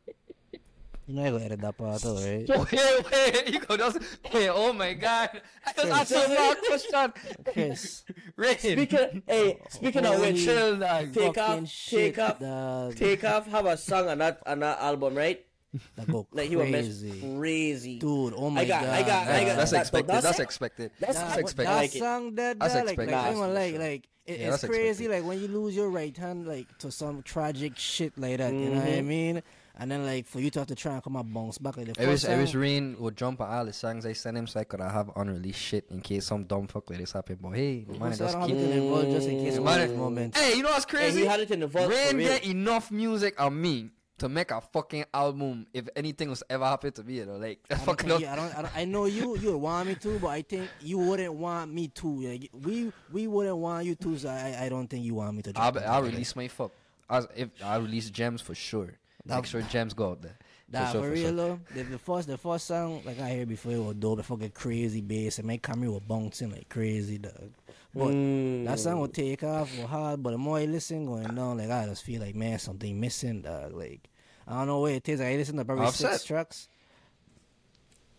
You 1.05 1.15
know, 1.15 1.25
I 1.25 1.31
gotta 1.31 1.45
edit 1.45 1.61
that 1.61 1.77
part 1.77 2.01
right? 2.03 2.47
wait, 2.71 3.11
wait, 3.11 3.49
you 3.53 3.59
go 3.59 3.75
just 3.75 3.99
wait. 4.33 4.49
Oh 4.49 4.71
my 4.71 4.93
god! 4.93 5.41
I 5.65 5.73
just 5.73 6.13
asked 6.13 6.29
a 6.29 6.35
wrong 6.35 6.55
question. 6.65 7.13
Chris, 7.53 8.03
Rain, 8.37 8.57
Speaking 8.57 9.23
hey, 9.27 9.59
speaking 9.69 10.05
of 10.05 10.19
which 10.21 10.43
chill, 10.45 10.77
dog. 10.77 11.13
take 11.13 11.35
fucking 11.35 11.63
off 11.63 11.67
shit, 11.69 12.15
take 12.15 12.19
off 12.19 12.39
dog. 12.39 12.95
Takeoff 12.95 13.47
have 13.47 13.65
a 13.65 13.75
song 13.77 14.07
on 14.07 14.17
that 14.19 14.41
on 14.45 14.59
that 14.59 14.79
album, 14.79 15.15
right? 15.15 15.45
That 15.95 16.07
go 16.07 16.27
Like 16.31 16.49
he 16.49 16.55
was 16.55 16.69
crazy. 16.69 17.35
crazy. 17.35 17.99
Dude, 17.99 18.33
oh 18.37 18.49
my 18.49 18.61
I 18.61 18.65
got- 18.65 18.83
god. 18.83 18.89
I 18.93 19.01
got- 19.03 19.27
I 19.27 19.43
got- 19.43 19.57
That's 19.57 19.71
that- 19.71 19.81
expected. 19.81 20.07
that's 20.13 20.23
That's 20.25 20.39
expected. 20.39 20.91
That's 20.99 21.17
That's 21.17 21.31
That, 21.31 21.39
expected. 21.39 21.67
that 21.73 21.75
like 21.77 21.91
song 21.91 22.35
that, 22.35 22.59
That's 22.59 22.73
that 22.75 22.85
like, 22.85 22.97
like, 22.97 23.07
expected. 23.09 23.27
Ain't 23.29 23.39
like, 23.39 23.73
for 23.73 23.79
like 23.79 24.03
it, 24.25 24.39
Yeah, 24.39 24.47
it's 24.47 24.61
that's 24.61 24.65
crazy 24.71 25.05
expected. 25.05 25.09
like 25.11 25.23
when 25.27 25.41
you 25.41 25.47
lose 25.49 25.75
your 25.75 25.89
right 25.89 26.15
hand 26.15 26.47
like 26.47 26.77
to 26.77 26.91
some 26.91 27.23
tragic 27.23 27.77
shit 27.77 28.17
like 28.17 28.37
that, 28.37 28.53
you 28.53 28.69
know 28.69 28.75
what 28.79 28.87
I 28.87 29.01
Mhm. 29.01 29.05
mean? 29.05 29.43
And 29.75 29.89
then 29.89 30.05
like 30.05 30.27
for 30.27 30.39
you 30.39 30.51
to 30.51 30.59
have 30.59 30.67
to 30.67 30.75
try 30.75 30.93
and 30.93 31.03
come 31.03 31.15
and 31.15 31.33
bounce 31.33 31.57
back 31.57 31.77
like 31.77 31.91
the 31.93 32.03
I 32.03 32.07
wish, 32.07 32.25
I 32.25 32.37
wish 32.37 32.53
Rain 32.53 32.95
would 32.99 33.17
jump 33.17 33.41
on 33.41 33.49
all 33.49 33.65
the 33.65 33.73
songs 33.73 34.05
I 34.05 34.13
send 34.13 34.37
him 34.37 34.45
so 34.45 34.59
I 34.59 34.65
could 34.65 34.79
have 34.79 35.09
unreleased 35.15 35.59
shit 35.59 35.85
in 35.89 35.99
case 36.01 36.27
some 36.27 36.43
dumb 36.43 36.67
fuck 36.67 36.89
like 36.91 36.99
this 36.99 37.11
happen. 37.11 37.39
But 37.41 37.51
hey, 37.51 37.83
the 37.83 37.97
man 37.97 38.13
so 38.13 38.25
just 38.25 38.37
keep. 38.45 38.55
it 38.55 38.69
in 38.69 38.79
the 38.79 38.89
vault 38.89 39.05
just 39.09 39.27
in 39.27 39.43
case 39.43 39.59
Man, 39.59 39.97
moment. 39.97 40.37
Hey, 40.37 40.55
you 40.57 40.63
know 40.63 40.69
what's 40.69 40.85
Hey, 40.85 40.97
crazy? 40.97 41.21
he 41.21 41.25
had 41.25 41.39
it 41.39 41.49
in 41.49 41.61
the 41.61 41.67
vault 41.67 41.89
Rain 41.89 42.17
get 42.19 42.45
enough 42.45 42.91
music 42.91 43.41
on 43.41 43.59
me 43.59 43.89
to 44.19 44.29
make 44.29 44.51
a 44.51 44.61
fucking 44.61 45.05
album 45.11 45.65
if 45.73 45.89
anything 45.95 46.29
was 46.29 46.43
ever 46.51 46.65
happened 46.65 46.93
to 46.95 47.03
me. 47.03 47.15
You 47.15 47.25
know, 47.25 47.37
like 47.37 47.59
I 47.71 47.75
fucking 47.75 48.09
think 48.09 48.21
you- 48.21 48.27
I 48.27 48.35
don't, 48.35 48.55
I 48.55 48.61
don't. 48.61 48.77
I 48.77 48.85
know 48.85 49.05
you. 49.05 49.35
You 49.37 49.53
would 49.53 49.61
want 49.61 49.89
me 49.89 49.95
to, 49.95 50.19
but 50.19 50.27
I 50.27 50.43
think 50.43 50.69
you 50.81 50.99
wouldn't 50.99 51.33
want 51.33 51.73
me 51.73 51.87
to. 51.87 52.07
Like 52.29 52.49
we, 52.53 52.91
we 53.11 53.25
wouldn't 53.27 53.57
want 53.57 53.87
you 53.87 53.95
to. 53.95 54.17
So 54.19 54.29
I, 54.29 54.55
I 54.65 54.69
don't 54.69 54.87
think 54.87 55.03
you 55.03 55.15
want 55.15 55.35
me 55.35 55.41
to. 55.41 55.53
I'll, 55.55 55.77
I'll 55.79 56.03
release 56.03 56.35
my 56.35 56.47
fuck. 56.47 56.71
As 57.09 57.27
if 57.35 57.49
I 57.63 57.77
release 57.77 58.11
gems 58.11 58.39
for 58.41 58.53
sure. 58.55 58.93
That- 59.25 59.35
Make 59.37 59.45
sure 59.45 59.61
gems 59.63 59.93
go 59.93 60.11
out 60.11 60.21
there. 60.21 60.37
Nah, 60.71 60.91
sure, 60.91 61.01
for, 61.01 61.07
for 61.07 61.13
real 61.13 61.23
sure. 61.27 61.31
though, 61.33 61.59
the, 61.75 61.83
the 61.83 61.97
first 61.99 62.27
the 62.27 62.37
first 62.37 62.65
song 62.65 63.01
like 63.05 63.19
I 63.19 63.29
heard 63.35 63.47
before 63.47 63.73
it 63.73 63.79
was 63.79 63.95
dope, 63.95 64.17
the 64.17 64.23
fucking 64.23 64.51
crazy 64.51 65.01
bass 65.01 65.37
and 65.37 65.47
my 65.47 65.57
camera 65.57 65.91
was 65.91 66.01
bouncing 66.01 66.51
like 66.51 66.67
crazy 66.69 67.19
dog. 67.19 67.51
But 67.93 68.07
Mm. 68.07 68.65
that 68.65 68.79
song 68.79 68.99
would 69.01 69.13
take 69.13 69.43
off 69.43 69.69
was 69.77 69.85
hard, 69.87 70.23
but 70.23 70.31
the 70.31 70.37
more 70.39 70.57
I 70.57 70.65
listen 70.65 71.05
going 71.05 71.35
down, 71.35 71.57
like 71.59 71.69
I 71.69 71.85
just 71.85 72.03
feel 72.03 72.21
like 72.21 72.33
man 72.35 72.57
something 72.57 72.99
missing 72.99 73.41
dog. 73.43 73.73
Like 73.73 74.09
I 74.47 74.57
don't 74.57 74.67
know 74.67 74.79
what 74.79 74.93
it 74.93 75.07
is. 75.07 75.21
I 75.21 75.35
listen 75.35 75.57
to 75.57 75.65
probably 75.65 75.91
six 75.91 76.23
tracks. 76.23 76.67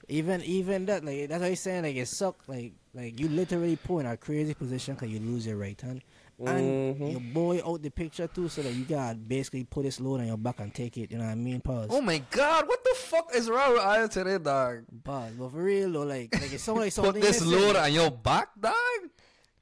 Even 0.08 0.42
even 0.42 0.84
that 0.86 1.04
like 1.04 1.28
that's 1.28 1.40
what 1.40 1.48
he's 1.48 1.60
saying 1.60 1.82
like 1.82 1.96
it 1.96 2.06
sucked 2.06 2.46
like 2.48 2.72
like 2.94 3.18
you 3.18 3.28
literally 3.28 3.74
put 3.76 4.00
in 4.00 4.06
a 4.06 4.16
crazy 4.16 4.52
position 4.54 4.94
because 4.94 5.08
you 5.08 5.18
lose 5.18 5.46
your 5.46 5.56
right 5.56 5.80
hand. 5.80 6.02
And 6.38 6.96
Mhm. 6.98 7.12
your 7.12 7.20
boy 7.20 7.60
out 7.64 7.80
the 7.82 7.90
picture 7.90 8.26
too, 8.26 8.48
so 8.48 8.62
that 8.62 8.72
you 8.74 8.84
gotta 8.84 9.16
basically 9.16 9.62
put 9.64 9.84
this 9.84 10.00
load 10.00 10.20
on 10.20 10.26
your 10.26 10.36
back 10.36 10.58
and 10.60 10.74
take 10.74 10.96
it. 10.98 11.12
You 11.12 11.18
know 11.18 11.24
what 11.24 11.30
I 11.30 11.34
mean? 11.36 11.60
Pause. 11.60 11.88
Oh 11.90 12.00
my 12.00 12.18
god, 12.30 12.66
what 12.66 12.82
the 12.82 12.94
fuck 12.96 13.30
is 13.34 13.48
wrong 13.48 13.72
with 13.74 13.82
I 13.82 14.06
today, 14.08 14.38
dog? 14.38 14.84
Pause. 15.04 15.32
But 15.38 15.50
for 15.52 15.62
real 15.62 15.92
though, 15.92 16.02
like 16.02 16.34
like 16.34 16.52
it's 16.52 16.64
sound 16.64 16.80
like 16.80 16.92
something. 16.92 17.12
Put 17.14 17.22
this 17.22 17.40
missing. 17.40 17.56
load 17.60 17.76
on 17.76 17.92
your 17.92 18.10
back, 18.10 18.48
dog. 18.60 18.74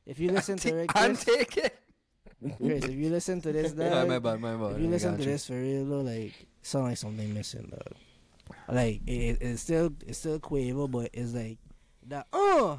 If 0.06 0.18
you 0.18 0.30
listen 0.32 0.56
to 0.58 0.68
it, 0.78 0.90
and 0.96 1.16
Chris, 1.18 1.24
take 1.24 1.56
it. 1.58 1.78
Chris, 2.56 2.84
if 2.84 2.90
you 2.94 3.10
listen 3.10 3.40
to 3.42 3.52
this, 3.52 3.72
Nah, 3.76 3.90
dog, 3.90 4.08
my 4.08 4.18
bad, 4.18 4.40
my 4.40 4.56
bad. 4.56 4.72
if 4.76 4.80
you 4.80 4.86
I 4.88 4.90
listen 4.90 5.10
got 5.12 5.16
to 5.18 5.24
you. 5.24 5.30
this 5.30 5.46
for 5.46 5.60
real 5.60 5.84
though, 5.84 6.00
like 6.00 6.40
it 6.40 6.46
sound 6.62 6.86
like 6.86 6.96
something 6.96 7.34
missing, 7.34 7.68
dog. 7.70 7.96
Like 8.68 9.02
it, 9.06 9.12
it- 9.12 9.38
it's 9.42 9.62
still 9.62 9.90
it's 10.06 10.18
still 10.18 10.40
Quavo, 10.40 10.90
but 10.90 11.10
it's 11.12 11.32
like 11.34 11.58
that 12.08 12.26
uh 12.32 12.78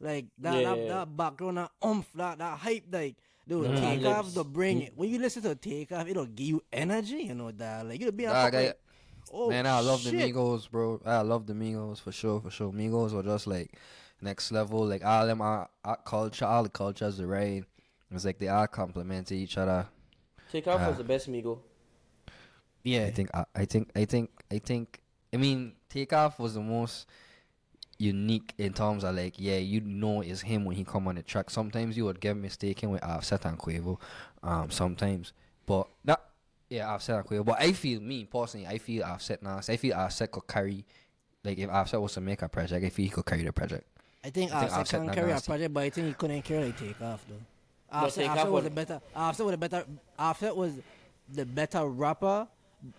like 0.00 0.26
that 0.38 0.62
Yeah. 0.62 0.74
that, 0.74 0.88
that 0.88 1.16
background, 1.16 1.58
that 1.58 1.70
umph, 1.82 2.06
that 2.14 2.38
that 2.38 2.58
hype, 2.58 2.84
like. 2.90 3.16
Dude, 3.46 3.66
Mm. 3.70 3.80
Takeoff 3.80 4.24
Lips. 4.24 4.34
to 4.34 4.44
bring 4.44 4.82
it. 4.82 4.92
When 4.96 5.10
you 5.10 5.18
listen 5.18 5.42
to 5.42 5.54
Takeoff, 5.54 6.08
it'll 6.08 6.24
give 6.26 6.46
you 6.46 6.62
energy, 6.72 7.24
you 7.24 7.34
know 7.34 7.50
that. 7.50 7.86
Like 7.86 8.00
you'll 8.00 8.12
be 8.12 8.24
Dog, 8.24 8.54
I- 8.54 8.66
like, 8.66 8.80
oh, 9.32 9.50
Man, 9.50 9.66
I 9.66 9.80
love 9.80 10.02
the 10.02 10.10
shit. 10.10 10.34
Migos, 10.34 10.70
bro. 10.70 11.00
I 11.04 11.20
love 11.20 11.46
the 11.46 11.52
Migos 11.52 12.00
for 12.00 12.10
sure, 12.12 12.40
for 12.40 12.50
sure. 12.50 12.72
Migos 12.72 13.12
were 13.12 13.22
just 13.22 13.46
like 13.46 13.72
next 14.22 14.50
level. 14.50 14.86
Like 14.86 15.04
all 15.04 15.26
them 15.26 15.42
art, 15.42 15.70
art 15.84 16.04
culture, 16.06 16.46
all 16.46 16.62
the 16.62 16.70
cultures 16.70 17.20
are 17.20 17.26
right. 17.26 17.64
It's 18.10 18.24
like 18.24 18.38
they 18.38 18.48
all 18.48 18.66
complement 18.66 19.30
each 19.32 19.58
other. 19.58 19.88
Takeoff 20.50 20.80
Ah. 20.80 20.88
was 20.88 20.96
the 20.98 21.04
best 21.04 21.28
Migo. 21.30 21.58
Yeah, 22.82 23.04
I 23.06 23.10
think, 23.10 23.30
I, 23.34 23.44
I 23.54 23.64
think, 23.64 23.90
I 23.96 24.04
think, 24.04 24.30
I 24.50 24.58
think. 24.58 25.00
I 25.32 25.36
mean, 25.36 25.72
Takeoff 25.88 26.38
was 26.38 26.54
the 26.54 26.60
most 26.60 27.06
unique 27.98 28.54
in 28.58 28.72
terms 28.72 29.04
of 29.04 29.14
like, 29.14 29.34
yeah, 29.38 29.56
you 29.56 29.80
know 29.80 30.20
it's 30.20 30.40
him 30.40 30.64
when 30.64 30.76
he 30.76 30.84
come 30.84 31.08
on 31.08 31.14
the 31.16 31.22
track. 31.22 31.50
Sometimes 31.50 31.96
you 31.96 32.04
would 32.04 32.20
get 32.20 32.36
mistaken 32.36 32.90
with 32.90 33.02
Offset 33.04 33.44
and 33.44 33.58
Quavo, 33.58 33.98
um, 34.42 34.70
sometimes, 34.70 35.32
but 35.66 35.88
not. 36.04 36.20
Yeah, 36.70 36.88
Offset 36.92 37.16
and 37.16 37.26
Quavo. 37.26 37.44
But 37.44 37.60
I 37.60 37.72
feel 37.72 38.00
me 38.00 38.24
personally, 38.24 38.66
I 38.66 38.78
feel 38.78 39.04
Offset 39.04 39.42
now. 39.42 39.60
I 39.68 39.76
feel 39.76 39.94
Offset 39.94 40.30
could 40.30 40.46
carry. 40.46 40.84
Like 41.44 41.58
if 41.58 41.68
Offset 41.68 42.00
was 42.00 42.14
to 42.14 42.20
make 42.20 42.42
a 42.42 42.48
project, 42.48 42.84
I 42.84 42.88
feel 42.88 43.04
he 43.04 43.10
could 43.10 43.26
carry 43.26 43.44
the 43.44 43.52
project. 43.52 43.84
I 44.24 44.30
think 44.30 44.52
I 44.52 44.60
think 44.60 44.64
Offset 44.72 44.80
Offset 44.80 45.00
can 45.00 45.06
not 45.06 45.14
carry 45.14 45.32
a 45.32 45.40
project, 45.40 45.74
but 45.74 45.82
I 45.82 45.90
think 45.90 46.06
he 46.08 46.12
couldn't 46.14 46.42
carry 46.42 46.72
Takeoff 46.72 47.24
though. 47.28 47.34
But 47.90 48.04
Offset, 48.04 48.28
Offset 48.28 48.44
was 48.46 48.52
was- 48.52 48.66
a 48.66 48.70
better. 48.70 49.00
Offset 49.14 49.46
was 49.46 49.54
a 49.54 49.58
better. 49.58 49.84
Offset 50.18 50.56
was 50.56 50.72
the 51.32 51.44
better 51.46 51.86
rapper, 51.86 52.48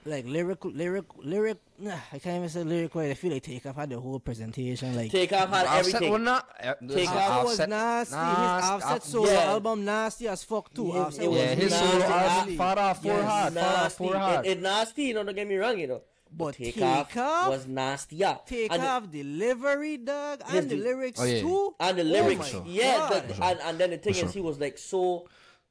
like 0.05 0.25
lyric, 0.25 0.63
lyric, 0.65 1.05
lyric. 1.17 1.57
Nah, 1.77 1.97
I 2.13 2.19
can't 2.19 2.37
even 2.37 2.49
say 2.49 2.63
lyric. 2.63 2.95
Right, 2.95 3.11
I 3.11 3.13
feel 3.13 3.31
like 3.33 3.43
Takeoff 3.43 3.75
had 3.75 3.89
the 3.89 3.99
whole 3.99 4.19
presentation. 4.19 4.95
Like 4.95 5.11
Takeoff 5.11 5.49
had 5.49 5.65
Offset 5.67 5.79
everything. 5.79 6.11
will 6.11 6.19
not. 6.19 6.47
uh, 6.63 6.73
Take 6.89 7.09
uh, 7.09 7.13
Offset 7.13 7.43
was 7.43 7.51
Offset- 7.53 7.69
nasty. 7.69 8.15
nasty, 8.15 8.63
His 8.65 8.71
Offset 8.71 8.91
Off- 8.91 9.03
solo 9.03 9.31
yeah. 9.31 9.39
album 9.51 9.85
nasty 9.85 10.27
as 10.27 10.43
fuck 10.43 10.73
too. 10.73 10.87
Yeah, 10.93 10.99
Offset 11.01 11.23
it 11.23 11.27
was 11.29 11.39
Yeah, 11.39 11.55
his 11.55 11.71
nasty. 11.71 11.87
solo 11.91 12.05
album, 12.05 12.57
Far 12.57 12.79
Off, 12.79 13.01
Four 13.03 13.11
Yes. 13.13 13.29
Hard, 13.29 13.53
Far 13.53 13.85
Off. 13.85 13.93
Four 13.93 14.15
Hard. 14.15 14.45
It, 14.45 14.49
it 14.51 14.61
nasty, 14.61 15.03
you 15.03 15.13
know, 15.13 15.23
don't 15.23 15.35
get 15.35 15.47
me 15.47 15.55
wrong, 15.55 15.77
you 15.79 15.87
know. 15.87 16.01
But 16.37 16.55
Take 16.55 16.73
Take 16.75 16.83
off 16.83 17.15
Off, 17.17 17.49
was 17.49 17.67
nasty, 17.67 18.17
yeah. 18.17 18.37
Take 18.45 18.71
and, 18.71 18.81
the- 18.83 18.87
off 18.87 19.09
delivery, 19.11 19.97
dog, 19.97 20.41
and 20.49 20.69
the 20.69 20.75
the- 20.75 20.81
lyrics 20.83 21.19
Oh, 21.21 21.25
yeah. 21.25 21.39
too. 21.41 21.75
and 21.79 21.97
the 21.97 22.01
Oh 22.01 22.05
lyrics, 22.05 22.53
my 22.53 22.61
yeah. 22.65 22.97
God. 23.09 23.27
the- 23.29 23.43
and, 23.45 23.59
and 23.61 23.77
then 23.77 23.89
the 23.91 23.97
thing 23.97 24.13
For 24.13 24.19
is, 24.19 24.23
sure. 24.23 24.31
he 24.31 24.41
was 24.41 24.59
like 24.59 24.77
so. 24.77 25.27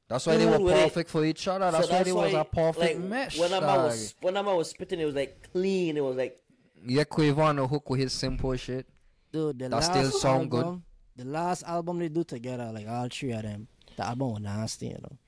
That's 0.08 0.26
why 0.26 0.36
they 0.36 0.44
were 0.46 0.58
Dude, 0.58 0.62
with 0.66 0.76
it. 0.76 0.82
perfect 0.84 1.10
for 1.10 1.24
each 1.24 1.48
other. 1.48 1.70
That's 1.70 1.88
so 1.88 1.92
why 1.94 2.02
they 2.02 2.12
was 2.12 2.34
a 2.34 2.44
perfect 2.44 3.00
like, 3.00 3.08
mesh. 3.08 3.38
When 3.38 3.52
I'm 3.54 3.62
was 3.62 4.14
when 4.20 4.36
I'm 4.36 4.46
was 4.46 4.70
spitting, 4.70 5.00
it 5.00 5.04
was 5.06 5.14
like 5.14 5.48
clean. 5.52 5.96
It 5.96 6.04
was 6.04 6.16
like 6.16 6.40
Yeah, 6.86 7.04
Quavo 7.04 7.38
on 7.38 7.56
the 7.56 7.66
hook 7.66 7.88
with 7.90 8.00
his 8.00 8.12
simple 8.12 8.54
shit. 8.56 8.86
Dude, 9.32 9.58
the 9.58 9.68
That 9.68 9.76
last 9.76 9.90
still 9.92 10.10
sound 10.10 10.50
good. 10.50 10.82
The 11.16 11.24
last 11.24 11.62
album 11.64 11.98
they 12.00 12.08
do 12.08 12.22
together, 12.24 12.70
like 12.72 12.86
all 12.88 13.08
three 13.10 13.32
of 13.32 13.42
them, 13.42 13.66
the 13.96 14.04
album 14.06 14.32
was 14.32 14.40
nasty, 14.42 14.86
you 14.88 14.98
know. 15.02 15.18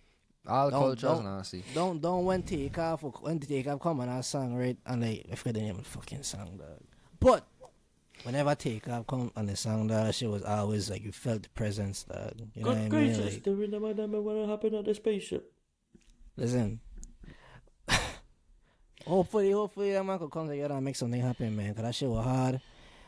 All 0.49 0.71
Don't- 0.71 0.81
cultures 0.81 1.03
don't- 1.03 1.25
nasty. 1.25 1.65
Don't 1.75 2.01
don't 2.01 2.25
when 2.25 2.43
Takeoff 2.43 3.03
or 3.03 3.13
when 3.21 3.41
Takeoff 3.41 3.81
come 3.81 4.01
on 4.01 4.07
that 4.09 4.25
song 4.25 4.55
right 4.55 4.77
and 4.87 5.03
like 5.03 5.27
I 5.33 5.35
forget 5.37 5.55
the 5.55 5.61
name 5.63 5.77
of 5.77 5.85
the 5.85 5.89
fucking 5.89 6.23
song 6.23 6.57
dog. 6.59 6.83
But 7.19 7.47
whenever 8.25 8.51
I 8.51 8.55
Takeoff 8.55 9.07
come 9.07 9.31
on 9.37 9.47
the 9.47 9.57
song 9.57 9.87
that 9.89 10.15
shit 10.15 10.31
was 10.31 10.43
always 10.43 10.91
like 10.91 11.05
you 11.05 11.13
felt 11.13 11.43
the 11.45 11.49
presence 11.51 12.05
dog. 12.05 12.33
You 12.55 12.63
know 12.65 12.69
what 12.71 12.79
I 12.79 12.89
good 12.89 12.93
mean? 12.93 13.15
gracious, 13.15 13.35
Like, 13.35 13.43
the 13.45 13.87
of 13.87 13.97
them 13.97 14.13
what 14.25 14.49
happened 14.49 14.75
at 14.77 14.85
the 14.85 14.95
spaceship. 14.95 15.53
listen, 16.37 16.81
hopefully, 19.07 19.51
hopefully 19.53 19.93
that 19.93 20.05
man 20.05 20.19
could 20.19 20.31
come 20.31 20.49
together 20.49 20.75
and 20.75 20.85
make 20.85 20.97
something 20.97 21.21
happen, 21.21 21.55
man. 21.57 21.75
Cause 21.75 21.85
that 21.85 21.95
shit 21.95 22.09
was 22.09 22.25
hard. 22.25 22.61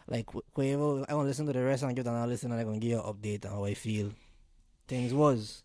Like 0.06 0.26
I 0.32 0.34
want 0.76 1.08
to 1.08 1.16
listen 1.18 1.46
to 1.46 1.52
the 1.52 1.62
rest 1.62 1.82
and 1.82 1.94
give 1.94 2.04
them 2.04 2.14
a 2.14 2.26
listen, 2.26 2.50
and 2.50 2.60
I'm 2.60 2.66
gonna 2.66 2.78
give 2.78 2.90
you 2.90 3.00
an 3.00 3.12
update 3.12 3.44
on 3.44 3.52
how 3.52 3.64
I 3.64 3.74
feel. 3.74 4.10
Things 4.86 5.12
was. 5.12 5.62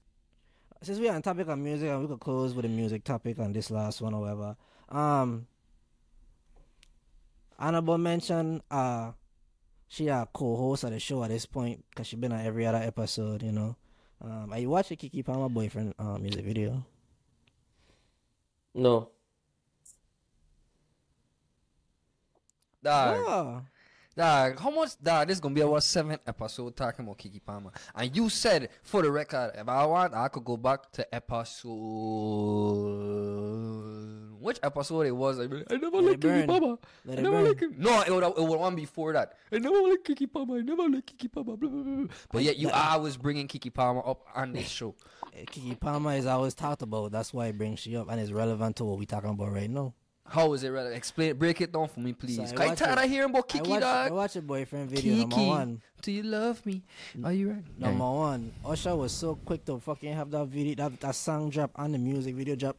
Since 0.82 1.00
we're 1.00 1.14
on 1.14 1.22
topic 1.22 1.48
of 1.48 1.58
music, 1.58 1.90
and 1.90 2.02
we 2.02 2.08
could 2.08 2.20
close 2.20 2.54
with 2.54 2.66
a 2.66 2.68
music 2.68 3.06
topic 3.06 3.40
on 3.40 3.54
this 3.54 3.72
last 3.72 4.02
one, 4.02 4.14
or 4.14 4.20
whatever. 4.22 4.58
Um, 4.90 5.48
honorable 7.58 7.98
mention. 7.98 8.62
Uh, 8.70 9.14
she 9.94 10.08
a 10.08 10.28
co-host 10.34 10.84
of 10.86 10.90
the 10.92 11.00
show 11.00 11.24
at 11.24 11.30
this 11.30 11.46
point 11.46 11.86
because 11.92 12.08
she 12.08 12.16
been 12.16 12.32
on 12.32 12.42
every 12.42 12.66
other 12.66 12.80
episode. 12.80 13.44
You 13.44 13.52
know. 13.52 13.76
Um, 14.20 14.52
are 14.52 14.58
you 14.60 14.70
watching 14.70 14.98
Keke 14.98 15.24
Palmer 15.24 15.50
boyfriend 15.50 15.94
uh, 16.00 16.18
music 16.18 16.44
video? 16.46 16.84
No. 18.74 19.10
Dog, 22.82 23.18
Oh. 23.28 23.62
Dog, 24.16 24.60
how 24.60 24.70
much? 24.70 24.92
Dog, 25.02 25.28
this 25.28 25.40
gonna 25.40 25.56
be 25.56 25.64
our 25.64 25.82
seventh 25.82 26.22
episode 26.28 26.76
talking 26.76 27.04
about 27.04 27.18
Keke 27.18 27.44
Palmer. 27.44 27.72
And 27.96 28.16
you 28.16 28.30
said, 28.30 28.70
for 28.84 29.02
the 29.02 29.12
record, 29.12 29.54
if 29.56 29.68
I 29.68 29.86
want, 29.88 30.14
I 30.14 30.28
could 30.28 30.44
go 30.44 30.56
back 30.56 30.92
to 30.92 31.16
episode. 31.16 31.74
Which 34.40 34.60
episode 34.62 35.08
it 35.08 35.16
was? 35.16 35.40
I, 35.40 35.46
like, 35.46 35.64
I 35.72 35.78
never 35.78 36.00
liked 36.00 36.20
Keke. 36.20 36.46
Palmer. 36.46 36.78
I 37.12 37.16
never 37.22 37.42
liked 37.42 37.64
him. 37.64 37.74
No, 37.80 38.02
it 38.02 38.12
would, 38.12 38.24
it 38.24 38.38
would 38.38 38.60
one 38.60 38.76
before 38.76 39.14
that. 39.14 39.34
I 39.52 39.58
never 39.58 39.82
liked 39.82 40.08
Keke 40.08 40.32
Palmer. 40.32 40.58
I 40.58 40.62
never 40.62 40.88
liked 40.88 41.18
Keke 41.18 41.32
Palmer. 41.32 41.58
Blah, 41.58 41.70
blah, 41.70 41.82
blah. 41.82 42.06
But 42.32 42.44
yet 42.44 42.58
you 42.58 42.70
always 42.70 43.18
bringing 43.18 43.48
Keke 43.48 43.74
Palmer 43.74 44.04
up 44.06 44.28
on 44.36 44.54
this 44.54 44.70
show. 44.70 44.94
Keke 45.48 45.80
Palmer 45.80 46.14
is 46.14 46.28
always 46.28 46.54
talked 46.54 46.84
about. 46.84 47.12
That's 47.12 47.34
why 47.34 47.48
it 47.48 47.58
brings 47.58 47.80
she 47.80 47.98
up 47.98 48.12
and 48.12 48.22
it's 48.22 48.32
relevant 48.32 48.76
to 48.76 48.84
what 48.86 49.00
we 49.00 49.08
talking 49.08 49.32
about 49.32 49.52
right 49.52 49.70
now. 49.72 49.96
How 50.26 50.52
is 50.54 50.64
it 50.64 50.70
relevant? 50.70 50.96
Explain, 50.98 51.36
break 51.36 51.62
it 51.62 51.72
down 51.72 51.88
for 51.88 52.00
me, 52.00 52.14
please. 52.14 52.38
So 52.38 52.44
I 52.44 52.48
Cause 52.48 52.70
I 52.72 52.76
tired 52.76 52.98
it- 53.00 53.06
of 53.06 53.10
hearing 53.12 53.30
about 53.30 53.54
I 53.54 53.58
Keke, 53.60 53.68
watch, 53.68 53.84
I 53.84 54.08
dog. 54.08 54.12
watch 54.18 54.36
a 54.36 54.42
boyfriend 54.42 54.90
video 54.90 55.16
number 55.18 55.36
one. 55.36 55.82
do 56.02 56.12
you 56.12 56.24
love 56.24 56.66
me? 56.66 56.82
Are 57.24 57.34
you 57.34 57.50
right? 57.52 57.64
Number 57.80 58.10
one, 58.12 58.52
Usher 58.66 58.96
was 58.96 59.12
so 59.12 59.36
quick 59.36 59.64
to 59.66 59.80
fucking 59.80 60.14
have 60.14 60.32
that 60.32 60.46
video, 60.48 60.76
that, 60.76 61.00
that 61.02 61.16
song 61.16 61.50
drop 61.50 61.72
and 61.76 61.94
the 61.94 61.98
music 62.00 62.36
video 62.36 62.56
drop 62.56 62.78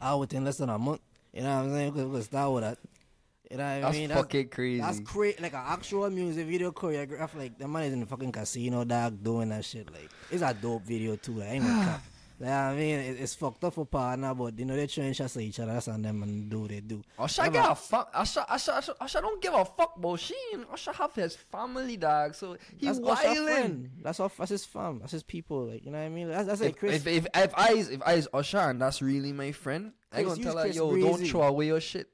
out 0.00 0.20
within 0.20 0.44
less 0.44 0.58
than 0.58 0.68
a 0.70 0.78
month. 0.78 1.00
You 1.32 1.42
know 1.42 1.48
what 1.56 1.64
I'm 1.64 1.70
saying? 1.72 1.92
We 1.94 2.00
could, 2.00 2.08
we 2.10 2.16
could 2.16 2.24
start 2.24 2.52
with 2.52 2.62
that. 2.64 2.78
You 3.50 3.58
know 3.58 3.64
what 3.64 3.70
I 3.70 3.80
That's 3.80 3.96
mean? 3.98 4.08
fucking 4.10 4.48
crazy. 4.48 4.80
That's 4.80 5.00
crazy. 5.00 5.36
Like 5.42 5.52
an 5.52 5.62
actual 5.66 6.08
music 6.08 6.46
video 6.46 6.70
choreograph. 6.72 7.34
Like 7.34 7.58
the 7.58 7.68
man 7.68 7.82
is 7.82 7.92
in 7.92 8.00
the 8.00 8.06
fucking 8.06 8.32
casino, 8.32 8.84
dog, 8.84 9.22
doing 9.22 9.50
that 9.50 9.64
shit. 9.64 9.92
Like 9.92 10.08
it's 10.30 10.42
a 10.42 10.54
dope 10.54 10.84
video 10.84 11.16
too. 11.16 11.32
Like 11.34 11.50
ain't 11.50 11.64
no 11.64 11.70
cap. 11.84 12.02
Like, 12.42 12.50
I 12.50 12.74
mean, 12.74 12.98
it, 12.98 13.20
it's 13.20 13.36
fucked 13.36 13.62
up 13.62 13.74
for 13.74 13.86
partner, 13.86 14.34
but 14.34 14.58
you 14.58 14.64
know 14.64 14.74
they 14.74 14.88
trying 14.88 15.12
shots 15.12 15.36
at 15.36 15.42
each 15.42 15.60
other. 15.60 15.74
That's 15.74 15.86
on 15.86 16.02
them 16.02 16.24
and 16.24 16.50
do 16.50 16.62
what 16.62 16.70
they 16.70 16.80
do. 16.80 17.00
Usher 17.16 17.44
give 17.44 17.54
a- 17.54 17.74
fuck. 17.76 18.10
Usher, 18.12 18.44
Usher, 18.48 18.72
Usher, 18.72 18.94
Usher 19.00 19.20
don't 19.20 19.40
give 19.40 19.54
a 19.54 19.64
fuck 19.64 19.96
about 19.96 20.18
Sheen. 20.18 20.64
Usher 20.72 20.92
have 20.92 21.14
his 21.14 21.36
family, 21.36 21.96
dog. 21.96 22.34
So 22.34 22.56
he's 22.76 23.00
That's 23.00 23.24
wilding. 23.24 23.90
That's 24.02 24.18
all. 24.18 24.32
That's 24.36 24.50
his 24.50 24.64
fam. 24.64 24.98
That's 24.98 25.12
his 25.12 25.22
people. 25.22 25.66
Like 25.66 25.84
you 25.84 25.92
know 25.92 25.98
what 25.98 26.04
I 26.04 26.08
mean. 26.08 26.30
That's, 26.30 26.48
that's 26.48 26.60
like 26.60 26.70
If, 26.70 26.78
Chris. 26.78 26.94
if, 26.96 27.06
if, 27.06 27.26
if 27.32 27.54
I 27.56 27.72
is 27.74 27.90
if 27.90 28.02
I 28.04 28.14
is 28.14 28.28
Usher 28.34 28.58
and 28.58 28.82
that's 28.82 29.00
really 29.00 29.32
my 29.32 29.52
friend, 29.52 29.92
I 30.12 30.24
gonna 30.24 30.42
tell 30.42 30.56
her, 30.56 30.64
Chris 30.64 30.74
yo, 30.74 30.96
don't 30.96 31.24
throw 31.24 31.42
away 31.42 31.66
your 31.66 31.80
shit. 31.80 32.08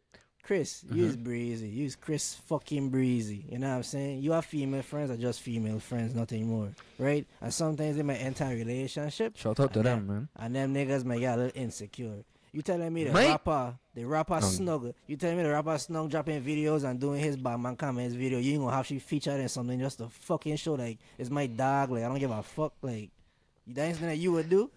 Chris, 0.49 0.82
Mm-hmm. 0.84 0.96
use 0.96 1.14
breezy. 1.16 1.68
Use 1.68 1.94
Chris 1.94 2.34
fucking 2.46 2.88
breezy. 2.88 3.44
You 3.51 3.59
know 3.59 3.68
what 3.68 3.76
I'm 3.76 3.82
saying? 3.82 4.22
You 4.22 4.32
have 4.32 4.46
female 4.46 4.80
friends 4.80 5.11
or 5.11 5.16
just 5.18 5.42
female 5.42 5.78
friends, 5.78 6.14
nothing 6.14 6.46
more, 6.49 6.70
right? 6.99 7.26
And 7.42 7.53
sometimes 7.53 7.96
they 7.99 8.03
might 8.03 8.14
enter 8.16 8.44
a 8.44 8.55
relationship. 8.57 9.36
Shout 9.36 9.61
out 9.61 9.74
to 9.74 9.80
and 9.80 9.86
them, 9.86 10.07
man. 10.07 10.28
And 10.36 10.57
them 10.57 10.74
niggas 10.74 11.05
might 11.05 11.20
get 11.20 11.34
a 11.38 11.42
little 11.42 11.62
insecure. 11.62 12.24
You 12.51 12.62
telling 12.62 12.90
me 12.94 13.05
the 13.05 13.12
Mate. 13.12 13.28
rapper, 13.28 13.74
the 13.94 14.05
rapper 14.07 14.40
snug, 14.40 14.94
you 15.07 15.16
telling 15.18 15.36
me 15.36 15.42
the 15.42 15.51
rapper 15.51 15.76
snug 15.76 16.11
dropping 16.11 16.42
videos 16.42 16.82
and 16.82 16.99
doing 16.99 17.20
his 17.22 17.36
Batman 17.36 17.76
comments 17.76 18.14
video, 18.14 18.38
you 18.38 18.53
ain't 18.55 18.62
gonna 18.62 18.74
have 18.74 18.86
she 18.86 18.99
featured 19.01 19.38
in 19.38 19.51
something 19.51 19.78
just 19.78 19.99
to 19.99 20.09
fucking 20.09 20.57
show 20.57 20.72
like 20.72 20.96
it's 21.18 21.28
my 21.28 21.46
dog, 21.46 21.90
like 21.90 22.05
I 22.05 22.09
don't 22.09 22.18
give 22.18 22.30
a 22.30 22.42
fuck, 22.42 22.72
like 22.80 23.11
that 23.66 23.82
ain't 23.84 23.96
something 23.96 24.09
that 24.09 24.16
you 24.16 24.32
would 24.32 24.49
do. 24.49 24.70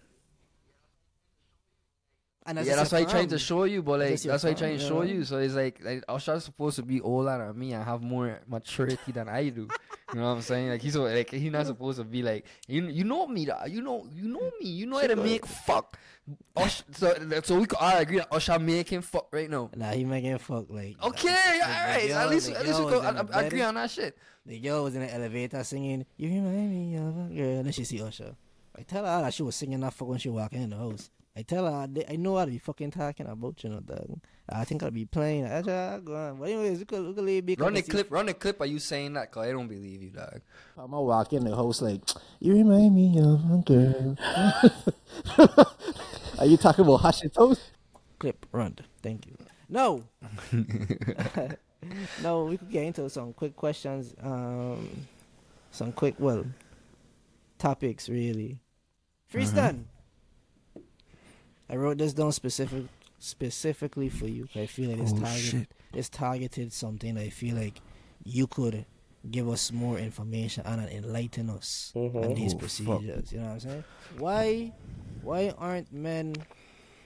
And 2.44 2.58
yeah, 2.58 2.74
that's 2.74 2.90
why 2.90 3.00
he 3.00 3.06
trying 3.06 3.28
to 3.28 3.38
show 3.38 3.64
you, 3.64 3.82
but 3.82 4.00
like 4.00 4.20
That's 4.20 4.42
why 4.42 4.50
fam, 4.50 4.58
trying 4.58 4.78
to 4.78 4.84
show 4.84 5.02
you. 5.02 5.22
So 5.24 5.38
it's 5.38 5.54
like, 5.54 5.78
like 5.84 6.02
Usher's 6.08 6.42
supposed 6.44 6.74
to 6.76 6.82
be 6.82 7.00
older 7.00 7.38
than 7.38 7.56
me 7.56 7.72
and 7.72 7.84
have 7.84 8.02
more 8.02 8.40
maturity 8.48 9.12
than 9.12 9.28
I 9.28 9.48
do. 9.50 9.68
You 10.12 10.18
know 10.18 10.26
what 10.26 10.36
I'm 10.36 10.42
saying? 10.42 10.68
Like 10.70 10.82
he's 10.82 10.94
so- 10.94 11.04
like 11.04 11.30
he's 11.30 11.52
not 11.52 11.66
supposed 11.66 11.98
to 11.98 12.04
be 12.04 12.22
like 12.22 12.44
you. 12.66 12.86
You 12.88 13.04
know 13.04 13.28
me, 13.28 13.44
dog. 13.44 13.70
You 13.70 13.80
know 13.82 14.06
you 14.12 14.26
know 14.26 14.50
me. 14.60 14.68
You 14.70 14.86
know 14.86 14.98
how 14.98 15.06
to 15.06 15.14
make 15.16 15.46
fuck. 15.46 15.96
So 16.92 17.14
so 17.44 17.58
we 17.60 17.66
could 17.66 17.78
all 17.78 17.96
agree 17.96 18.18
that 18.18 18.28
Usher 18.32 18.58
making 18.58 19.02
fuck 19.02 19.28
right 19.32 19.48
now. 19.48 19.70
Nah, 19.76 19.90
he 19.92 20.04
making 20.04 20.38
fuck 20.38 20.66
like. 20.68 20.96
Okay, 21.02 21.28
the- 21.28 21.64
all 21.64 21.86
right. 21.86 22.08
the 22.08 22.14
At 22.14 22.30
least 22.30 22.50
at 22.50 22.66
least 22.66 22.78
we 22.80 22.86
girl 22.86 23.00
could 23.00 23.14
was 23.14 23.20
in 23.20 23.26
the 23.26 23.36
I- 23.36 23.40
I 23.40 23.42
agree 23.44 23.62
on 23.62 23.74
that 23.74 23.90
shit. 23.90 24.18
The 24.46 24.58
girl 24.58 24.84
was 24.84 24.94
in 24.96 25.02
the 25.02 25.14
elevator 25.14 25.62
singing, 25.64 26.04
"You 26.16 26.28
remind 26.28 26.70
me 26.70 26.96
of 26.96 27.30
a 27.30 27.34
girl." 27.34 27.56
And 27.58 27.66
then 27.66 27.72
she 27.72 27.84
see 27.84 28.02
Usher. 28.02 28.34
I 28.76 28.82
tell 28.82 29.04
her 29.04 29.22
that 29.22 29.32
she 29.34 29.42
was 29.44 29.54
singing 29.54 29.80
that 29.80 29.94
fuck 29.94 30.08
when 30.08 30.18
she 30.18 30.28
walking 30.28 30.62
in 30.62 30.70
the 30.70 30.76
house. 30.76 31.10
I 31.34 31.42
tell 31.42 31.64
her 31.64 31.72
I, 31.72 31.88
I 32.12 32.16
know 32.16 32.36
how 32.36 32.44
to 32.44 32.50
be 32.50 32.58
fucking 32.58 32.90
talking 32.90 33.26
about 33.26 33.64
you 33.64 33.70
know 33.70 33.80
dog. 33.80 34.20
I 34.48 34.64
think 34.64 34.82
I'll 34.82 34.90
be 34.90 35.06
playing. 35.06 35.46
I 35.46 35.62
just 35.62 36.04
go 36.04 36.14
on. 36.14 36.36
But 36.36 36.50
anyways, 36.50 36.80
we 36.80 36.84
could 36.84 37.06
we 37.06 37.14
could 37.14 37.24
leave. 37.24 37.58
Run 37.58 37.74
the 37.74 37.82
clip. 37.82 38.10
Run 38.10 38.26
the 38.26 38.34
clip. 38.34 38.60
Are 38.60 38.66
you 38.66 38.78
saying 38.78 39.14
that? 39.14 39.30
Cause 39.30 39.46
I 39.46 39.52
don't 39.52 39.68
believe 39.68 40.02
you, 40.02 40.10
dog. 40.10 40.42
I'm 40.76 40.90
gonna 40.90 41.02
walk 41.02 41.32
in 41.32 41.44
the 41.44 41.56
house 41.56 41.80
like, 41.80 42.02
you 42.40 42.52
remind 42.52 42.94
me 42.94 43.18
of 43.18 43.50
a 43.50 43.62
girl. 43.64 44.18
Are 46.38 46.46
you 46.46 46.56
talking 46.56 46.84
about 46.84 46.98
hash 46.98 47.22
and 47.22 47.32
toast? 47.32 47.70
Clip 48.18 48.44
run. 48.52 48.76
Thank 49.02 49.26
you. 49.26 49.36
No. 49.68 50.04
no, 52.22 52.44
we 52.44 52.58
could 52.58 52.70
get 52.70 52.84
into 52.84 53.08
some 53.08 53.32
quick 53.32 53.56
questions. 53.56 54.14
Um, 54.22 55.06
some 55.70 55.92
quick 55.92 56.16
well 56.18 56.44
topics 57.58 58.08
really. 58.08 58.58
Freestyle. 59.32 59.84
I 61.72 61.76
wrote 61.76 61.96
this 61.98 62.12
down 62.12 62.30
specific 62.32 62.84
specifically 63.18 64.10
for 64.10 64.26
you. 64.26 64.46
I 64.54 64.66
feel 64.66 64.90
like 64.90 64.98
it's 65.00 65.12
Oh, 65.12 65.16
targeted. 65.20 65.42
shit. 65.42 65.68
It's 65.94 66.08
targeted 66.10 66.72
something. 66.72 67.16
I 67.16 67.30
feel 67.30 67.56
like 67.56 67.80
you 68.24 68.46
could 68.46 68.84
give 69.30 69.48
us 69.48 69.72
more 69.72 69.98
information 69.98 70.64
and 70.66 70.86
enlighten 70.90 71.48
us 71.48 71.92
on 71.94 72.34
these 72.34 72.52
Oh, 72.54 72.58
fuck. 72.58 72.58
procedures. 72.58 73.32
You 73.32 73.38
know 73.38 73.44
what 73.46 73.52
I'm 73.52 73.60
saying? 73.60 73.84
Why, 74.18 74.72
why 75.22 75.50
aren't 75.56 75.92
men? 75.92 76.34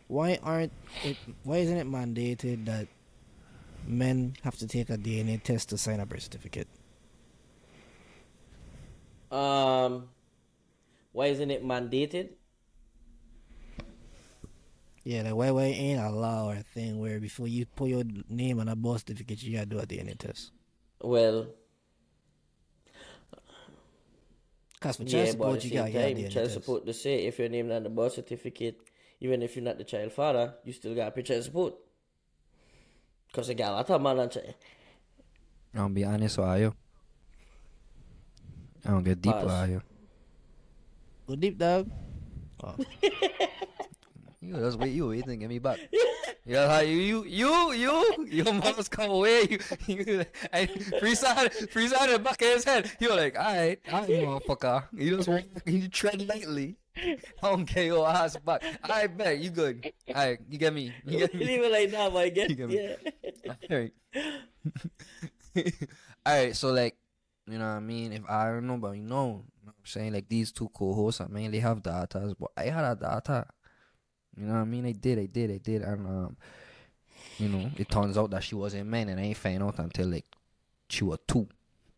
Why 0.09 0.39
aren't 0.43 0.73
it? 1.05 1.17
Why 1.45 1.59
isn't 1.59 1.77
it 1.77 1.87
mandated 1.87 2.65
that 2.67 2.89
men 3.87 4.35
have 4.43 4.57
to 4.59 4.67
take 4.67 4.91
a 4.91 4.97
DNA 4.97 5.41
test 5.43 5.69
to 5.69 5.79
sign 5.79 6.01
a 6.01 6.07
birth 6.07 6.23
certificate? 6.23 6.67
Um, 9.31 10.09
why 11.13 11.27
isn't 11.27 11.51
it 11.51 11.65
mandated? 11.65 12.31
Yeah, 15.07 15.23
like 15.23 15.35
why 15.39 15.51
why 15.53 15.63
ain't 15.71 16.01
a 16.03 16.11
law 16.11 16.51
or 16.51 16.55
a 16.57 16.65
thing 16.65 16.99
where 16.99 17.21
before 17.21 17.47
you 17.47 17.65
put 17.65 17.89
your 17.89 18.03
name 18.29 18.59
on 18.59 18.67
a 18.67 18.75
birth 18.75 19.07
certificate 19.07 19.41
you 19.45 19.55
gotta 19.55 19.67
do 19.71 19.79
a 19.79 19.87
DNA 19.87 20.19
test? 20.19 20.51
Well, 21.01 21.47
Cause 24.81 24.97
for 24.97 25.05
child 25.05 25.29
yeah, 25.29 25.33
but 25.39 25.53
support 25.53 25.55
at 25.55 25.63
the 25.63 25.69
you 25.69 25.71
gotta 25.75 25.93
same 25.93 25.93
get 25.93 26.03
a 26.03 26.15
time, 26.15 26.17
DNA 26.17 26.31
child 26.33 26.51
test. 26.51 26.55
support 26.55 26.87
to 26.87 26.93
say 26.93 27.25
if 27.25 27.39
your 27.39 27.49
name 27.49 27.71
on 27.71 27.85
the 27.85 27.89
birth 27.89 28.15
certificate, 28.15 28.81
even 29.21 29.43
if 29.43 29.55
you're 29.55 29.65
not 29.65 29.79
the 29.79 29.85
child 29.85 30.11
father, 30.13 30.55
you 30.65 30.73
still 30.73 30.95
got 30.95 31.05
to 31.07 31.11
pay 31.13 31.23
child 31.23 31.45
support. 31.45 31.75
Cause 33.33 33.49
I 33.49 33.55
got 33.55 33.71
a 33.71 33.75
lot 33.77 33.91
of 33.91 34.03
man 34.03 34.19
and 34.19 34.31
child. 34.33 34.55
I'll 35.77 35.89
be 35.89 36.03
honest 36.05 36.37
with 36.39 36.61
you. 36.61 36.75
I 38.85 38.91
don't 38.91 39.05
get 39.05 39.23
deep 39.23 39.33
Pause. 39.33 39.45
with 39.45 39.71
you. 39.71 39.83
Go 41.29 41.37
deep 41.37 41.59
dog. 41.59 41.91
Oh. 42.65 42.75
You 44.47 44.55
just 44.57 44.79
wait, 44.79 44.93
you 44.93 45.09
waiting, 45.09 45.41
get 45.41 45.49
me 45.49 45.59
back. 45.59 45.79
Yeah, 46.45 46.69
how 46.69 46.81
you, 46.81 47.25
you, 47.25 47.25
you, 47.25 47.73
you, 47.73 48.27
your 48.31 48.55
mom's 48.55 48.89
come 48.89 49.11
away. 49.11 49.49
You, 49.51 49.59
you, 49.89 50.25
and 50.53 50.71
freestyle, 51.03 51.51
freestyle 51.73 52.07
in 52.07 52.13
the 52.13 52.19
back 52.21 52.41
of 52.41 52.49
his 52.49 52.65
head. 52.65 52.91
You're 53.01 53.17
like, 53.17 53.37
alright, 53.37 53.81
alright, 53.93 54.09
motherfucker. 54.09 54.85
You 54.93 55.17
just 55.17 55.29
walk, 55.29 55.43
you 55.67 55.89
tread 55.89 56.27
lightly. 56.29 56.77
I 56.97 57.17
don't 57.43 57.67
care 57.67 57.85
your 57.85 58.09
ass 58.09 58.37
back. 58.37 58.63
I 58.85 59.09
bet 59.09 59.39
you 59.41 59.51
good. 59.51 59.93
Alright, 60.09 60.39
you 60.49 60.59
get 60.59 60.73
me. 60.73 60.93
You 61.05 61.19
get 61.19 61.35
me. 61.35 61.45
Leave 61.45 61.63
it 61.63 61.73
like 61.73 61.91
that, 61.91 62.13
but 62.13 62.19
I 62.19 62.29
get 62.29 62.51
You 62.51 62.57
get 62.57 62.69
me. 62.69 62.97
yeah. 63.45 63.53
Alright. 63.71 63.93
Alright, 66.27 66.57
so 66.57 66.69
like, 66.73 66.97
you 67.49 67.59
know 67.59 67.65
what 67.65 67.71
I 67.71 67.81
mean? 67.81 68.13
If 68.13 68.23
I 68.29 68.47
don't 68.47 68.67
know, 68.69 68.77
but 68.77 68.93
you 68.93 69.03
know, 69.03 69.45
you 69.61 69.67
know 69.67 69.73
I'm 69.79 69.85
saying? 69.85 70.13
Like 70.13 70.29
these 70.29 70.53
two 70.53 70.69
co-hosts, 70.69 71.21
I 71.21 71.27
mean, 71.27 71.51
they 71.51 71.59
have 71.59 71.83
daughters, 71.83 72.35
but 72.35 72.51
I 72.57 72.65
had 72.65 72.85
a 72.85 72.95
daughter. 72.95 73.47
You 74.37 74.47
know 74.47 74.55
what 74.55 74.61
I 74.61 74.65
mean? 74.65 74.87
I 74.87 74.93
did, 74.93 75.19
I 75.19 75.27
did, 75.27 75.51
I 75.51 75.59
did. 75.59 75.83
And, 75.83 76.07
um, 76.07 76.37
you 77.39 77.49
know, 77.49 77.71
it 77.77 77.91
turns 77.91 78.17
out 78.17 78.31
that 78.31 78.45
she 78.45 78.55
wasn't 78.55 78.89
man, 78.89 79.09
and 79.09 79.21
I 79.21 79.25
ain't 79.25 79.37
find 79.37 79.63
out 79.63 79.79
until 79.79 80.09
like 80.09 80.27
she 80.89 81.05
was 81.05 81.19
two. 81.27 81.49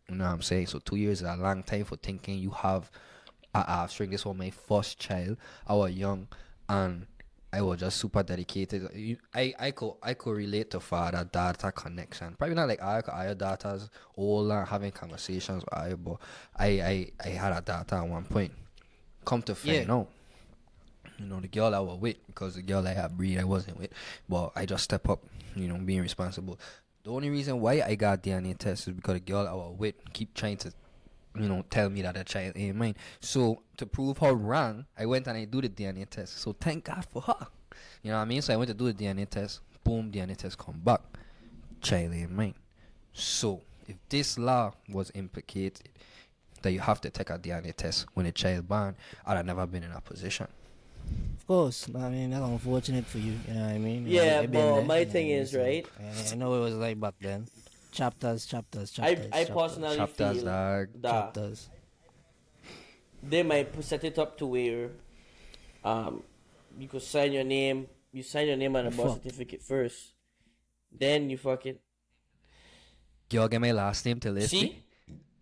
You 0.08 0.16
know 0.16 0.24
what 0.24 0.32
I'm 0.32 0.42
saying? 0.42 0.66
So 0.68 0.78
two 0.78 0.96
years 0.96 1.20
is 1.22 1.28
a 1.28 1.36
long 1.36 1.62
time 1.62 1.84
for 1.84 1.96
thinking 1.96 2.38
you 2.38 2.50
have 2.50 2.90
a 3.54 3.58
offspring. 3.70 4.10
This 4.10 4.24
was 4.24 4.36
my 4.36 4.50
first 4.50 4.98
child. 4.98 5.36
I 5.66 5.74
was 5.74 5.92
young, 5.92 6.28
and 6.68 7.06
I 7.52 7.62
was 7.62 7.80
just 7.80 7.98
super 7.98 8.22
dedicated. 8.22 8.88
You, 8.94 9.16
I 9.34 9.54
I 9.58 9.70
could 9.70 9.92
I 10.02 10.14
could 10.14 10.36
relate 10.36 10.70
to 10.72 10.80
father 10.80 11.24
daughter 11.30 11.70
connection. 11.70 12.34
Probably 12.36 12.56
not 12.56 12.68
like 12.68 12.82
I 12.82 13.02
I 13.12 13.34
daughters 13.34 13.90
all 14.16 14.50
and 14.50 14.66
having 14.66 14.90
conversations 14.92 15.64
with 15.64 15.74
I, 15.74 15.94
but 15.94 16.16
I 16.56 16.66
I 16.66 17.12
I 17.24 17.28
had 17.28 17.52
a 17.56 17.60
daughter 17.60 17.96
at 17.96 18.08
one 18.08 18.24
point. 18.24 18.52
Come 19.24 19.42
to 19.42 19.54
find 19.54 19.88
Yeah. 19.88 19.94
out, 19.94 20.08
you 21.18 21.26
know, 21.26 21.40
the 21.40 21.48
girl 21.48 21.74
I 21.74 21.80
was 21.80 21.98
with 21.98 22.16
because 22.26 22.54
the 22.54 22.62
girl 22.62 22.86
I 22.86 22.94
had 22.94 23.16
breed 23.16 23.38
I 23.38 23.44
wasn't 23.44 23.78
with, 23.78 23.90
but 24.28 24.52
I 24.54 24.66
just 24.66 24.84
step 24.84 25.08
up, 25.08 25.22
you 25.54 25.68
know, 25.68 25.76
being 25.78 26.00
responsible. 26.00 26.58
The 27.04 27.10
only 27.10 27.30
reason 27.30 27.60
why 27.60 27.82
I 27.84 27.94
got 27.94 28.22
DNA 28.22 28.56
test 28.56 28.88
is 28.88 28.94
because 28.94 29.14
the 29.14 29.20
girl 29.20 29.48
I 29.48 29.54
was 29.54 29.74
with 29.78 29.94
keep 30.12 30.34
trying 30.34 30.56
to 30.58 30.72
you 31.38 31.48
know, 31.48 31.64
tell 31.70 31.88
me 31.88 32.02
that 32.02 32.14
the 32.14 32.24
child 32.24 32.54
ain't 32.56 32.76
mine. 32.76 32.96
So 33.20 33.62
to 33.76 33.86
prove 33.86 34.18
her 34.18 34.34
wrong, 34.34 34.86
I 34.98 35.06
went 35.06 35.26
and 35.26 35.36
I 35.36 35.44
do 35.44 35.60
the 35.60 35.68
DNA 35.68 36.08
test. 36.08 36.38
So 36.38 36.52
thank 36.52 36.84
God 36.84 37.06
for 37.10 37.22
her. 37.22 37.46
You 38.02 38.10
know 38.10 38.16
what 38.16 38.22
I 38.22 38.26
mean? 38.26 38.42
So 38.42 38.52
I 38.52 38.56
went 38.56 38.68
to 38.68 38.74
do 38.74 38.92
the 38.92 39.04
DNA 39.04 39.28
test. 39.28 39.60
Boom, 39.84 40.10
DNA 40.10 40.36
test 40.36 40.58
come 40.58 40.80
back. 40.82 41.00
Child 41.80 42.14
ain't 42.14 42.32
mine. 42.32 42.54
So 43.12 43.62
if 43.86 43.96
this 44.08 44.38
law 44.38 44.72
was 44.88 45.12
implicated, 45.14 45.88
that 46.62 46.72
you 46.72 46.80
have 46.80 47.00
to 47.02 47.10
take 47.10 47.30
a 47.30 47.38
DNA 47.38 47.74
test 47.74 48.06
when 48.14 48.26
a 48.26 48.32
child 48.32 48.68
born, 48.68 48.96
I'd 49.24 49.36
have 49.36 49.46
never 49.46 49.66
been 49.66 49.84
in 49.84 49.92
a 49.92 50.00
position. 50.00 50.48
Of 51.38 51.46
course, 51.46 51.88
I 51.94 52.10
mean 52.10 52.30
that's 52.30 52.44
unfortunate 52.44 53.06
for 53.06 53.18
you. 53.18 53.32
You 53.48 53.54
know 53.54 53.60
what 53.60 53.70
I 53.70 53.78
mean? 53.78 54.06
Yeah, 54.06 54.22
I- 54.40 54.42
I 54.42 54.46
but 54.46 54.52
there, 54.52 54.84
my 54.84 55.04
thing 55.04 55.28
what 55.28 55.32
I 55.32 55.34
mean? 55.34 55.42
is, 55.42 55.50
So, 55.52 55.60
right? 55.62 55.86
I, 56.00 56.32
I 56.32 56.34
know 56.36 56.54
it 56.54 56.60
was 56.60 56.74
like 56.74 57.00
back 57.00 57.14
then. 57.20 57.46
Chapters, 57.90 58.44
chapters, 58.44 58.92
I 59.00 59.14
chapters. 59.14 59.32
I 59.32 59.44
chapters, 59.44 59.56
personally 59.56 59.96
Chapters, 59.96 60.36
feel 60.36 60.44
dog. 60.44 60.88
that 61.00 61.10
chapters. 61.10 61.68
they 63.22 63.42
might 63.42 63.82
set 63.82 64.04
it 64.04 64.18
up 64.18 64.36
to 64.38 64.46
where 64.46 64.90
um 65.84 66.22
you 66.78 66.86
could 66.86 67.02
sign 67.02 67.32
your 67.32 67.44
name 67.44 67.86
you 68.12 68.22
sign 68.22 68.46
your 68.46 68.56
name 68.56 68.76
on 68.76 68.86
a 68.86 68.90
birth 68.90 69.14
certificate 69.14 69.62
first 69.62 70.12
then 70.92 71.30
you 71.30 71.36
fucking 71.38 71.78
Girl, 73.30 73.48
get 73.48 73.60
my 73.60 73.72
last 73.72 74.04
name 74.06 74.20
to 74.20 74.30
list. 74.30 74.50
see 74.50 74.82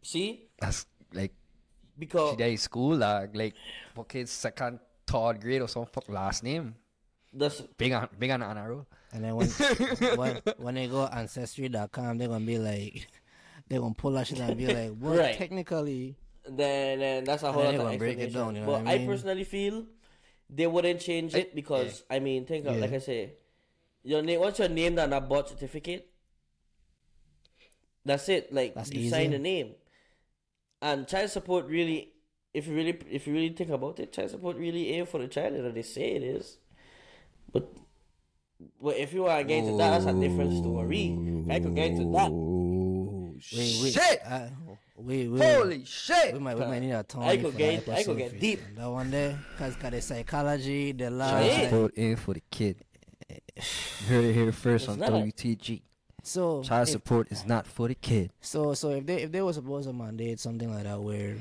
see 0.03 0.49
That's 0.61 0.87
like 1.13 1.33
because 1.99 2.31
she 2.31 2.37
there 2.37 2.49
in 2.49 2.59
school, 2.59 2.99
dog. 2.99 3.35
Like 3.37 3.55
fucking 3.95 4.27
second, 4.27 4.81
third 5.07 5.41
grade 5.41 5.63
or 5.63 5.69
some 5.69 5.87
fuck 5.87 6.09
last 6.09 6.43
name. 6.43 6.75
that's 7.33 7.61
Big 7.79 7.93
on 7.93 8.09
big 8.19 8.31
on 8.31 8.43
honor 8.43 8.69
roll. 8.71 8.87
And 9.13 9.25
then 9.25 9.37
when 9.37 9.49
when 10.17 10.41
when 10.59 10.75
they 10.75 10.87
go 10.89 11.07
ancestry.com, 11.07 12.19
they're 12.19 12.29
gonna 12.29 12.45
be 12.45 12.59
like, 12.59 13.09
they're 13.69 13.81
gonna 13.81 13.95
pull 13.95 14.13
that 14.13 14.27
shit 14.27 14.41
out 14.41 14.51
and 14.51 14.59
be 14.59 14.67
like, 14.67 14.93
well, 15.01 15.17
Right. 15.19 15.37
technically, 15.37 16.17
then 16.49 16.99
then 17.01 17.25
that's 17.25 17.43
a 17.43 17.53
whole 17.53 17.63
then 17.63 17.73
lot 17.73 17.73
they 17.73 17.77
of 17.79 17.87
gonna 17.87 17.99
break 17.99 18.19
it 18.19 18.33
down, 18.33 18.55
you 18.55 18.61
know 18.63 18.67
but 18.67 18.85
what 18.85 18.89
I 18.89 18.95
I, 19.03 19.07
personally 19.07 19.45
feel 19.45 19.85
they 20.51 20.67
wouldn't 20.67 21.01
change 21.01 21.35
it 21.35 21.55
because 21.55 22.05
I 22.11 22.19
mean 22.21 22.47
think 22.47 22.67
of 22.67 22.75
Yeah. 22.75 22.81
like 22.81 22.93
I 22.93 22.99
say 22.99 23.35
your 24.03 24.23
name 24.23 24.41
once 24.41 24.59
you're 24.61 24.69
named 24.69 24.99
on 24.99 25.13
a 25.13 25.21
birth 25.21 25.49
certificate 25.49 26.09
that's 28.05 28.29
it 28.29 28.53
like 28.53 28.75
That's 28.75 28.91
you 28.93 29.01
easy. 29.01 29.11
sign 29.11 29.31
the 29.33 29.39
name 29.39 29.75
and 30.81 31.09
child 31.09 31.31
support 31.31 31.67
really 31.67 32.13
if 32.57 32.67
you 32.67 32.75
really 32.75 32.99
if 33.11 33.27
you 33.27 33.33
really 33.35 33.51
think 33.51 33.71
about 33.71 33.99
it 34.01 34.13
child 34.13 34.31
support 34.31 34.57
really 34.57 34.93
ain't 34.95 35.09
for 35.09 35.21
the 35.21 35.29
child 35.29 35.55
you 35.55 35.63
know 35.63 35.71
they 35.71 35.83
say 35.83 36.13
it 36.17 36.23
is 36.23 36.57
but 37.53 37.69
but 38.81 38.97
if 38.97 39.13
you 39.13 39.27
are 39.27 39.39
to 39.39 39.45
get 39.45 39.59
into 39.59 39.77
that 39.77 39.91
that's 39.91 40.07
a 40.07 40.15
different 40.19 40.53
story 40.63 41.05
I 41.51 41.61
could 41.61 41.75
get 41.75 41.91
into 41.91 42.05
that 42.13 42.31
wait, 42.33 43.77
wait, 43.83 43.93
Shit! 43.93 44.21
uh, 44.25 44.49
wait, 44.97 45.29
wait, 45.29 45.55
Holy 45.55 45.85
shit! 45.85 46.33
We 46.33 46.39
might, 46.39 46.59
we 46.59 46.65
might 46.65 46.81
need 46.81 46.93
a 46.93 47.03
Tony 47.03 47.27
I 47.27 47.37
could 47.37 47.57
get- 47.57 47.89
I 47.89 48.03
could 48.03 48.17
get 48.17 48.41
deep. 48.41 48.61
That 48.77 48.91
one 48.91 49.11
there, 49.11 49.39
cause, 49.59 49.77
cause 49.77 49.91
the 49.91 50.01
psychology, 50.01 50.93
the 50.93 51.11
law. 51.11 51.31
Child 51.31 51.63
support 51.63 51.95
in 51.95 52.17
for 52.17 52.35
the 52.35 52.43
kid. 52.51 52.77
Heard 54.09 54.25
it 54.25 54.33
here 54.33 54.53
first 54.53 54.85
It's 54.85 54.93
on 54.95 54.99
not 55.01 55.13
WTG. 55.13 55.83
So 56.23 56.63
Child 56.63 56.89
if- 56.89 56.93
support 56.93 57.29
is 57.31 57.45
not 57.47 57.67
for 57.67 57.89
the 57.89 57.95
kid. 57.95 58.33
So 58.41 58.75
so 58.75 58.91
if 58.93 59.05
they 59.07 59.23
if 59.23 59.33
they 59.33 59.43
were 59.43 59.53
supposed 59.53 59.87
to 59.87 59.93
mandate 59.93 60.41
something 60.41 60.73
like 60.73 60.85
that 60.85 61.01
where 61.01 61.37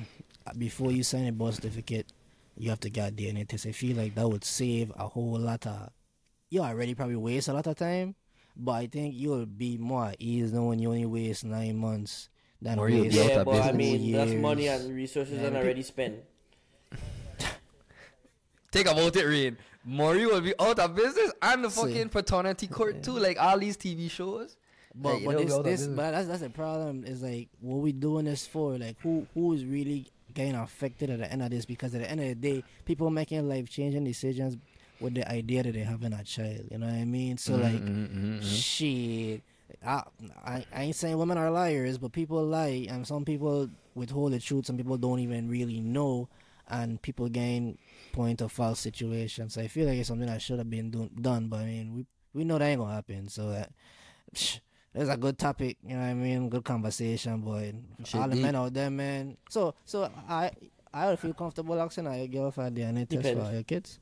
before 0.57 0.91
you 0.91 1.03
sign 1.03 1.27
a 1.27 1.31
birth 1.31 1.55
certificate 1.55 2.07
you 2.57 2.69
have 2.69 2.79
to 2.81 2.89
get 2.89 3.15
DNA 3.15 3.47
test, 3.47 3.65
I 3.65 3.71
feel 3.73 3.97
like 3.97 4.15
that 4.15 4.27
would 4.29 4.43
save 4.45 4.91
a 4.95 5.07
whole 5.07 5.37
lot 5.39 5.65
of 5.67 5.89
you 6.49 6.61
already 6.61 6.93
probably 6.95 7.15
waste 7.17 7.47
a 7.49 7.53
lot 7.53 7.67
of 7.67 7.75
time, 7.75 8.15
but 8.55 8.71
I 8.73 8.87
think 8.87 9.15
you'll 9.15 9.45
be 9.45 9.77
more 9.77 10.05
at 10.05 10.15
ease 10.19 10.53
knowing 10.53 10.79
you 10.79 10.89
only 10.89 11.05
waste 11.05 11.43
nine 11.43 11.75
months 11.77 12.29
than 12.61 12.79
Or 12.79 12.85
waste 12.85 13.15
yeah 13.17 13.39
of 13.41 13.45
but 13.45 13.55
I 13.55 13.71
business. 13.71 13.75
mean 13.75 14.11
that's 14.13 14.31
money 14.33 14.67
and 14.67 14.95
resources 14.95 15.39
Yeah, 15.39 15.47
and 15.47 15.55
pe- 15.55 15.61
already 15.61 15.81
spent 15.83 16.15
Think 18.71 18.87
about 18.89 19.15
it, 19.15 19.23
Rain. 19.25 19.57
Maury 19.85 20.25
will 20.25 20.41
be 20.41 20.53
out 20.59 20.79
of 20.79 20.95
business 20.95 21.31
and 21.41 21.63
the 21.63 21.69
See. 21.69 21.81
fucking 21.81 22.09
paternity 22.09 22.67
court 22.67 23.03
too, 23.03 23.17
like 23.17 23.37
all 23.41 23.57
these 23.59 23.77
TV 23.77 24.09
shows. 24.09 24.57
But 24.93 25.21
Like, 25.21 25.25
but 25.25 25.37
this 25.37 25.57
this 25.63 25.87
but 25.87 26.11
that's 26.11 26.27
that's 26.27 26.41
the 26.41 26.49
problem 26.49 27.03
is 27.05 27.21
like 27.21 27.49
what 27.59 27.77
we 27.77 27.91
doing 27.91 28.25
this 28.25 28.47
for? 28.47 28.77
Like 28.77 28.97
who 29.01 29.27
who 29.33 29.53
is 29.53 29.65
really 29.65 30.07
getting 30.36 30.55
affected 30.55 31.09
at 31.09 31.19
the 31.19 31.31
end 31.31 31.41
of 31.43 31.49
this? 31.51 31.65
Because 31.65 31.95
at 31.95 32.01
the 32.01 32.11
end 32.11 32.21
of 32.21 32.27
the 32.27 32.36
day, 32.36 32.65
people 32.86 33.09
making 33.09 33.49
life 33.49 33.69
changing 33.69 34.05
decisions 34.05 34.57
with 34.99 35.15
the 35.15 35.29
idea 35.31 35.63
that 35.63 35.73
they're 35.73 35.86
having 35.86 36.13
a 36.13 36.23
child. 36.23 36.67
You 36.71 36.77
know 36.79 36.88
what 36.88 36.95
I 36.95 37.05
mean? 37.05 37.38
So 37.38 37.55
mm, 37.55 37.61
like 37.61 37.91
Mm-hmm, 38.39 38.39
shit. 38.39 39.43
I, 39.86 40.03
I 40.45 40.65
I 40.73 40.83
ain't 40.83 40.95
saying 40.95 41.17
women 41.17 41.38
are 41.38 41.51
liars, 41.51 41.97
but 41.97 42.11
people 42.13 42.43
lie, 42.45 42.88
and 42.89 43.07
some 43.07 43.25
people 43.25 43.69
withhold 43.95 44.33
the 44.33 44.39
truth. 44.39 44.67
Some 44.67 44.77
people 44.77 44.97
don't 44.97 45.19
even 45.19 45.49
really 45.49 45.81
know, 45.81 46.29
and 46.67 47.01
people 47.01 47.29
gain 47.29 47.77
point 48.13 48.41
of 48.41 48.51
false 48.51 48.79
situations. 48.79 49.55
So 49.55 49.61
I 49.61 49.67
feel 49.67 49.88
like 49.88 49.97
it's 49.97 50.07
something 50.07 50.27
that 50.27 50.41
should 50.41 50.59
have 50.59 50.69
been 50.69 50.91
do- 50.91 51.09
done, 51.19 51.47
but 51.49 51.61
I 51.61 51.65
mean, 51.65 51.93
we 51.95 52.05
we 52.33 52.43
know 52.45 52.57
that 52.59 52.65
ain't 52.65 52.79
gonna 52.79 52.93
happen. 52.93 53.29
So 53.29 53.49
that 53.51 53.71
there's 54.95 55.09
a 55.09 55.17
good 55.17 55.37
topic, 55.37 55.77
you 55.83 55.93
know 55.93 56.01
what 56.01 56.07
I 56.07 56.13
mean? 56.13 56.47
Good 56.47 56.63
conversation, 56.63 57.41
boy. 57.41 57.73
Shit 58.05 58.21
All 58.21 58.29
the 58.29 58.35
deep. 58.35 58.43
men 58.43 58.55
out 58.55 58.73
there, 58.73 58.89
man. 58.89 59.35
So 59.49 59.75
so 59.83 60.09
I 60.29 60.51
I 60.93 61.07
would 61.07 61.19
feel 61.19 61.33
comfortable 61.33 61.79
asking 61.81 62.07
a 62.07 62.27
girl 62.27 62.49
for 62.51 62.65
a 62.65 62.71
DNA 62.71 62.99
test 63.07 63.21
Depends. 63.21 63.45
for 63.45 63.53
your 63.53 63.63
kids. 63.63 63.99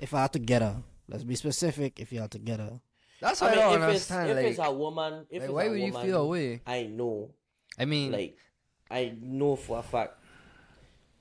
If 0.00 0.12
I 0.12 0.22
had 0.22 0.32
to 0.32 0.40
get 0.40 0.62
her, 0.62 0.82
let's 1.08 1.22
be 1.22 1.36
specific. 1.36 2.00
If 2.00 2.12
you 2.12 2.20
had 2.20 2.32
to 2.32 2.40
get 2.40 2.58
her. 2.58 2.80
That's 3.20 3.40
I 3.40 3.46
why 3.46 3.52
I, 3.52 3.54
mean, 3.54 3.64
don't 3.64 3.72
if 3.90 3.96
it's, 3.96 4.10
understand. 4.10 4.30
if 4.30 4.36
like, 4.36 4.46
it's 4.46 4.58
a 4.58 4.72
woman, 4.72 5.26
if 5.30 5.42
like, 5.42 5.42
it's 5.42 5.52
why 5.52 5.64
a 5.64 5.70
would 5.70 5.80
you 5.80 5.92
feel 5.92 6.22
away? 6.22 6.60
I 6.66 6.82
know, 6.82 7.30
I 7.78 7.84
mean, 7.86 8.12
like, 8.12 8.36
I 8.90 9.14
know 9.18 9.56
for 9.56 9.78
a 9.78 9.82
fact. 9.82 10.18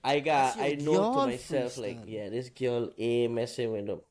I 0.03 0.19
got, 0.19 0.59
I 0.59 0.73
know 0.73 1.13
to 1.13 1.27
myself, 1.27 1.77
like, 1.77 1.99
yeah, 2.05 2.29
this 2.29 2.49
girl 2.49 2.91
ain't 2.97 3.33
messing 3.33 3.71
with 3.71 3.87
them. 3.87 4.01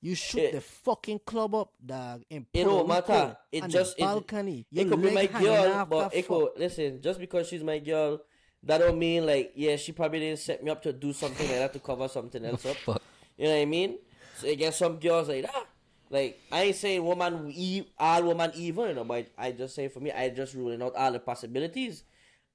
You 0.00 0.14
shoot 0.14 0.40
It- 0.42 0.52
the 0.52 0.60
fucking 0.60 1.20
club 1.26 1.54
up, 1.54 1.72
dog. 1.84 2.22
In 2.30 2.46
It 2.52 2.64
don't 2.64 2.86
matter. 2.88 3.36
It 3.50 3.66
just 3.68 3.98
it- 3.98 4.02
balcony. 4.02 4.60
It, 4.70 4.86
Your 4.86 4.88
could 4.90 5.02
be 5.02 5.10
my 5.10 5.26
girl, 5.26 5.84
but 5.86 6.14
it 6.14 6.26
could 6.28 6.50
listen. 6.56 7.00
Just 7.02 7.18
because 7.18 7.48
she's 7.48 7.64
my 7.64 7.78
girl, 7.80 8.20
that 8.62 8.78
don't 8.78 8.98
mean 8.98 9.26
like, 9.26 9.52
yeah, 9.56 9.76
she 9.76 9.92
probably 9.92 10.20
didn't 10.20 10.38
set 10.38 10.62
me 10.62 10.70
up 10.70 10.82
to 10.82 10.92
do 10.92 11.12
something 11.12 11.46
like 11.48 11.56
that 11.58 11.72
to 11.72 11.80
cover 11.80 12.06
something 12.08 12.44
else 12.44 12.64
up. 12.66 12.76
fuck. 12.76 13.02
You 13.36 13.44
know 13.46 13.54
what 13.54 13.62
I 13.62 13.64
mean? 13.64 13.98
So 14.36 14.46
you 14.46 14.56
get 14.56 14.74
some 14.74 14.98
girls 15.00 15.28
like 15.28 15.42
that. 15.42 15.66
Like 16.10 16.40
I 16.52 16.62
ain't 16.62 16.76
saying 16.76 17.04
woman 17.04 17.50
e- 17.54 17.84
all 17.98 18.22
woman 18.22 18.52
evil, 18.54 18.86
you 18.88 18.94
know, 18.94 19.04
but 19.04 19.28
I 19.36 19.52
just 19.52 19.74
say 19.74 19.88
for 19.88 20.00
me, 20.00 20.10
I 20.12 20.30
just 20.30 20.54
ruling 20.54 20.80
out 20.82 20.94
all 20.96 21.12
the 21.12 21.18
possibilities. 21.20 22.04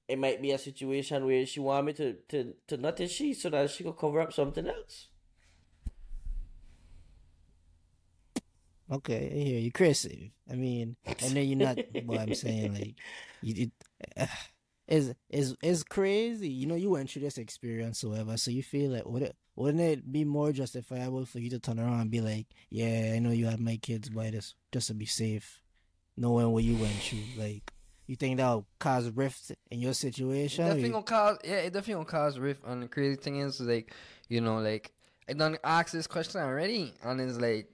It 0.08 0.18
might 0.18 0.42
be 0.42 0.52
a 0.52 0.58
situation 0.58 1.26
where 1.26 1.46
she 1.46 1.60
want 1.60 1.86
me 1.88 1.94
to 1.94 2.14
to 2.30 2.54
to 2.68 2.94
his 2.98 3.12
she 3.12 3.34
so 3.34 3.50
that 3.52 3.70
she 3.70 3.84
could 3.84 3.98
cover 3.98 4.22
up 4.22 4.34
something 4.34 4.66
else. 4.68 5.08
Okay, 8.94 9.32
I 9.34 9.44
hear 9.44 9.60
you, 9.60 9.72
Chris. 9.72 10.08
I 10.52 10.56
mean, 10.56 10.96
I 11.08 11.30
know 11.30 11.42
you're 11.42 11.58
not. 11.58 11.80
what 12.06 12.20
I'm 12.20 12.36
saying 12.36 12.74
like, 12.76 12.96
you, 13.42 13.70
it, 14.18 14.30
is 14.88 15.16
is 15.30 15.56
is 15.64 15.84
crazy. 15.84 16.50
You 16.50 16.68
know, 16.68 16.76
you 16.76 16.92
went 16.92 17.10
through 17.10 17.24
this 17.24 17.40
experience, 17.40 18.04
whatever. 18.04 18.38
So 18.38 18.52
you 18.52 18.62
feel 18.62 18.92
like 18.92 19.06
would 19.08 19.24
it 19.24 19.36
wouldn't 19.56 19.82
it 19.82 20.12
be 20.12 20.24
more 20.26 20.52
justifiable 20.52 21.26
for 21.26 21.40
you 21.40 21.50
to 21.52 21.60
turn 21.60 21.80
around 21.80 22.02
and 22.02 22.12
be 22.12 22.22
like, 22.22 22.48
yeah, 22.70 23.14
I 23.16 23.20
know 23.20 23.32
you 23.32 23.48
had 23.48 23.60
my 23.60 23.78
kids 23.78 24.10
by 24.10 24.30
this 24.30 24.54
just 24.72 24.88
to 24.88 24.94
be 24.94 25.08
safe, 25.08 25.62
knowing 26.16 26.52
what 26.52 26.64
you 26.64 26.76
went 26.76 26.94
through. 26.94 27.20
Like, 27.36 27.74
you 28.06 28.16
think 28.16 28.38
that 28.38 28.48
will 28.48 28.68
cause 28.80 29.10
rift 29.10 29.52
in 29.72 29.80
your 29.80 29.94
situation? 29.94 30.66
or 30.66 30.68
definitely 30.68 30.90
gonna 30.90 31.04
cause 31.04 31.38
yeah, 31.44 31.58
it 31.58 31.74
definitely 31.74 32.06
gonna 32.06 32.06
cause 32.06 32.38
rift. 32.38 32.64
And 32.68 32.84
the 32.84 32.88
crazy 32.88 33.16
thing 33.16 33.40
is 33.40 33.60
like, 33.60 33.92
you 34.30 34.40
know, 34.40 34.60
like 34.60 34.92
I 35.28 35.34
done 35.34 35.58
asked 35.64 35.94
this 35.94 36.06
question 36.06 36.42
already, 36.42 36.94
and 37.04 37.20
it's 37.20 37.40
like 37.40 37.70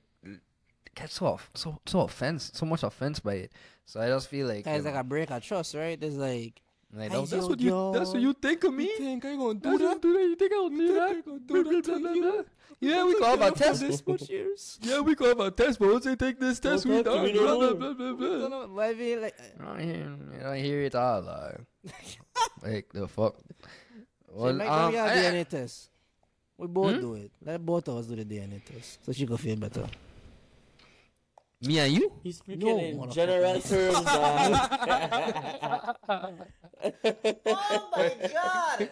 get 1.00 1.12
so 1.12 1.26
off, 1.28 1.50
so 1.54 1.80
so 1.86 2.02
offense, 2.02 2.52
so 2.54 2.66
much 2.66 2.84
offense 2.84 3.20
by 3.20 3.36
it. 3.36 3.52
So 3.86 4.02
I 4.02 4.08
just 4.08 4.28
feel 4.28 4.48
like, 4.48 4.66
you 4.66 4.72
like 4.72 4.84
know, 4.84 5.00
a 5.00 5.04
break 5.04 5.32
of 5.32 5.44
trust, 5.44 5.74
right? 5.76 6.00
There's 6.00 6.18
like, 6.18 6.62
like, 6.94 7.12
oh, 7.14 7.26
that's 7.26 7.32
yo, 7.32 7.48
what 7.48 7.60
you 7.60 7.92
that's 7.94 8.12
what 8.12 8.22
you 8.22 8.34
think 8.34 8.64
of 8.64 8.74
me. 8.74 8.86
you 8.86 8.98
think 8.98 9.26
I 9.26 9.36
gonna 9.36 9.54
do 9.56 9.78
that? 9.78 10.02
do 10.02 10.14
that. 10.14 10.20
You 10.20 10.36
think 10.36 10.54
I'll 10.54 10.70
do 10.70 10.94
that? 10.94 11.26
gonna 11.26 11.40
blah, 11.40 11.64
blah, 11.64 12.00
blah, 12.00 12.14
blah. 12.32 12.42
Yeah, 12.82 13.06
we 13.06 13.20
go 13.20 13.38
have 13.38 13.56
test. 13.56 13.82
This 13.82 14.06
much 14.08 14.30
years. 14.30 14.80
Yeah, 14.84 15.02
we 15.02 15.14
go 15.14 15.38
have 15.38 15.56
test, 15.56 15.80
but 15.80 15.92
once 15.92 16.06
they 16.06 16.16
take 16.16 16.40
this 16.40 16.60
test, 16.60 16.86
we 16.86 16.98
to 16.98 17.04
done. 17.04 17.32
Blah, 17.34 17.58
blah, 17.58 17.74
blah, 17.74 17.94
blah, 17.94 18.14
blah. 18.14 18.48
don't 18.48 18.80
I 18.80 18.94
mean, 18.94 19.22
like, 19.22 19.36
I 19.60 19.66
don't 19.66 19.80
hear, 19.80 20.18
I 20.40 20.44
don't 20.44 20.64
hear 20.64 20.82
it 20.82 20.96
all. 20.96 21.22
Like, 21.22 22.20
like 22.64 22.94
the 22.94 23.08
fuck. 23.08 23.36
Well, 24.32 24.54
make 24.54 24.70
um, 24.70 24.94
your 24.94 25.04
I- 25.04 25.16
DNA 25.16 25.48
test. 25.48 25.90
We 26.58 26.68
both 26.68 27.00
do 27.00 27.14
it. 27.16 27.32
Let 27.44 27.66
both 27.66 27.88
of 27.88 27.98
us 27.98 28.06
do 28.08 28.16
the 28.16 28.26
DNA 28.26 28.64
test, 28.64 29.06
so 29.06 29.12
she 29.14 29.26
could 29.26 29.40
feel 29.40 29.56
better. 29.56 29.86
Me 31.62 31.78
and 31.80 31.92
you? 31.94 32.12
He's 32.24 32.38
speaking 32.38 32.68
No, 32.68 32.80
in 32.80 33.12
general 33.12 33.60
terms. 33.60 33.96
Uh. 33.98 35.94
Oh 36.82 37.90
my 37.92 38.16
god! 38.32 38.90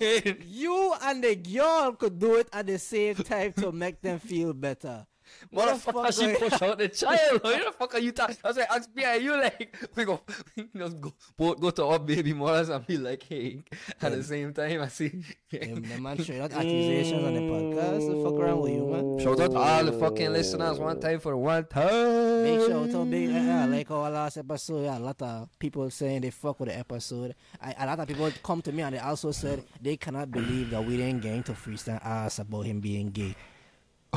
you 0.46 0.94
and 1.02 1.22
the 1.22 1.36
girl 1.36 1.92
could 1.92 2.18
do 2.18 2.36
it 2.36 2.48
at 2.52 2.66
the 2.66 2.78
same 2.78 3.14
time 3.16 3.52
to 3.54 3.72
make 3.72 4.00
them 4.00 4.18
feel 4.18 4.54
better. 4.54 5.06
Motherfucker, 5.52 6.12
she 6.12 6.34
push 6.36 6.62
out 6.62 6.78
the 6.78 6.88
child. 6.88 7.42
What 7.42 7.64
the 7.64 7.72
fuck 7.72 7.94
are 7.94 7.98
you 7.98 8.12
talking? 8.12 8.36
I 8.44 8.48
was 8.48 8.56
like, 8.56 8.70
ask 8.70 8.94
me, 8.94 9.04
are 9.04 9.16
you 9.16 9.32
like, 9.40 9.76
we 9.94 10.04
go, 10.04 10.20
just 10.76 11.00
go, 11.00 11.12
go 11.54 11.70
to 11.70 11.84
our 11.84 11.98
baby 11.98 12.32
mothers 12.32 12.68
and 12.68 12.86
be 12.86 12.98
like, 12.98 13.22
hey, 13.22 13.62
at 14.02 14.12
the 14.12 14.22
same 14.22 14.52
time, 14.52 14.82
I 14.82 14.88
see. 14.88 15.08
Them, 15.50 15.82
them 15.82 16.02
man 16.02 16.18
straight 16.18 16.40
out 16.40 16.52
accusations 16.52 17.24
on 17.24 17.34
the 17.34 17.40
podcast. 17.40 18.06
The 18.06 18.24
fuck 18.24 18.40
around 18.40 18.60
with 18.60 18.72
you, 18.72 18.86
man? 18.86 19.18
Shout 19.18 19.40
out 19.40 19.50
to 19.52 19.58
all 19.58 19.84
the 19.84 19.92
fucking 19.92 20.32
listeners 20.32 20.78
one 20.78 21.00
time 21.00 21.20
for 21.20 21.36
one 21.36 21.64
time. 21.66 22.42
Big 22.42 22.60
shout 22.60 22.94
out, 22.94 23.10
big 23.10 23.30
yeah, 23.30 23.66
like 23.66 23.90
our 23.90 24.10
last 24.10 24.36
episode. 24.36 24.84
Yeah, 24.84 24.98
a 24.98 25.00
lot 25.00 25.22
of 25.22 25.48
people 25.58 25.90
saying 25.90 26.22
they 26.22 26.30
fuck 26.30 26.60
with 26.60 26.68
the 26.68 26.78
episode. 26.78 27.34
I, 27.60 27.74
a 27.78 27.86
lot 27.86 28.00
of 28.00 28.08
people 28.08 28.30
come 28.42 28.62
to 28.62 28.72
me 28.72 28.82
and 28.82 28.94
they 28.94 28.98
also 28.98 29.32
said 29.32 29.64
they 29.80 29.96
cannot 29.96 30.30
believe 30.30 30.70
that 30.70 30.84
we 30.84 30.96
didn't 30.96 31.22
get 31.22 31.34
into 31.34 31.52
freestyle 31.52 32.04
ass 32.04 32.38
about 32.38 32.62
him 32.62 32.80
being 32.80 33.10
gay. 33.10 33.34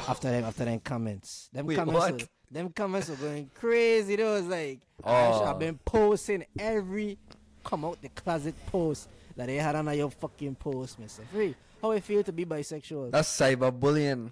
After 0.07 0.29
them, 0.31 0.43
after 0.45 0.65
them 0.65 0.79
comments, 0.79 1.49
them 1.53 1.65
Wait, 1.65 1.75
comments, 1.75 1.99
what? 1.99 2.13
were, 2.21 2.27
them 2.51 2.69
comments 2.71 3.09
were 3.09 3.15
going 3.15 3.49
crazy. 3.53 4.13
It 4.15 4.19
was 4.23 4.45
like 4.45 4.79
I 5.03 5.27
Oh. 5.27 5.37
should 5.39 5.47
have 5.47 5.59
been 5.59 5.79
posting 5.85 6.45
every 6.57 7.17
come 7.63 7.85
out 7.85 8.01
the 8.01 8.09
closet 8.09 8.55
post 8.67 9.09
that 9.35 9.47
they 9.47 9.55
had 9.57 9.75
on 9.75 9.95
your 9.97 10.09
fucking 10.11 10.55
post, 10.55 10.99
Mister 10.99 11.23
Free. 11.31 11.55
How 11.81 11.91
it 11.91 12.03
feel 12.03 12.23
to 12.23 12.31
be 12.33 12.45
bisexual? 12.45 13.11
That's 13.11 13.29
cyberbullying. 13.29 14.31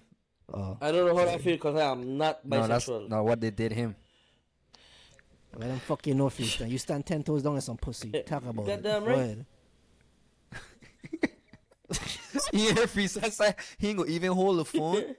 oh, 0.52 0.76
I 0.80 0.92
don't 0.92 1.06
know 1.06 1.16
how 1.16 1.24
that 1.24 1.40
feel 1.40 1.56
because 1.56 1.76
I 1.76 1.90
am 1.92 2.18
not 2.18 2.46
bisexual. 2.46 2.48
No, 2.50 2.66
that's 2.66 2.86
bisexual. 2.88 3.08
not 3.08 3.24
what 3.24 3.40
they 3.40 3.50
did 3.50 3.72
him. 3.72 3.96
let 5.56 5.68
them 5.68 5.78
fucking 5.80 6.16
know 6.16 6.26
freestyle. 6.26 6.70
You 6.70 6.78
stand 6.78 7.06
ten 7.06 7.22
toes 7.22 7.42
down 7.42 7.54
in 7.54 7.60
some 7.62 7.76
pussy. 7.78 8.10
Talk 8.26 8.44
about 8.44 8.68
it. 8.68 8.82
Goddamn 8.82 9.04
Go 9.04 9.10
right. 9.10 9.38
ahead. 11.92 12.48
he 12.52 12.58
hear 12.72 12.86
he 13.78 13.88
ain't 13.88 13.98
gonna 13.98 14.10
even 14.10 14.32
hold 14.32 14.58
the 14.58 14.64
phone. 14.64 15.14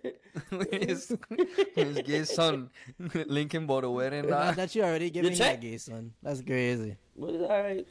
with 0.51 0.71
his, 0.71 1.17
with 1.29 1.75
his 1.75 1.97
gay 2.03 2.23
son 2.23 2.69
Lincoln 3.27 3.65
bought 3.65 3.83
a 3.83 3.89
wedding. 3.89 4.27
That, 4.27 4.29
That. 4.29 4.55
that 4.55 4.75
you 4.75 4.83
already 4.83 5.09
giving 5.09 5.33
check? 5.33 5.59
that 5.59 5.61
gay 5.61 5.77
son. 5.77 6.13
That's 6.21 6.41
crazy. 6.41 6.95
But 7.17 7.29
it's 7.31 7.43
alright. 7.43 7.87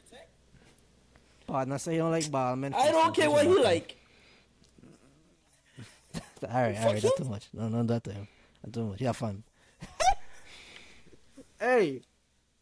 Partner 1.47 1.77
say 1.77 1.93
you 1.93 1.99
don't 1.99 2.11
like 2.11 2.29
ball 2.31 2.55
man. 2.55 2.73
I 2.73 2.91
don't 2.91 3.13
care 3.15 3.29
what 3.29 3.45
he 3.45 3.53
like. 3.53 3.95
Alright, 6.43 6.77
alright, 6.77 7.01
that's 7.01 7.17
too 7.17 7.25
much. 7.25 7.49
No, 7.53 7.67
no, 7.67 7.83
that 7.83 8.03
time. 8.05 8.27
That's 8.63 8.73
too 8.73 8.85
much. 8.85 8.99
Have 9.01 9.17
fun. 9.17 9.43
hey. 11.59 12.01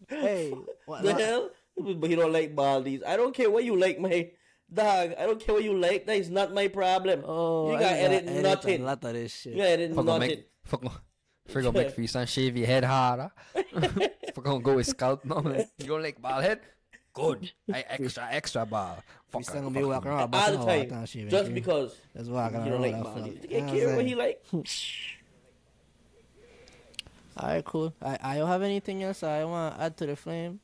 Hey. 0.07 0.53
What, 0.85 1.03
The 1.03 1.11
what- 1.11 1.21
hell? 1.21 1.49
But 1.79 2.09
he 2.09 2.15
don't 2.15 2.33
like 2.33 2.55
Baldies. 2.55 3.05
I 3.05 3.15
don't 3.17 3.35
care 3.35 3.51
what 3.51 3.63
you 3.63 3.77
like, 3.77 3.99
my 3.99 4.31
dog. 4.73 5.13
I 5.17 5.25
don't 5.25 5.39
care 5.39 5.55
what 5.55 5.63
you 5.63 5.77
like. 5.77 6.05
That 6.05 6.17
is 6.17 6.29
not 6.29 6.53
my 6.53 6.67
problem. 6.67 7.23
Oh, 7.25 7.71
you 7.71 7.79
gotta 7.79 7.83
gotta 7.95 7.99
edit, 7.99 8.29
edit 8.29 8.43
nothing. 8.43 8.81
A 8.81 8.85
lot 8.85 9.03
of 9.03 9.13
this 9.13 9.33
shit. 9.33 9.53
You 9.53 9.57
gotta 9.59 9.69
edit 9.71 9.95
Fuck 9.95 10.05
gonna 10.05 10.19
nothing. 10.19 10.29
make 10.37 10.49
fuck 10.65 10.81
gonna 10.81 11.01
fuck 11.47 11.63
gonna 11.63 11.77
make 11.77 11.95
freestyle 11.97 12.27
shave 12.27 12.57
your 12.57 12.67
head 12.67 12.83
harder. 12.83 13.31
fuck 14.33 14.43
gonna 14.43 14.59
go 14.59 14.75
with 14.75 14.87
scalp 14.87 15.23
now. 15.25 15.39
Like, 15.39 15.69
you 15.77 15.87
don't 15.87 16.01
like 16.03 16.21
bald 16.21 16.43
head? 16.43 16.59
Good. 17.13 17.51
I 17.73 17.83
extra 17.89 18.27
extra 18.31 18.65
ball. 18.65 18.97
Fuck 19.29 19.41
Freestyle 19.41 19.53
her, 19.55 19.61
gonna 19.61 19.71
be 19.71 19.79
fuck 19.81 19.89
walking 19.89 20.11
her. 20.11 20.17
around 20.17 20.21
All 20.21 20.27
busting 20.27 20.59
the 20.59 20.65
time. 20.65 20.89
time 20.89 21.05
Just 21.29 21.45
man. 21.45 21.53
because 21.53 21.95
That's 22.13 22.29
walking 22.29 22.59
you 22.65 22.71
don't 22.71 22.73
around 22.73 22.81
like 22.81 23.03
that 23.03 23.03
Baldies. 23.05 23.41
fuck. 23.41 23.49
You 23.51 23.57
You 23.57 23.61
know 23.61 23.65
can't 23.67 23.77
care 23.77 23.87
what 23.87 23.95
what 23.97 24.05
he 24.05 24.15
like. 24.15 24.43
Alright, 27.39 27.65
cool. 27.65 27.93
I 28.01 28.17
I 28.21 28.37
don't 28.37 28.47
have 28.47 28.63
anything 28.63 29.03
else 29.03 29.21
I 29.23 29.43
wanna 29.45 29.75
add 29.79 29.95
to 29.97 30.05
the 30.07 30.15
flame. 30.15 30.59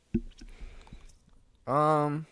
Um, 1.66 2.26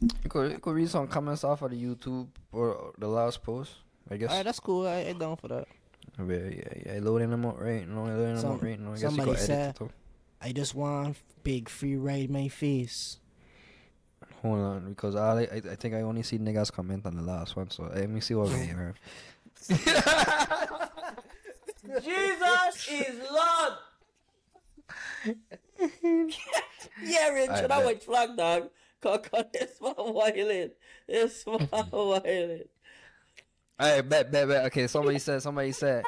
you 0.00 0.30
could, 0.30 0.52
you 0.52 0.58
could 0.58 0.74
read 0.74 0.88
some 0.90 1.06
comments 1.08 1.44
off 1.44 1.62
of 1.62 1.70
the 1.70 1.76
YouTube 1.82 2.28
or 2.52 2.92
the 2.98 3.08
last 3.08 3.42
post. 3.42 3.74
I 4.10 4.16
guess. 4.16 4.30
Alright, 4.30 4.44
that's 4.44 4.60
cool. 4.60 4.86
I, 4.86 5.00
I 5.00 5.12
down 5.12 5.36
for 5.36 5.48
that. 5.48 5.66
yeah, 6.18 6.24
yeah, 6.34 6.72
yeah. 6.86 6.92
I 6.94 6.98
loading 7.00 7.30
them 7.30 7.44
up 7.44 7.60
right. 7.60 7.86
No, 7.88 8.06
I 8.06 8.10
loading 8.14 8.34
them 8.34 8.38
Some- 8.38 8.52
up 8.54 8.62
right. 8.62 8.80
No, 8.80 8.90
I 8.90 8.92
guess 8.94 9.02
you 9.02 9.08
somebody 9.08 9.30
could 9.32 9.36
edit 9.38 9.46
said- 9.46 9.70
it 9.70 9.76
too. 9.78 9.90
I 10.40 10.52
just 10.52 10.74
want 10.74 11.16
big 11.42 11.68
free 11.68 11.96
ride 11.96 12.30
my 12.30 12.46
face. 12.48 13.18
Hold 14.42 14.58
on, 14.60 14.88
because 14.90 15.16
I, 15.16 15.40
I 15.42 15.56
I 15.72 15.74
think 15.74 15.94
I 15.94 16.02
only 16.02 16.22
see 16.22 16.38
niggas 16.38 16.70
comment 16.72 17.04
on 17.06 17.16
the 17.16 17.22
last 17.22 17.56
one. 17.56 17.70
So 17.70 17.86
eh, 17.86 18.00
let 18.00 18.10
me 18.10 18.20
see 18.20 18.34
what 18.34 18.48
we 18.50 18.66
have. 18.66 18.94
Jesus 22.02 22.88
is 22.90 23.20
Lord. 23.30 23.72
yeah, 27.02 27.28
Rich, 27.30 27.50
I 27.50 27.64
I 27.64 27.66
bet. 27.66 27.84
watch 27.84 28.04
Flag 28.04 28.36
Dog. 28.36 28.70
It's 29.54 29.80
my 29.80 29.94
violin. 29.96 30.70
It's 31.06 31.46
my 31.46 31.58
violin. 31.90 32.64
I 33.78 34.00
bet, 34.00 34.32
bet, 34.32 34.48
bet. 34.48 34.64
Okay, 34.66 34.86
somebody 34.88 35.20
said, 35.20 35.40
somebody 35.40 35.70
said, 35.70 36.02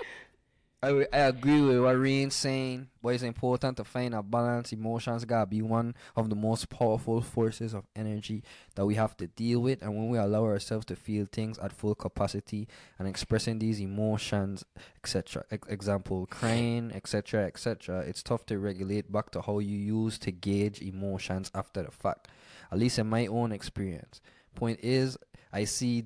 I, 0.82 1.06
I 1.12 1.18
agree 1.18 1.60
with 1.60 1.78
what 1.80 1.96
Reen's 1.98 2.34
saying, 2.34 2.88
but 3.02 3.10
it's 3.10 3.22
important 3.22 3.76
to 3.76 3.84
find 3.84 4.14
a 4.14 4.22
balance. 4.22 4.72
Emotions 4.72 5.26
gotta 5.26 5.44
be 5.44 5.60
one 5.60 5.94
of 6.16 6.30
the 6.30 6.34
most 6.34 6.70
powerful 6.70 7.20
forces 7.20 7.74
of 7.74 7.84
energy 7.94 8.42
that 8.76 8.86
we 8.86 8.94
have 8.94 9.14
to 9.18 9.26
deal 9.26 9.60
with. 9.60 9.82
And 9.82 9.94
when 9.94 10.08
we 10.08 10.16
allow 10.16 10.44
ourselves 10.44 10.86
to 10.86 10.96
feel 10.96 11.26
things 11.30 11.58
at 11.58 11.74
full 11.74 11.94
capacity 11.94 12.66
and 12.98 13.06
expressing 13.06 13.58
these 13.58 13.78
emotions, 13.78 14.64
etc., 15.04 15.44
ex- 15.50 15.68
example, 15.68 16.26
crying, 16.30 16.90
etc., 16.94 17.44
etc., 17.44 18.00
it's 18.00 18.22
tough 18.22 18.46
to 18.46 18.58
regulate 18.58 19.12
back 19.12 19.30
to 19.32 19.42
how 19.42 19.58
you 19.58 19.76
used 19.76 20.22
to 20.22 20.32
gauge 20.32 20.80
emotions 20.80 21.50
after 21.54 21.82
the 21.82 21.90
fact. 21.90 22.28
At 22.70 22.78
least 22.78 22.98
in 22.98 23.08
my 23.08 23.26
own 23.26 23.52
experience. 23.52 24.20
Point 24.54 24.80
is, 24.82 25.18
I 25.52 25.64
see 25.64 26.04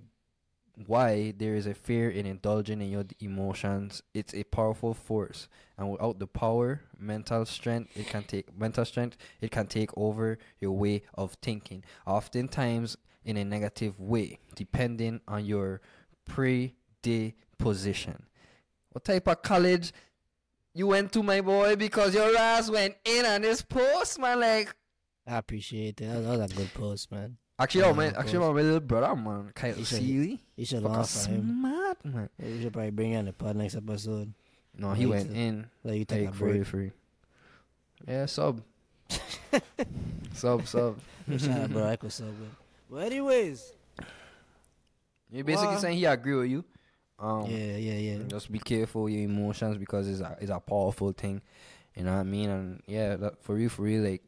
why 0.86 1.32
there 1.38 1.54
is 1.54 1.66
a 1.66 1.74
fear 1.74 2.10
in 2.10 2.26
indulging 2.26 2.82
in 2.82 2.90
your 2.90 3.04
emotions. 3.20 4.02
It's 4.12 4.34
a 4.34 4.44
powerful 4.44 4.92
force, 4.92 5.48
and 5.78 5.90
without 5.90 6.18
the 6.18 6.26
power, 6.26 6.82
mental 6.98 7.46
strength, 7.46 7.96
it 7.96 8.08
can 8.08 8.24
take 8.24 8.56
mental 8.58 8.84
strength. 8.84 9.16
It 9.40 9.52
can 9.52 9.66
take 9.66 9.90
over 9.96 10.38
your 10.60 10.72
way 10.72 11.02
of 11.14 11.34
thinking, 11.42 11.84
oftentimes 12.06 12.96
in 13.24 13.36
a 13.36 13.44
negative 13.44 14.00
way, 14.00 14.38
depending 14.54 15.20
on 15.28 15.44
your 15.44 15.80
predisposition. 16.24 18.24
What 18.90 19.04
type 19.04 19.28
of 19.28 19.42
college 19.42 19.92
you 20.74 20.88
went 20.88 21.12
to, 21.12 21.22
my 21.22 21.40
boy? 21.40 21.76
Because 21.76 22.14
your 22.14 22.36
ass 22.36 22.68
went 22.68 22.96
in 23.04 23.24
on 23.24 23.42
this 23.42 23.62
post, 23.62 24.18
man. 24.18 24.40
Like, 24.40 24.74
I 25.26 25.36
appreciate 25.38 26.00
it. 26.00 26.06
That, 26.06 26.20
that 26.22 26.38
was 26.38 26.52
a 26.52 26.54
good 26.54 26.74
post, 26.74 27.10
man. 27.10 27.36
actually, 27.58 27.84
oh, 27.84 27.94
man, 27.94 28.14
actually, 28.16 28.38
my 28.40 28.48
little 28.48 28.80
brother, 28.80 29.14
man, 29.16 29.52
Kyle 29.54 29.72
He 29.74 29.84
said- 29.84 30.00
Seeley. 30.00 30.40
You 30.56 30.64
should 30.66 30.82
Fucking 30.82 30.92
learn 30.96 31.00
him. 31.04 31.06
smart, 31.60 32.04
man. 32.04 32.28
We 32.38 32.62
should 32.62 32.72
probably 32.72 32.90
bring 32.90 33.12
you 33.12 33.18
on 33.18 33.24
the 33.26 33.32
pod 33.32 33.56
next 33.56 33.74
episode. 33.76 34.32
No, 34.76 34.92
he 34.92 35.06
Like 35.06 35.18
went 35.18 35.30
to- 35.30 35.36
in. 35.36 35.66
Let 35.84 35.96
you 35.98 36.04
take 36.04 36.26
Like 36.26 36.34
free, 36.34 36.62
free. 36.64 36.90
Yeah, 38.06 38.26
sub. 38.26 38.60
sub, 40.34 40.66
sub. 40.66 40.98
Shout 41.38 41.48
out, 41.60 41.70
bro. 41.70 41.86
I 41.86 41.96
could 41.96 42.12
good. 42.18 42.34
But 42.90 42.96
anyways, 43.04 43.72
You're 45.30 45.44
basically 45.44 45.74
Wow. 45.74 45.78
saying 45.78 45.98
he 45.98 46.04
agree 46.04 46.34
with 46.34 46.50
you. 46.50 46.64
Um, 47.18 47.46
yeah, 47.50 47.76
yeah, 47.76 47.94
yeah. 47.94 48.18
Just 48.28 48.50
be 48.52 48.58
careful 48.58 49.08
your 49.08 49.22
emotions 49.22 49.78
because 49.78 50.08
it's 50.08 50.20
a 50.20 50.36
it's 50.40 50.50
a 50.50 50.60
powerful 50.60 51.12
thing. 51.12 51.40
You 51.96 52.04
know 52.04 52.12
what 52.12 52.20
I 52.20 52.24
mean? 52.24 52.50
And 52.50 52.82
yeah, 52.86 53.16
that 53.16 53.42
for 53.42 53.54
real, 53.54 53.68
for 53.70 53.82
real, 53.82 54.02
like 54.02 54.22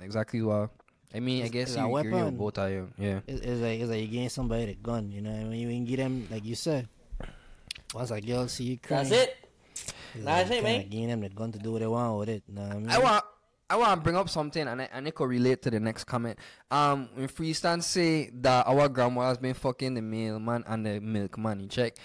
exactly 0.00 0.42
what. 0.42 0.70
I 1.14 1.20
mean, 1.20 1.42
I 1.44 1.48
guess 1.48 1.68
it's 1.70 1.76
you 1.78 1.82
a 1.84 1.98
agree 1.98 2.12
with 2.12 2.22
weapon. 2.22 2.36
both 2.36 2.58
of 2.58 2.70
you. 2.70 2.88
Yeah. 2.98 3.20
It's, 3.26 3.40
it's 3.40 3.60
like 3.62 3.80
it's 3.80 3.88
like 3.90 4.00
you 4.02 4.08
getting 4.08 4.28
somebody 4.28 4.66
the 4.66 4.74
gun, 4.74 5.10
you 5.10 5.22
know. 5.22 5.30
When 5.30 5.52
you 5.54 5.68
can 5.68 5.84
get 5.84 5.96
them, 5.96 6.28
like 6.30 6.44
you 6.44 6.54
said, 6.54 6.86
once 7.94 8.10
a 8.10 8.20
girl 8.20 8.46
see 8.48 8.64
you 8.64 8.78
crying, 8.78 9.08
That's 9.08 9.22
it. 9.24 9.36
it's 9.72 10.24
That's 10.24 10.50
like 10.50 10.58
it, 10.58 10.62
kinda 10.64 10.78
man. 10.80 10.88
Getting 10.88 11.08
them 11.08 11.20
the 11.22 11.28
gun 11.30 11.52
to 11.52 11.58
do 11.58 11.72
what 11.72 11.80
they 11.80 11.86
want 11.86 12.18
with 12.18 12.28
it. 12.28 12.42
Know 12.48 12.62
what 12.62 12.72
I 12.72 12.78
mean? 12.78 12.90
I 12.90 12.98
want 12.98 13.24
I 13.70 13.76
want 13.76 14.00
to 14.00 14.04
bring 14.04 14.16
up 14.16 14.28
something 14.28 14.66
and 14.66 14.82
I, 14.82 14.88
and 14.92 15.06
it 15.08 15.14
could 15.14 15.28
relate 15.28 15.62
to 15.62 15.70
the 15.70 15.80
next 15.80 16.04
comment. 16.04 16.38
Um, 16.70 17.08
when 17.14 17.28
Freestyle 17.28 17.82
say 17.82 18.30
that 18.40 18.66
our 18.66 18.88
grandma 18.88 19.28
has 19.28 19.38
been 19.38 19.54
fucking 19.54 19.94
the 19.94 20.02
mailman 20.02 20.64
and 20.66 20.84
the 20.86 21.00
milkman, 21.00 21.60
you 21.60 21.66
check. 21.68 21.96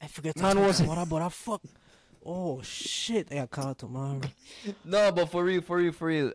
I 0.00 0.06
forget 0.06 0.34
to 0.36 0.42
Man 0.42 0.56
talk 0.56 0.66
was- 0.66 0.80
about 0.80 0.94
that, 0.96 1.08
but 1.08 1.22
I 1.22 1.28
fuck. 1.28 1.62
Oh 2.24 2.60
shit! 2.62 3.28
I 3.30 3.36
got 3.36 3.50
called 3.50 3.78
tomorrow. 3.78 4.20
No, 4.84 5.10
but 5.12 5.30
for 5.30 5.44
real, 5.44 5.62
for 5.62 5.78
real, 5.78 5.92
for 5.92 6.08
real. 6.08 6.32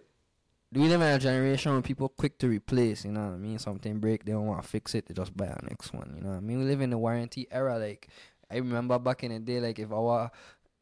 We 0.74 0.88
live 0.90 1.02
in 1.02 1.08
a 1.08 1.20
generation 1.20 1.72
where 1.72 1.82
people 1.82 2.10
quick 2.10 2.38
to 2.40 2.48
replace, 2.48 3.06
you 3.06 3.12
know 3.12 3.28
what 3.28 3.34
I 3.34 3.38
mean? 3.38 3.60
Something 3.60 4.00
break, 4.00 4.26
they 4.26 4.34
don't 4.34 4.48
want 4.48 4.62
to 4.62 4.68
fix 4.68 4.94
it, 4.96 5.06
they 5.06 5.14
just 5.14 5.36
buy 5.38 5.46
a 5.46 5.58
next 5.64 5.94
one, 5.94 6.14
you 6.18 6.22
know 6.22 6.32
what 6.32 6.38
I 6.38 6.40
mean? 6.42 6.60
We 6.60 6.66
live 6.66 6.82
in 6.82 6.90
the 6.90 6.98
warranty 6.98 7.48
era. 7.50 7.78
Like, 7.78 8.10
I 8.52 8.58
remember 8.58 9.00
back 9.00 9.24
in 9.24 9.32
the 9.32 9.40
day, 9.40 9.62
like, 9.62 9.80
if 9.80 9.92
our 9.92 10.32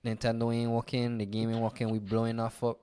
Nintendo 0.04 0.56
ain't 0.56 0.72
working, 0.72 1.18
the 1.18 1.26
game 1.26 1.52
ain't 1.52 1.62
working, 1.62 1.90
we 1.90 2.00
blowing 2.00 2.40
off 2.40 2.64
up. 2.64 2.80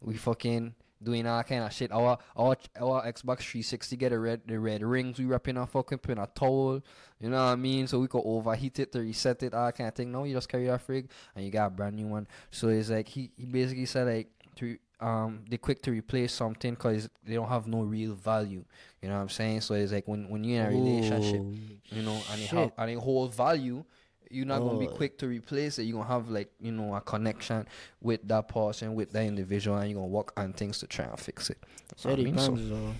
We 0.00 0.16
fucking 0.16 0.74
doing 1.02 1.26
all 1.26 1.42
kind 1.42 1.64
of 1.64 1.72
shit. 1.72 1.92
Our 1.92 2.18
our 2.36 2.56
our 2.80 3.02
Xbox 3.04 3.38
360 3.38 3.96
get 3.96 4.10
the 4.10 4.18
red 4.18 4.40
the 4.46 4.58
red 4.58 4.82
rings. 4.82 5.18
We 5.18 5.24
wrapping 5.24 5.56
our 5.56 5.66
fucking 5.66 5.98
pin 5.98 6.18
a 6.18 6.26
towel. 6.26 6.82
You 7.20 7.30
know 7.30 7.44
what 7.44 7.52
I 7.52 7.56
mean? 7.56 7.86
So 7.86 7.98
we 8.00 8.08
could 8.08 8.22
overheat 8.24 8.78
it 8.78 8.92
to 8.92 9.00
reset 9.00 9.42
it, 9.42 9.54
all 9.54 9.72
kind 9.72 9.88
of 9.88 9.94
thing. 9.94 10.10
No, 10.10 10.24
you 10.24 10.34
just 10.34 10.48
carry 10.48 10.66
that 10.66 10.86
frig 10.86 11.08
and 11.34 11.44
you 11.44 11.50
got 11.50 11.66
a 11.66 11.70
brand 11.70 11.96
new 11.96 12.06
one. 12.06 12.26
So 12.50 12.68
it's 12.68 12.90
like 12.90 13.08
he, 13.08 13.30
he 13.36 13.44
basically 13.44 13.86
said 13.86 14.06
like 14.06 14.28
to 14.56 14.76
um 15.00 15.40
they 15.48 15.56
quick 15.56 15.82
to 15.82 15.90
replace 15.90 16.32
something 16.32 16.74
because 16.74 17.08
they 17.24 17.34
don't 17.34 17.48
have 17.48 17.66
no 17.66 17.82
real 17.82 18.14
value. 18.14 18.64
You 19.02 19.08
know 19.08 19.16
what 19.16 19.22
I'm 19.22 19.28
saying? 19.28 19.62
So 19.62 19.74
it's 19.74 19.92
like 19.92 20.06
when 20.06 20.28
when 20.28 20.44
you're 20.44 20.62
in 20.62 20.66
a 20.66 20.70
relationship, 20.70 21.42
you 21.90 22.02
know, 22.02 22.20
and 22.32 22.40
it 22.40 22.48
have 22.48 22.72
and 22.76 22.90
it 22.90 22.98
hold 22.98 23.34
value. 23.34 23.84
You're 24.32 24.46
not 24.46 24.60
gonna 24.60 24.78
be 24.78 24.86
Oh. 24.88 24.92
quick 24.94 25.18
to 25.18 25.26
replace 25.26 25.78
it. 25.80 25.84
You're 25.84 25.98
gonna 25.98 26.08
have 26.14 26.28
like 26.30 26.52
you 26.60 26.70
know 26.72 26.94
a 26.94 27.00
connection 27.00 27.66
with 28.00 28.26
that 28.28 28.46
person, 28.48 28.94
with 28.94 29.10
that 29.12 29.24
individual, 29.24 29.76
and 29.78 29.90
you're 29.90 29.98
gonna 30.00 30.06
work 30.12 30.32
on 30.38 30.52
things 30.52 30.78
to 30.78 30.86
try 30.86 31.04
and 31.06 31.18
fix 31.18 31.50
it. 31.50 31.58
So 31.96 32.10
I 32.10 32.12
it 32.12 32.20
mean, 32.20 32.38
so- 32.38 32.50
depends, 32.54 32.70
though. 32.70 32.94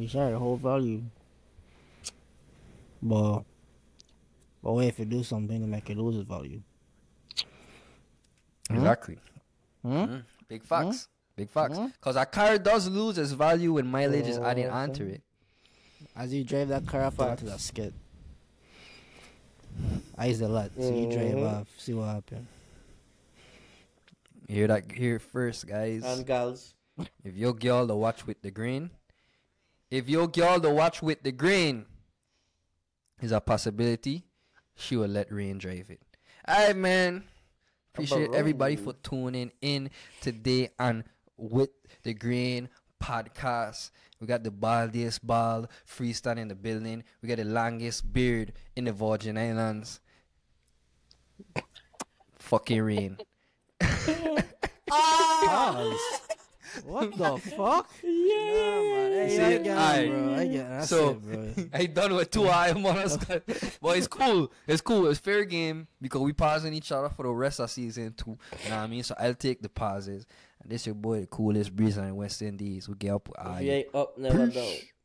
You 0.00 0.08
share 0.08 0.30
the 0.32 0.38
whole 0.38 0.56
value. 0.56 1.02
But, 3.00 3.40
but 4.62 4.72
what 4.72 4.84
if 4.86 4.98
you 4.98 5.04
do 5.04 5.22
something 5.22 5.60
to 5.60 5.66
make 5.66 5.88
it 5.90 5.96
lose 5.96 6.16
its 6.16 6.28
value? 6.28 6.62
Exactly. 8.70 9.18
Hmm? 9.82 9.90
Mm, 9.92 10.22
Big 10.48 10.64
facts. 10.64 11.08
Big 11.36 11.50
facts. 11.50 11.78
Because 11.78 12.16
a 12.16 12.24
car 12.26 12.58
does 12.58 12.88
lose 12.88 13.18
its 13.18 13.32
value 13.32 13.74
when 13.74 13.86
mileage 13.86 14.26
is 14.26 14.38
added 14.38 14.66
Oh, 14.66 14.74
onto 14.74 15.04
it. 15.04 15.22
As 16.16 16.32
you 16.32 16.44
drive 16.44 16.68
that 16.68 16.86
car 16.86 17.02
up 17.02 17.20
onto 17.20 17.46
that 17.46 17.60
skid. 17.60 17.92
I 20.16 20.26
use 20.26 20.40
a 20.40 20.48
lot. 20.48 20.70
So 20.78 20.90
you 20.90 21.06
drive 21.10 21.34
Mhm. 21.34 21.60
off, 21.60 21.68
see 21.78 21.94
what 21.94 22.06
happens. 22.06 22.46
You 24.46 24.54
hear 24.56 24.66
that 24.68 24.92
here 24.92 25.18
first, 25.18 25.66
guys. 25.66 26.04
And 26.04 26.26
gals. 26.26 26.74
if 27.24 27.34
your 27.34 27.54
girl 27.54 27.86
to 27.88 27.94
watch 27.96 28.26
With 28.26 28.42
the 28.42 28.50
Grain, 28.50 28.90
if 29.90 30.08
your 30.08 30.28
girl 30.28 30.60
to 30.60 30.70
watch 30.70 31.02
With 31.02 31.22
the 31.22 31.32
Grain 31.32 31.86
is 33.20 33.32
a 33.32 33.40
possibility, 33.40 34.24
she 34.74 34.96
will 34.96 35.08
let 35.08 35.32
rain 35.32 35.58
drive 35.58 35.90
it. 35.90 36.00
Alright, 36.48 36.76
man. 36.76 37.24
Appreciate 37.94 38.34
everybody 38.34 38.76
for 38.76 38.92
tuning 38.92 39.52
in 39.60 39.90
today 40.20 40.70
on 40.78 41.04
With 41.36 41.70
the 42.02 42.12
Grain 42.12 42.68
podcast. 43.02 43.90
We 44.24 44.28
got 44.28 44.42
the 44.42 44.50
baldiest 44.50 45.20
ball 45.22 45.66
freestyle 45.86 46.38
in 46.38 46.48
the 46.48 46.54
building. 46.54 47.04
We 47.20 47.28
got 47.28 47.36
the 47.36 47.44
longest 47.44 48.10
beard 48.10 48.54
in 48.74 48.84
the 48.84 48.92
Virgin 48.92 49.36
Islands. 49.36 50.00
Fucking 52.38 52.80
rain. 52.80 53.18
Ah. 54.90 55.92
What 56.84 57.16
the 57.16 57.36
fuck? 57.38 57.90
Yeah, 58.02 58.80
man. 58.82 59.12
Hey, 59.12 59.28
See 59.36 59.42
I 59.42 59.48
it? 59.50 59.64
get 59.64 59.76
it, 59.76 59.80
Aight. 59.80 60.10
bro. 60.10 60.34
I 60.34 60.46
get 60.46 60.54
it. 60.54 60.68
That's 60.68 60.88
So- 60.88 61.10
it, 61.10 61.22
bro. 61.22 61.64
I 61.80 61.86
done 61.86 62.14
with 62.14 62.30
two 62.30 62.48
eye 62.48 62.72
monos. 62.72 63.16
but 63.16 63.42
it's 63.96 64.06
cool. 64.08 64.52
It's 64.66 64.80
cool. 64.82 65.08
It's 65.08 65.18
fair 65.20 65.44
game 65.44 65.88
because 66.00 66.20
we 66.22 66.32
pausing 66.32 66.72
each 66.74 66.92
other 66.92 67.08
for 67.08 67.24
the 67.24 67.30
rest 67.30 67.60
of 67.60 67.70
season 67.70 68.14
two. 68.16 68.38
You 68.64 68.70
know 68.70 68.76
what 68.76 68.82
I 68.82 68.86
mean? 68.86 69.02
So 69.02 69.14
I'll 69.18 69.34
take 69.34 69.62
the 69.62 69.68
pauses. 69.68 70.26
This 70.66 70.86
your 70.86 70.94
boy, 70.94 71.20
the 71.20 71.26
coolest 71.26 71.74
breeze 71.76 71.98
on 71.98 72.08
the 72.08 72.14
West 72.14 72.40
Indies. 72.40 72.88
We 72.88 72.94
get 72.94 73.10
up 73.10 73.28
with 73.28 73.36
If 73.56 73.62
you 73.62 73.70
ain't 73.72 73.94
up, 73.94 74.16
never 74.16 74.46
down. 74.46 74.72